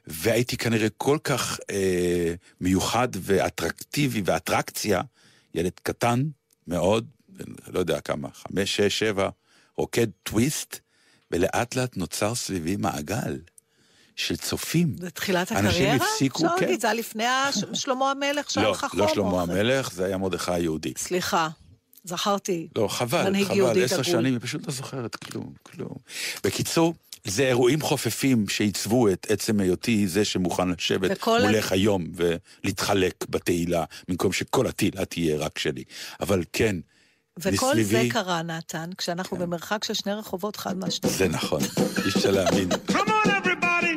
והייתי 0.07 0.57
כנראה 0.57 0.89
כל 0.97 1.19
כך 1.25 1.61
אה, 1.71 2.35
מיוחד 2.61 3.09
ואטרקטיבי 3.13 4.23
ואטרקציה, 4.25 5.01
ילד 5.57 5.73
קטן 5.83 6.23
מאוד, 6.67 7.07
לא 7.67 7.79
יודע 7.79 8.01
כמה, 8.01 8.29
חמש, 8.33 8.77
שש, 8.77 8.99
שבע, 8.99 9.29
רוקד 9.77 10.07
טוויסט, 10.23 10.79
ולאט 11.31 11.77
לאט 11.77 11.97
נוצר 11.97 12.35
סביבי 12.35 12.77
מעגל 12.77 13.39
של 14.17 14.37
צופים. 14.37 14.97
זה 14.99 15.11
תחילת 15.11 15.53
אנשים 15.53 15.69
הקריירה? 15.69 16.07
הפסיקו, 16.07 16.47
אפשר 16.47 16.57
כן. 16.59 16.65
להגיד, 16.65 16.81
זה 16.81 16.87
היה 16.87 16.95
לפני 16.95 17.25
שלמה 17.75 18.11
המלך, 18.11 18.51
שהיה 18.51 18.67
לא, 18.67 18.73
לך 18.73 18.87
חום. 18.91 19.01
לא 19.01 19.09
שלמה 19.09 19.31
או 19.31 19.45
אחרי? 19.45 19.61
המלך, 19.61 19.93
זה 19.93 20.05
היה 20.05 20.19
מרדכי 20.19 20.53
היהודי. 20.53 20.93
סליחה, 20.97 21.49
זכרתי. 22.05 22.69
לא, 22.77 22.89
חבל, 22.89 23.45
חבל, 23.45 23.85
עשר. 23.85 24.03
שנים, 24.03 24.33
היא 24.35 24.41
פשוט 24.41 24.67
לא 24.67 24.73
זוכרת 24.73 25.17
כלום, 25.17 25.53
כלום. 25.63 25.95
בקיצור, 26.45 26.95
זה 27.27 27.43
אירועים 27.49 27.81
חופפים 27.81 28.49
שעיצבו 28.49 29.09
את 29.09 29.27
עצם 29.31 29.61
היותי 29.61 30.09
זה 30.09 30.25
שמוכן 30.25 30.69
לשבת 30.69 31.27
מולך 31.27 31.73
היום 31.73 32.05
ולהתחלק 32.15 33.25
בתהילה, 33.31 33.85
במקום 34.09 34.33
שכל 34.33 34.67
התהילה 34.67 35.05
תהיה 35.05 35.37
רק 35.39 35.59
שלי. 35.59 35.85
אבל 36.21 36.43
כן, 36.53 36.77
וכל 37.39 37.75
זה 37.75 37.81
מסביבי- 37.81 38.09
קרה, 38.11 38.43
נתן, 38.43 38.91
כשאנחנו 38.99 39.37
במרחק 39.37 39.85
של 39.85 39.95
שני 39.95 40.13
רחובות 40.13 40.57
אחד 40.57 40.77
מהשני. 40.77 41.11
זה 41.11 41.29
נכון, 41.29 41.61
אי 42.05 42.11
אפשר 42.17 42.31
להאמין. 42.31 42.69
Come 42.89 42.93
on, 42.95 43.29
everybody, 43.29 43.96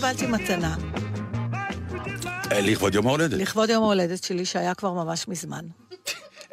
קיבלתי 0.00 0.26
מתנה, 0.26 0.76
אה, 2.52 2.60
לכבוד 2.60 2.94
יום 2.94 3.06
ההולדת. 3.06 3.38
לכבוד 3.38 3.70
יום 3.70 3.82
ההולדת 3.82 4.24
שלי, 4.24 4.44
שהיה 4.44 4.74
כבר 4.74 4.92
ממש 4.92 5.28
מזמן. 5.28 5.64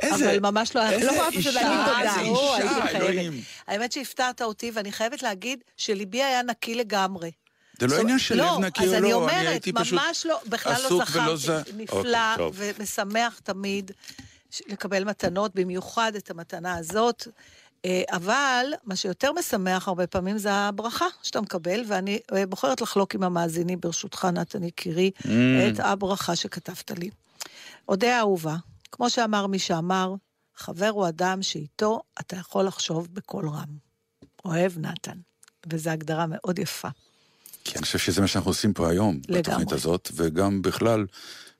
איזה... 0.02 0.30
אבל 0.32 0.40
ממש 0.40 0.76
לא 0.76 0.82
היה... 0.82 0.92
איזה 0.92 1.06
לא 1.06 1.30
אישה, 1.30 1.52
להגיד 1.52 1.70
תודה. 1.86 2.02
איזה 2.02 2.22
אישה. 2.22 2.98
אלוהים. 2.98 3.42
האמת 3.68 3.92
שהפתעת 3.92 4.42
אותי, 4.42 4.72
ואני 4.74 4.92
חייבת 4.92 5.24
להגיד 5.24 5.64
שליבי 5.78 6.24
היה 6.24 6.44
נקי 6.44 6.76
לגמרי. 6.76 7.32
זה 7.80 7.88
לא 7.88 8.00
עניין 8.00 8.20
של 8.20 8.36
לב 8.36 8.60
נקי 8.60 8.88
או 8.88 9.02
לא, 9.02 9.30
אני 9.30 9.48
הייתי 9.48 9.74
פשוט 9.74 10.00
לא, 10.26 10.40
בכלל 10.48 10.74
לא 10.74 10.86
עסוק 10.86 11.16
ולא 11.16 11.38
זכרתי. 11.38 11.72
זה. 11.72 11.78
נפלא, 11.78 12.36
אוקיי. 12.40 12.74
ומשמח 12.78 13.40
תמיד 13.44 13.92
לקבל 14.68 15.04
מתנות, 15.04 15.56
במיוחד 15.56 16.12
את 16.16 16.32
המתנה 16.32 16.78
הזאת. 16.78 17.28
אה, 17.86 18.02
אבל 18.12 18.66
מה 18.84 18.96
שיותר 18.96 19.32
משמח 19.32 19.88
הרבה 19.88 20.08
פעמים 20.08 20.38
זה 20.38 20.54
הברכה 20.54 21.06
שאתה 21.24 21.42
מקבל, 21.42 21.84
ואני 21.88 22.20
אה, 22.34 22.46
בוחרת 22.46 22.82
לחלוק 22.82 23.16
עם 23.16 23.24
המאזינים, 23.24 23.80
ברשותך, 23.80 24.26
נתן 24.26 24.64
יקירי, 24.64 25.12
Mm. 25.20 25.26
את 25.74 25.80
הברכה 25.80 26.36
שכתבת 26.36 26.92
לי. 26.92 27.10
אודה 27.90 28.20
אהובה, 28.20 28.56
כמו 28.92 29.10
שאמר 29.10 29.48
מי 29.48 29.60
שאמר, 29.60 30.14
חבר 30.56 30.88
הוא 30.90 31.08
אדם 31.08 31.42
שאיתו 31.42 32.02
אתה 32.20 32.36
יכול 32.36 32.66
לחשוב 32.66 33.08
בקול 33.14 33.50
רם. 33.50 33.88
אוהב 34.46 34.78
נתן. 34.78 35.18
וזו 35.70 35.90
הגדרה 35.90 36.26
מאוד 36.30 36.60
יפה. 36.60 36.88
כי 37.64 37.76
אני 37.76 37.82
חושב 37.82 37.98
שזה 37.98 38.22
מה 38.22 38.28
שאנחנו 38.28 38.52
עושים 38.52 38.74
פה 38.74 38.90
היום, 38.90 39.20
לגמרי. 39.28 39.42
בתוכנית 39.42 39.72
הזאת, 39.72 40.10
וגם 40.16 40.62
בכלל, 40.62 41.06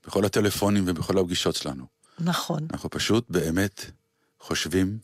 בכל 0.08 0.26
הטלפונים 0.26 0.84
ובכל 0.88 1.18
הפגישות 1.18 1.56
שלנו. 1.56 1.86
נכון. 2.20 2.68
אנחנו 2.74 2.90
פשוט 2.90 3.26
באמת 3.30 3.86
חושבים 4.40 4.98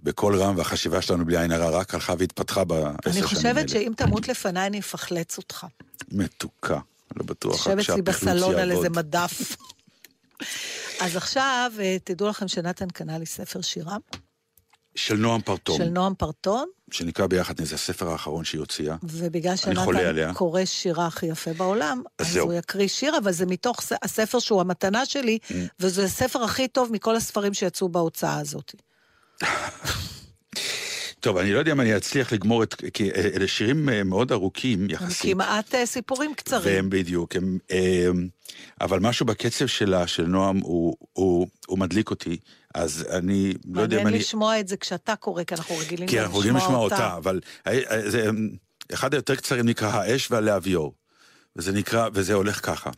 בקול 0.00 0.36
רם, 0.42 0.56
והחשיבה 0.56 1.02
שלנו 1.02 1.24
בלי 1.24 1.38
עין 1.38 1.52
הרע 1.52 1.70
רק 1.70 1.94
הלכה 1.94 2.14
והתפתחה 2.18 2.64
בעשר 2.64 2.82
שנים 2.82 2.96
האלה. 3.04 3.18
אני 3.18 3.22
חושבת 3.22 3.68
שאם 3.68 3.92
תמות 3.96 4.28
לפניי 4.28 4.66
אני 4.66 4.80
אפחלץ 4.80 5.38
אותך. 5.38 5.66
מתוקה, 6.12 6.78
לא 7.16 7.24
בטוח. 7.24 7.56
תשב 7.60 7.78
אצלי 7.78 8.02
בסלון 8.02 8.54
על. 8.54 8.72
איזה 8.72 8.88
מדף. 8.90 9.56
אז 11.00 11.16
עכשיו, 11.16 11.72
אה, 11.80 11.96
תדעו 12.04 12.28
לכם 12.28 12.48
שנתן 12.48 12.88
קנה 12.88 13.18
לי 13.18 13.26
ספר 13.26 13.60
שירה, 13.60 13.96
של 14.96 15.16
נועם 15.16 15.40
פרטום, 15.40 15.78
של 15.78 15.88
נועם 15.88 16.14
פרטון, 16.14 16.68
שנקרא 16.90 17.26
ביחד, 17.26 17.60
זה 17.64 17.74
הספר 17.74 18.08
האחרון 18.08 18.44
שהיא 18.44 18.58
הוציאה. 18.58 18.96
ובגלל 19.02 19.56
שנתן. 19.56 20.32
קורא 20.34 20.64
שירה 20.64 21.06
הכי 21.06 21.26
יפה 21.26 21.52
בעולם, 21.52 22.02
אז 22.18 22.26
אז. 22.26 22.36
הוא 22.36 22.52
יקריא 22.52 22.88
שיר, 22.88 23.18
אבל 23.18 23.32
זה 23.32 23.46
מתוך 23.46 23.80
הספר 24.02 24.38
שהוא 24.38 24.60
המתנה 24.60 25.06
שלי, 25.06 25.38
Mm. 25.42 25.54
וזה 25.80 26.04
הספר 26.04 26.44
הכי 26.44 26.68
טוב 26.68 26.92
מכל 26.92 27.16
הספרים 27.16 27.54
שיצאו 27.54 27.88
בהוצאה 27.88 28.38
הזאת. 28.38 28.74
טוב, 31.20 31.36
אני 31.36 31.52
לא 31.52 31.58
יודע 31.58 31.72
אם 31.72 31.80
אני 31.80 31.96
אצליח 31.96 32.32
לגמור 32.32 32.62
את... 32.62 32.74
כי 32.94 33.10
אה, 33.10 33.30
אלה 33.34 33.48
שירים 33.48 33.88
אה, 33.88 34.04
מאוד 34.04 34.32
ארוכים 34.32 34.82
הם 34.82 34.90
יחסית. 34.90 35.32
כמעט 35.32 35.74
אה, 35.74 35.86
סיפורים 35.86 36.34
קצרים. 36.34 36.74
והם 36.74 36.90
בדיוק, 36.90 37.36
הם, 37.36 37.58
אה, 37.70 38.08
אבל 38.80 39.00
משהו 39.00 39.26
בקצב 39.26 39.66
שלה, 39.66 40.06
של 40.06 40.26
נועם, 40.26 40.58
הוא, 40.58 40.96
הוא, 41.12 41.46
הוא 41.66 41.78
מדליק 41.78 42.10
אותי, 42.10 42.36
אז 42.74 43.06
אני 43.10 43.54
לא 43.74 43.82
יודע 43.82 43.96
אם 43.96 44.02
מעניין 44.02 44.06
אני... 44.06 44.18
לשמוע 44.18 44.60
את 44.60 44.68
זה 44.68 44.76
כשאתה 44.76 45.16
קורא, 45.16 45.44
כי 45.44 45.54
אנחנו 45.54 45.76
רגילים 45.76 46.08
כי 46.08 46.16
גם 46.16 46.22
אנחנו 46.22 46.38
רגילים 46.38 46.56
לשמוע 46.56 46.78
אותה, 46.78 47.16
אבל 47.16 47.40
זה, 48.06 48.30
אחד 48.94 49.14
היותר 49.14 49.34
קצרים 49.34 49.66
נקרא 49.66 49.88
האש 49.88 50.30
והלהביור, 50.30 50.94
וזה 51.56 51.72
נקרא, 51.72 52.08
וזה 52.12 52.34
הולך 52.34 52.66
ככה. 52.66 52.90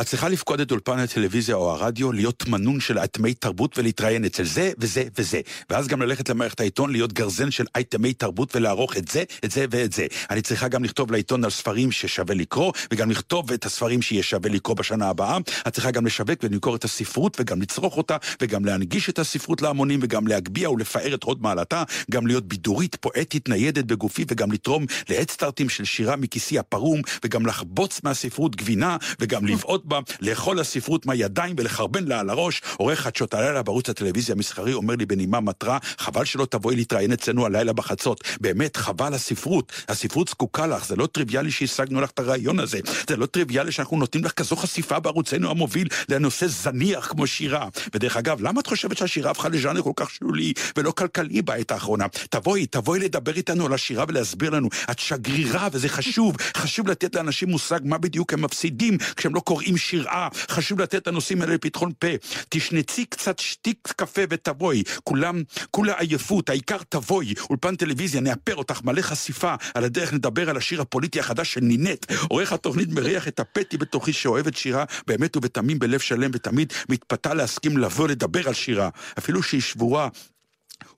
את 0.00 0.06
צריכה 0.06 0.28
לפקוד 0.28 0.60
את 0.60 0.70
אולפן 0.70 0.98
הטלוויזיה 0.98 1.56
או 1.56 1.70
הרדיו, 1.70 2.12
להיות 2.12 2.48
מנון 2.48 2.80
של 2.80 2.98
אייטמי 2.98 3.34
תרבות 3.34 3.78
ולהתראיין 3.78 4.24
אצל 4.24 4.44
זה 4.44 4.72
וזה 4.78 5.04
וזה. 5.18 5.40
ואז 5.70 5.88
גם 5.88 6.02
ללכת 6.02 6.28
למערכת 6.28 6.60
העיתון, 6.60 6.92
להיות 6.92 7.12
גרזן 7.12 7.50
של 7.50 7.64
אייטמי 7.74 8.12
תרבות 8.12 8.56
ולערוך 8.56 8.96
את 8.96 9.08
זה, 9.08 9.24
את 9.44 9.50
זה 9.50 9.64
ואת 9.70 9.92
זה. 9.92 10.06
אני 10.30 10.42
צריכה 10.42 10.68
גם 10.68 10.84
לכתוב 10.84 11.12
לעיתון 11.12 11.44
על 11.44 11.50
ספרים 11.50 11.92
ששווה 11.92 12.34
לקרוא, 12.34 12.72
וגם 12.92 13.10
לכתוב 13.10 13.52
את 13.52 13.66
הספרים 13.66 14.02
שיהיה 14.02 14.22
שווה 14.22 14.50
לקרוא 14.50 14.76
בשנה 14.76 15.08
הבאה. 15.08 15.38
את 15.68 15.72
צריכה 15.72 15.90
גם 15.90 16.06
לשווק 16.06 16.38
ולמכור 16.42 16.76
את 16.76 16.84
הספרות, 16.84 17.36
וגם 17.40 17.62
לצרוך 17.62 17.96
אותה, 17.96 18.16
וגם 18.42 18.64
להנגיש 18.64 19.08
את 19.08 19.18
הספרות 19.18 19.62
להמונים, 19.62 20.00
וגם 20.02 20.26
להגביה 20.26 20.70
ולפאר 20.70 21.14
את 21.14 21.22
הוד 21.22 21.42
מעלתה, 21.42 21.82
גם 22.10 22.26
להיות 22.26 22.48
בידורית, 22.48 22.96
פואטית, 23.00 23.48
ניידת 23.48 23.84
בגופי, 23.84 24.24
וגם 24.28 24.52
לתרום 24.52 24.86
להדסטארטים 25.08 25.68
של 25.68 25.84
שירה 25.84 26.16
מכיסי 26.16 26.58
הפרום, 26.58 27.00
וגם 27.24 27.46
לחבוץ 27.46 28.00
מהספרות 28.04 28.56
גבינה, 28.56 28.96
וגם 29.20 29.46
לבעוט 29.46 29.79
בה, 29.84 29.98
לאכול 30.20 30.60
הספרות 30.60 31.06
מהידיים 31.06 31.56
ולחרבן 31.58 32.04
לה 32.04 32.20
על 32.20 32.30
הראש. 32.30 32.62
עורך 32.76 33.00
חדשות 33.00 33.34
הלילה 33.34 33.62
בערוץ 33.62 33.88
הטלוויזיה 33.88 34.34
המסחרי 34.34 34.72
אומר 34.72 34.94
לי 34.96 35.06
בנימה 35.06 35.40
מטרה, 35.40 35.78
חבל 35.98 36.24
שלא 36.24 36.46
תבואי 36.50 36.76
להתראיין 36.76 37.12
אצלנו 37.12 37.46
הלילה 37.46 37.72
בחצות. 37.72 38.24
באמת, 38.40 38.76
חבל 38.76 39.14
הספרות. 39.14 39.72
הספרות 39.88 40.28
זקוקה 40.28 40.66
לך, 40.66 40.86
זה 40.86 40.96
לא 40.96 41.06
טריוויאלי 41.06 41.50
שהשגנו 41.50 42.00
לך 42.00 42.10
את 42.10 42.18
הרעיון 42.18 42.60
הזה. 42.60 42.80
זה 43.08 43.16
לא 43.16 43.26
טריוויאלי 43.26 43.72
שאנחנו 43.72 43.96
נותנים 43.96 44.24
לך 44.24 44.32
כזו 44.32 44.56
חשיפה 44.56 44.98
בערוצנו 44.98 45.50
המוביל 45.50 45.88
לנושא 46.08 46.46
זניח 46.46 47.06
כמו 47.06 47.26
שירה. 47.26 47.68
ודרך 47.94 48.16
אגב, 48.16 48.40
למה 48.40 48.60
את 48.60 48.66
חושבת 48.66 48.96
שהשירה 48.96 49.30
הפכה 49.30 49.48
לז'אנר 49.48 49.82
כל 49.82 49.92
כך 49.96 50.10
שולי 50.10 50.52
ולא 50.76 50.90
כלכלי 50.90 51.42
בעת 51.42 51.70
האחרונה? 51.70 52.06
תבואי, 52.30 52.66
תבואי 52.66 52.98
לדבר 52.98 53.36
איתנו 53.36 53.66
על 53.66 53.72
השירה 53.72 54.04
ולהסביר 54.08 54.50
לנו. 54.50 54.68
את 54.90 54.98
שגרירה 54.98 55.68
וזה 55.72 55.88
חשוב. 55.88 56.36
חשוב 56.56 56.88
לתת 56.88 57.14
לאנשים 57.14 57.48
מושג 57.48 57.80
מה 57.84 57.98
בדיוק 57.98 58.32
הם 58.32 58.42
מפסידים 58.42 58.98
כשהם 59.16 59.34
לא 59.34 59.40
קוראים 59.40 59.69
עם 59.70 59.76
שירה, 59.76 60.28
חשוב 60.50 60.80
לתת 60.80 61.06
לנושאים 61.06 61.42
האלה 61.42 61.54
לפתחון 61.54 61.92
פה. 61.98 62.08
תשנצי 62.48 63.04
קצת 63.04 63.38
שתיק 63.38 63.88
קפה 63.96 64.22
ותבואי, 64.30 64.82
כולם, 65.04 65.42
כולה 65.70 65.92
עייפות, 65.98 66.50
העיקר 66.50 66.78
תבואי. 66.88 67.34
אולפן 67.50 67.76
טלוויזיה, 67.76 68.20
נאפר 68.20 68.56
אותך, 68.56 68.80
מלא 68.84 69.02
חשיפה. 69.02 69.54
על 69.74 69.84
הדרך 69.84 70.12
נדבר 70.12 70.50
על 70.50 70.56
השיר 70.56 70.80
הפוליטי 70.80 71.20
החדש 71.20 71.52
של 71.52 71.60
נינט. 71.60 72.12
עורך 72.28 72.52
התוכנית 72.52 72.88
מריח 72.88 73.28
את 73.28 73.40
הפטי 73.40 73.78
בתוכי 73.78 74.12
שאוהבת 74.12 74.56
שירה 74.56 74.84
באמת 75.06 75.36
ובתמים 75.36 75.78
בלב 75.78 76.00
שלם, 76.00 76.30
ותמיד 76.34 76.72
מתפתה 76.88 77.34
להסכים 77.34 77.78
לבוא 77.78 78.08
לדבר 78.08 78.48
על 78.48 78.54
שירה. 78.54 78.88
אפילו 79.18 79.42
שהיא 79.42 79.60
שבורה, 79.60 80.08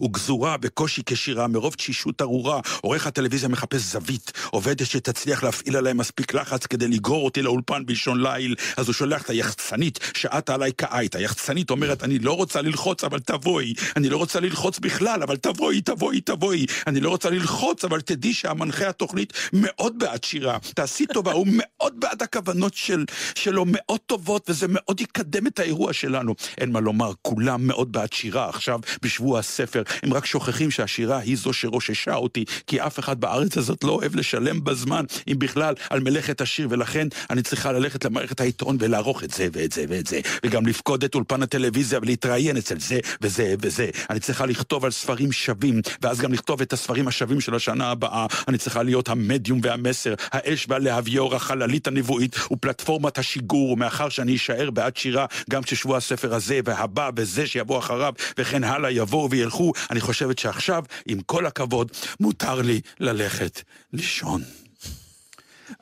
וגזורה 0.03 0.57
בקושי 0.57 1.03
כשירה, 1.07 1.47
מרוב 1.47 1.75
תשישות 1.75 2.23
ארורה, 2.23 2.61
עורך 2.81 3.07
הטלוויזיה 3.07 3.49
מחפש 3.49 3.81
זווית, 3.81 4.33
עובדת 4.51 4.87
שתצליח 4.87 5.43
להפעיל 5.43 5.77
עליי 5.77 5.93
מספיק 5.93 6.35
לחץ 6.35 6.67
כדי 6.67 6.89
לגרור 6.89 7.25
אותי 7.25 7.43
לאולפן 7.43 7.87
באישון 7.87 8.23
ליל, 8.23 8.55
אז 8.77 8.87
הוא 8.87 8.95
שולח 8.95 9.23
את 9.23 9.31
היחצנית 9.31 9.99
שעטה 10.15 10.55
עליי 10.55 10.73
כעית. 10.79 11.15
היחצנית 11.15 11.71
אומרת, 11.71 12.03
אני 12.03 12.19
לא 12.19 12.33
רוצה 12.33 12.63
ללחוץ, 12.63 13.05
אבל 13.05 13.21
תבואי. 13.21 13.75
אני 13.97 14.09
לא 14.09 14.17
רוצה 14.17 14.41
ללחוץ 14.41 14.79
בכלל, 14.79 15.23
אבל 15.23 15.37
תבואי, 15.37 15.81
תבואי, 15.81 16.21
תבואי. 16.21 16.67
אני 16.87 17.01
לא 17.01 17.11
רוצה 17.11 17.31
ללחוץ, 17.31 17.85
אבל 17.85 18.01
תדעי 18.01 18.35
שהמנחה 18.35 18.89
התוכנית 18.89 19.33
מאוד 19.53 19.99
בעד 19.99 20.25
שירה. 20.25 20.59
תעשי 20.75 21.07
טובה, 21.07 21.33
הוא 21.33 21.47
מאוד 21.51 22.01
בעד 22.01 22.23
הכוונות 22.23 22.75
של, 22.75 23.05
שלו, 23.35 23.65
מאוד 23.67 24.01
טובות, 24.07 24.51
וזה 24.51 24.67
מאוד 24.69 25.01
יקדם 25.01 25.47
את 25.47 25.59
האירוע 25.59 25.93
שלנו. 25.93 26.35
אין 26.59 26.73
מה 26.73 26.81
לומר, 26.81 27.13
כולם 27.23 27.67
מאוד 27.67 27.93
בעד 27.93 28.13
שירה 28.13 28.49
עכשיו 28.49 28.81
בשבוע 29.03 29.39
הספר. 29.39 29.83
הם 30.03 30.15
רק 30.15 30.27
שוכחים 30.27 30.71
שהשירה 30.71 31.19
היא 31.19 31.37
זו 31.37 31.53
שרוששה 31.53 32.15
אותי, 32.15 32.45
כי 32.67 32.81
אף 32.81 32.99
אחד 32.99 33.21
בארץ 33.21 33.57
הזאת 33.57 33.85
לא 33.85 33.93
אוהב 33.93 34.17
לשלם 34.17 34.65
בזמן, 34.65 35.05
אם 35.29 35.39
בכלל, 35.39 35.75
על 35.91 36.01
מלאכת 36.01 36.41
השיר, 36.41 36.69
ולכן 36.71 37.09
אני 37.31 37.43
צריכה 37.43 37.73
ללכת 37.73 38.05
למערכת 38.05 38.41
העיתון 38.41 38.77
ולערוך 38.81 39.25
את 39.25 39.31
זה 39.31 39.49
ואת 39.53 39.73
זה 39.73 39.85
ואת 39.89 40.07
זה, 40.07 40.21
וגם 40.45 40.67
לפקוד 40.67 41.05
את 41.05 41.15
אולפן 41.15 41.43
הטלוויזיה 41.43 41.99
ולהתראיין 42.03 42.57
אצל 42.57 42.79
זה 42.79 42.99
וזה 43.23 43.55
וזה. 43.61 43.91
אני 44.11 44.21
צריכה 44.21 44.47
לכתוב 44.47 44.85
על 44.85 44.91
ספרים 44.91 45.33
שווים, 45.33 45.81
ואז 46.03 46.21
גם 46.21 46.33
לכתוב 46.33 46.61
את 46.61 46.73
הספרים 46.73 47.09
השווים 47.09 47.41
של 47.41 47.55
השנה 47.55 47.91
הבאה. 47.91 48.27
אני 48.49 48.59
צריכה 48.59 48.83
להיות 48.83 49.09
המדיום 49.09 49.61
והמסר, 49.63 50.15
האש 50.33 50.67
והלהביור, 50.69 51.35
החללית 51.35 51.87
הנבואית 51.87 52.37
ופלטפורמת 52.53 53.19
השיגור, 53.19 53.71
ומאחר 53.71 54.09
שאני 54.09 54.37
אשאר 54.37 54.71
בעד 54.71 54.97
שירה 54.97 55.27
גם 55.51 55.63
כששבוע 55.63 55.97
הספר 55.97 56.35
הזה 56.35 56.61
והבא 56.65 57.11
וזה 57.17 57.47
שיבוא 57.47 57.79
אחריו, 57.79 58.13
וכן 58.39 58.65
הלאה 58.65 58.91
יבואו 58.91 59.31
וילכו, 59.31 59.73
אני 59.91 60.01
חושבת 60.01 60.39
שעכשיו, 60.39 60.85
עם 61.07 61.21
כל 61.21 61.47
הכבוד, 61.47 61.93
מותר 62.21 62.55
לי 62.55 62.81
ללכת 63.01 63.63
לישון. 63.93 64.43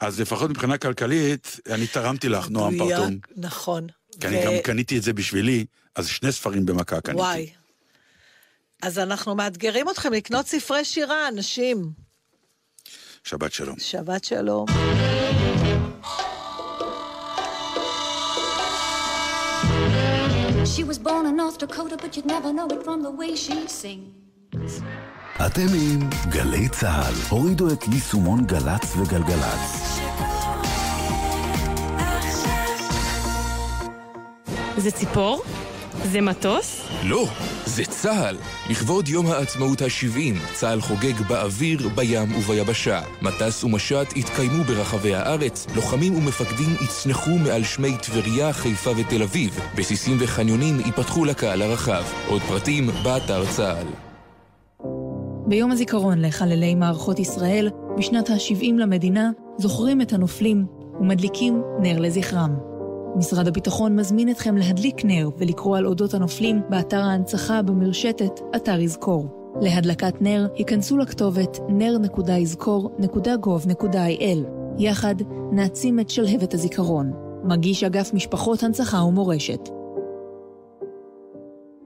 אז 0.01 0.21
לפחות 0.21 0.51
מבחינה 0.51 0.79
כלכלית, 0.79 1.61
אני 1.71 1.87
תרמתי 1.87 2.29
לך, 2.29 2.49
נועם 2.49 2.79
פרטום. 2.79 3.19
נכון. 3.37 3.87
כי 4.21 4.27
אני 4.27 4.45
גם 4.45 4.53
קניתי 4.65 4.99
את 4.99 5.03
זה 5.03 5.13
בשבילי, 5.13 5.65
אז 5.97 6.09
שני 6.09 6.33
ספרים 6.33 6.67
במכה 6.67 7.01
קניתי. 7.01 7.21
וואי. 7.21 7.51
אז 8.83 8.99
אנחנו 8.99 9.35
מאתגרים 9.35 9.91
אתכם 9.91 10.13
לקנות 10.13 10.47
ספרי 10.47 10.85
שירה, 10.85 11.29
אנשים. 11.29 11.91
שבת 13.25 13.53
שלום. 13.53 13.77
שבת 13.79 14.25
שלום. 14.25 14.67
Born 21.03 21.27
in 21.27 21.37
North 21.37 21.59
Dakota, 21.59 21.97
but 21.97 22.17
you'd 22.17 22.27
never 22.27 22.53
know 22.53 22.69
it 22.75 22.83
from 22.87 23.03
the 23.03 23.11
way 23.11 23.35
she 23.37 23.57
sings. 23.69 24.83
אתם 25.47 25.67
עם 25.75 26.11
גלי 26.29 26.69
צה"ל. 26.69 27.15
הורידו 27.29 27.73
את 27.73 27.89
יישומון 27.89 28.45
גל"צ 28.47 28.97
וגלגלצ. 28.97 29.99
זה 34.77 34.91
ציפור? 34.91 35.43
זה 36.05 36.21
מטוס? 36.21 36.89
לא, 37.05 37.27
זה 37.67 37.85
צה"ל. 37.85 38.37
לכבוד 38.71 39.09
יום 39.09 39.27
העצמאות 39.27 39.83
ה-70, 39.83 40.55
צה"ל 40.55 40.81
חוגג 40.81 41.21
באוויר, 41.29 41.89
בים 41.95 42.37
וביבשה. 42.37 43.01
מטס 43.23 43.65
ומשט 43.65 44.17
יתקיימו 44.17 44.65
ברחבי 44.65 45.15
הארץ, 45.15 45.67
לוחמים 45.77 46.15
ומפקדים 46.15 46.69
יצנחו 46.85 47.31
מעל 47.31 47.65
שמי 47.65 47.97
טבריה, 47.97 48.53
חיפה 48.53 48.91
ותל 48.91 49.23
אביב. 49.23 49.61
בסיסים 49.77 50.17
וחניונים 50.21 50.81
ייפתחו 50.87 51.25
לקהל 51.25 51.63
הרחב. 51.63 52.03
עוד 52.29 52.43
פרטים, 52.43 52.91
באתר 53.03 53.45
צה"ל. 53.47 53.87
ביום 55.47 55.73
הזיכרון 55.73 56.25
לחללי 56.25 56.75
מערכות 56.75 57.19
ישראל, 57.19 57.71
בשנת 57.99 58.31
ה-70 58.31 58.73
למדינה, 58.79 59.31
זוכרים 59.59 60.01
את 60.01 60.13
הנופלים 60.13 60.67
ומדליקים 61.01 61.63
נר 61.81 62.01
לזכרם. 62.01 62.70
משרד 63.17 63.49
הביטחון 63.49 63.97
מזמין 63.97 64.31
אתכם 64.31 64.57
להדליק 64.57 65.05
נר 65.05 65.29
ולקרוא 65.39 65.79
על 65.79 65.87
אודות 65.87 66.15
הנופלים 66.15 66.61
באתר 66.69 67.01
ההנצחה 67.01 67.63
במרשתת 67.63 68.41
אתר 68.57 68.81
יזכור. 68.81 69.27
להדלקת 69.61 70.23
נר, 70.23 70.47
היכנסו 70.55 70.99
לכתובת 70.99 71.57
ner.יזכור.gov.il. 71.57 74.39
יחד 74.79 75.15
נעצים 75.53 76.01
את 76.01 76.11
שלהבת 76.11 76.55
הזיכרון. 76.55 77.13
מגיש 77.45 77.85
אגף 77.85 78.15
משפחות 78.15 78.63
הנצחה 78.63 79.03
ומורשת. 79.03 79.80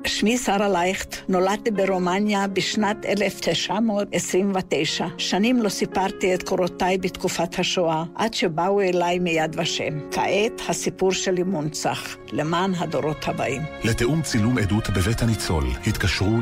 שמי 0.06 0.38
שרה 0.38 0.68
לייכט, 0.68 1.16
נולדתי 1.28 1.70
ברומניה 1.70 2.46
בשנת 2.46 3.06
1929. 3.06 5.06
שנים 5.18 5.62
לא 5.62 5.68
סיפרתי 5.68 6.34
את 6.34 6.42
קורותיי 6.42 6.98
בתקופת 6.98 7.58
השואה, 7.58 8.04
עד 8.14 8.34
שבאו 8.34 8.80
אליי 8.80 9.18
מיד 9.18 9.56
ושם. 9.58 10.10
כעת 10.10 10.62
הסיפור 10.68 11.12
שלי 11.12 11.42
מונצח, 11.42 12.16
למען 12.32 12.74
הדורות 12.74 13.28
הבאים. 13.28 13.62
לתיאום 13.84 14.22
צילום 14.22 14.58
עדות 14.58 14.90
בבית 14.90 15.22
הניצול, 15.22 15.64
התקשרו 15.86 16.36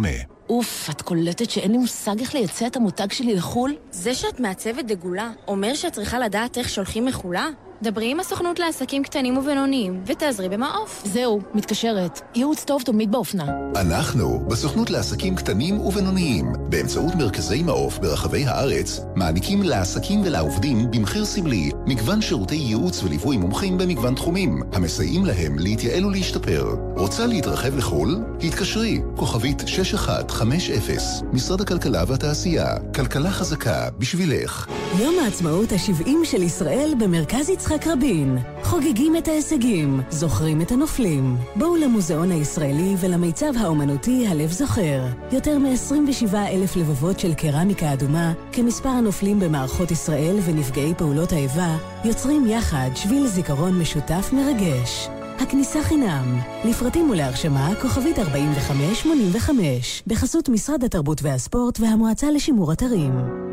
אוף, 0.49 0.91
את 0.91 1.03
קולטת 1.03 1.51
שאין 1.51 1.73
לי 1.73 1.79
מושג 1.79 2.21
איך 2.21 2.35
לייצא 2.35 2.67
את 2.67 2.77
המותג 2.77 3.13
שלי 3.13 3.35
לחו"ל? 3.35 3.75
זה 3.91 4.15
שאת 4.15 4.41
מעצבת 4.41 4.85
דגולה, 4.85 5.31
אומר 5.49 5.75
שאת 5.75 5.93
צריכה 5.93 6.19
לדעת 6.19 6.59
איך 6.59 6.69
שולחים 6.69 7.05
מחולה? 7.05 7.49
דברי 7.83 8.11
עם 8.11 8.21
הסוכנות 8.21 8.59
לעסקים 8.59 9.03
קטנים 9.03 9.37
ובינוניים, 9.37 10.03
ותעזרי 10.07 10.49
במעוף. 10.49 11.03
זהו, 11.05 11.41
מתקשרת. 11.55 12.21
ייעוץ 12.35 12.65
טוב 12.65 12.83
תמיד 12.83 13.13
באופנה. 13.13 13.45
אנחנו, 13.77 14.45
בסוכנות 14.49 14.91
לעסקים 14.91 15.37
קטנים 15.37 15.81
ובינוניים, 15.81 16.53
באמצעות 16.69 17.15
מרכזי 17.15 17.63
מעוף 17.63 17.99
ברחבי 17.99 18.45
הארץ, 18.47 19.01
מעניקים 19.17 19.63
לעסקים 19.63 20.23
ולעובדים 20.25 20.91
במחיר 20.91 21.25
סמלי 21.25 21.71
מגוון 21.87 22.23
שירותי 22.23 22.55
ייעוץ 22.55 23.03
וליווי 23.03 23.37
מומחים 23.37 23.79
במגוון 23.79 24.15
תחומים, 24.15 24.63
המסייעים 24.73 25.25
להם 25.25 25.59
להתייעל 25.59 26.07
ולהשתפר. 26.07 26.75
רוצה 26.97 27.27
להתרחב 27.27 27.77
לחו"ל? 27.77 28.19
התקשרי, 28.43 29.01
כוכבית 29.17 29.63
6150, 29.67 30.97
משרד 31.33 31.61
הכלכלה 31.61 32.05
והתעשייה, 32.07 32.67
כלכלה 32.95 33.31
חזקה 33.31 33.89
בשבילך. 33.99 34.67
יום 34.99 35.15
העצמאות 35.25 35.73
ה-70 35.73 36.11
של 36.25 36.43
ישראל 36.43 36.95
במרכז 37.01 37.49
יצחק 37.49 37.66
רבין. 37.87 38.39
חוגגים 38.63 39.17
את 39.17 39.29
ההישגים, 39.29 40.01
זוכרים 40.11 40.61
את 40.63 40.73
הנופלים. 40.73 41.37
בואו 41.57 41.77
למוזיאון 41.77 42.31
הישראלי 42.31 42.95
ולמיצב 43.01 43.53
האומנותי 43.61 44.27
הלב 44.27 44.51
זוכר. 44.51 45.05
יותר 45.33 45.59
מ-27 45.59 46.35
אלף 46.35 46.77
לבבות 46.77 47.21
של 47.21 47.35
קרמיקה 47.35 47.93
אדומה, 47.93 48.33
כמספר 48.53 48.89
הנופלים 48.89 49.41
במערכות 49.41 49.91
ישראל 49.91 50.37
ונפגעי 50.45 50.95
פעולות 50.95 51.33
האיבה, 51.33 51.77
יוצרים 52.05 52.47
יחד 52.47 52.91
שביל 52.95 53.27
זיכרון 53.27 53.79
משותף 53.81 54.31
מרגש. 54.33 55.09
הכניסה 55.39 55.83
חינם. 55.83 56.41
לפרטים 56.65 57.11
ולהרשמה 57.11 57.71
כוכבית 57.83 58.19
4585, 58.19 60.03
בחסות 60.07 60.49
משרד 60.49 60.85
התרבות 60.85 61.23
והספורט 61.23 61.81
והמועצה 61.81 62.31
לשימור 62.31 62.73
אתרים. 62.73 63.46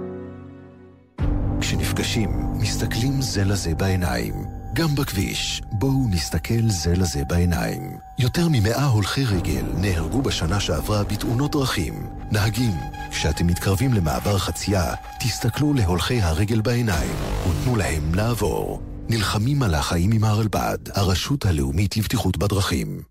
כשנפגשים, 1.96 2.30
מסתכלים 2.60 3.22
זה 3.22 3.44
לזה 3.44 3.76
בעיניים. 3.76 4.34
גם 4.74 4.96
בכביש, 4.96 5.62
בואו 5.72 6.08
נסתכל 6.10 6.68
זה 6.68 6.96
לזה 6.96 7.24
בעיניים. 7.26 7.98
יותר 8.20 8.48
ממאה 8.52 8.86
הולכי 8.86 9.26
רגל 9.26 9.66
נהרגו 9.78 10.22
בשנה 10.22 10.60
שעברה 10.60 11.04
בתאונות 11.04 11.52
דרכים. 11.52 11.94
נהגים, 12.32 12.76
כשאתם 13.12 13.48
מתקרבים 13.48 13.94
למעבר 13.94 14.38
חצייה, 14.38 14.94
תסתכלו 15.20 15.74
להולכי 15.74 16.22
הרגל 16.22 16.62
בעיניים 16.62 17.16
ותנו 17.42 17.76
להם 17.76 18.16
לעבור. 18.16 18.82
נלחמים 19.10 19.64
על 19.64 19.74
החיים 19.74 20.12
עם 20.12 20.24
הרלב"ד, 20.24 20.78
הרשות 20.94 21.46
הלאומית 21.46 21.98
לבטיחות 21.98 22.38
בדרכים. 22.38 23.02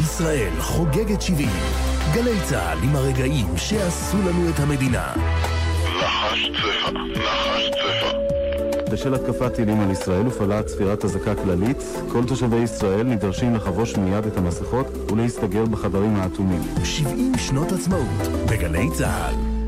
ישראל 0.00 0.60
חוגגת 0.60 1.22
70. 1.22 1.89
גלי 2.14 2.40
צה"ל 2.48 2.78
עם 2.82 2.96
הרגעים 2.96 3.46
שעשו 3.56 4.16
לנו 4.18 4.48
את 4.48 4.60
המדינה. 4.60 5.12
נחש 6.02 6.50
צבע, 6.50 6.90
נחש 6.90 7.70
צבע. 7.70 8.18
בשל 8.92 9.14
התקפת 9.14 9.54
טילים 9.54 9.80
על 9.80 9.90
ישראל 9.90 10.24
הופעלה 10.24 10.62
צפירת 10.62 11.04
אזעקה 11.04 11.34
כללית. 11.34 11.82
כל 12.12 12.24
תושבי 12.24 12.56
ישראל 12.56 13.02
נדרשים 13.02 13.54
לחבוש 13.54 13.96
מיד 13.96 14.26
את 14.26 14.36
המסכות 14.36 14.86
ולהסתגר 15.12 15.64
בחדרים 15.64 16.16
האטומים. 16.16 16.62
70 16.84 17.32
שנות 17.38 17.72
עצמאות 17.72 18.28
בגלי 18.50 18.90
צה"ל. 18.92 19.59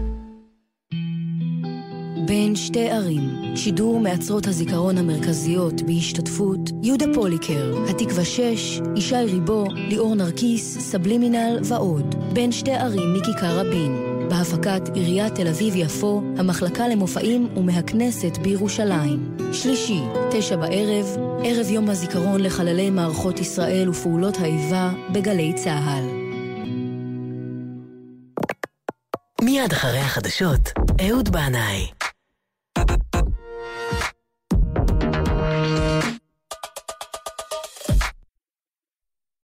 בין 2.32 2.56
שתי 2.56 2.90
ערים, 2.90 3.56
שידור 3.56 4.00
מעצרות 4.00 4.46
הזיכרון 4.46 4.98
המרכזיות 4.98 5.82
בהשתתפות 5.82 6.60
יהודה 6.82 7.06
פוליקר, 7.14 7.84
התקווה 7.90 8.24
6, 8.24 8.80
ישי 8.96 9.16
ריבו, 9.16 9.64
ליאור 9.74 10.14
נרקיס, 10.14 10.78
סבלימינל 10.78 11.58
ועוד. 11.64 12.14
בין 12.32 12.52
שתי 12.52 12.72
ערים 12.72 13.14
מכיכר 13.14 13.58
רבין, 13.58 13.96
בהפקת 14.30 14.82
עיריית 14.94 15.34
תל 15.34 15.48
אביב-יפו, 15.48 16.22
המחלקה 16.36 16.88
למופעים 16.88 17.48
ומהכנסת 17.56 18.38
בירושלים. 18.42 19.36
שלישי, 19.52 20.00
תשע 20.30 20.56
בערב, 20.56 21.06
ערב 21.44 21.70
יום 21.70 21.90
הזיכרון 21.90 22.40
לחללי 22.40 22.90
מערכות 22.90 23.40
ישראל 23.40 23.88
ופעולות 23.88 24.36
האיבה 24.40 24.92
בגלי 25.12 25.52
צה"ל. 25.56 26.04
מיד 29.42 29.72
אחרי 29.72 29.98
החדשות, 29.98 30.60
אהוד 31.00 31.28
בנאי. 31.28 32.01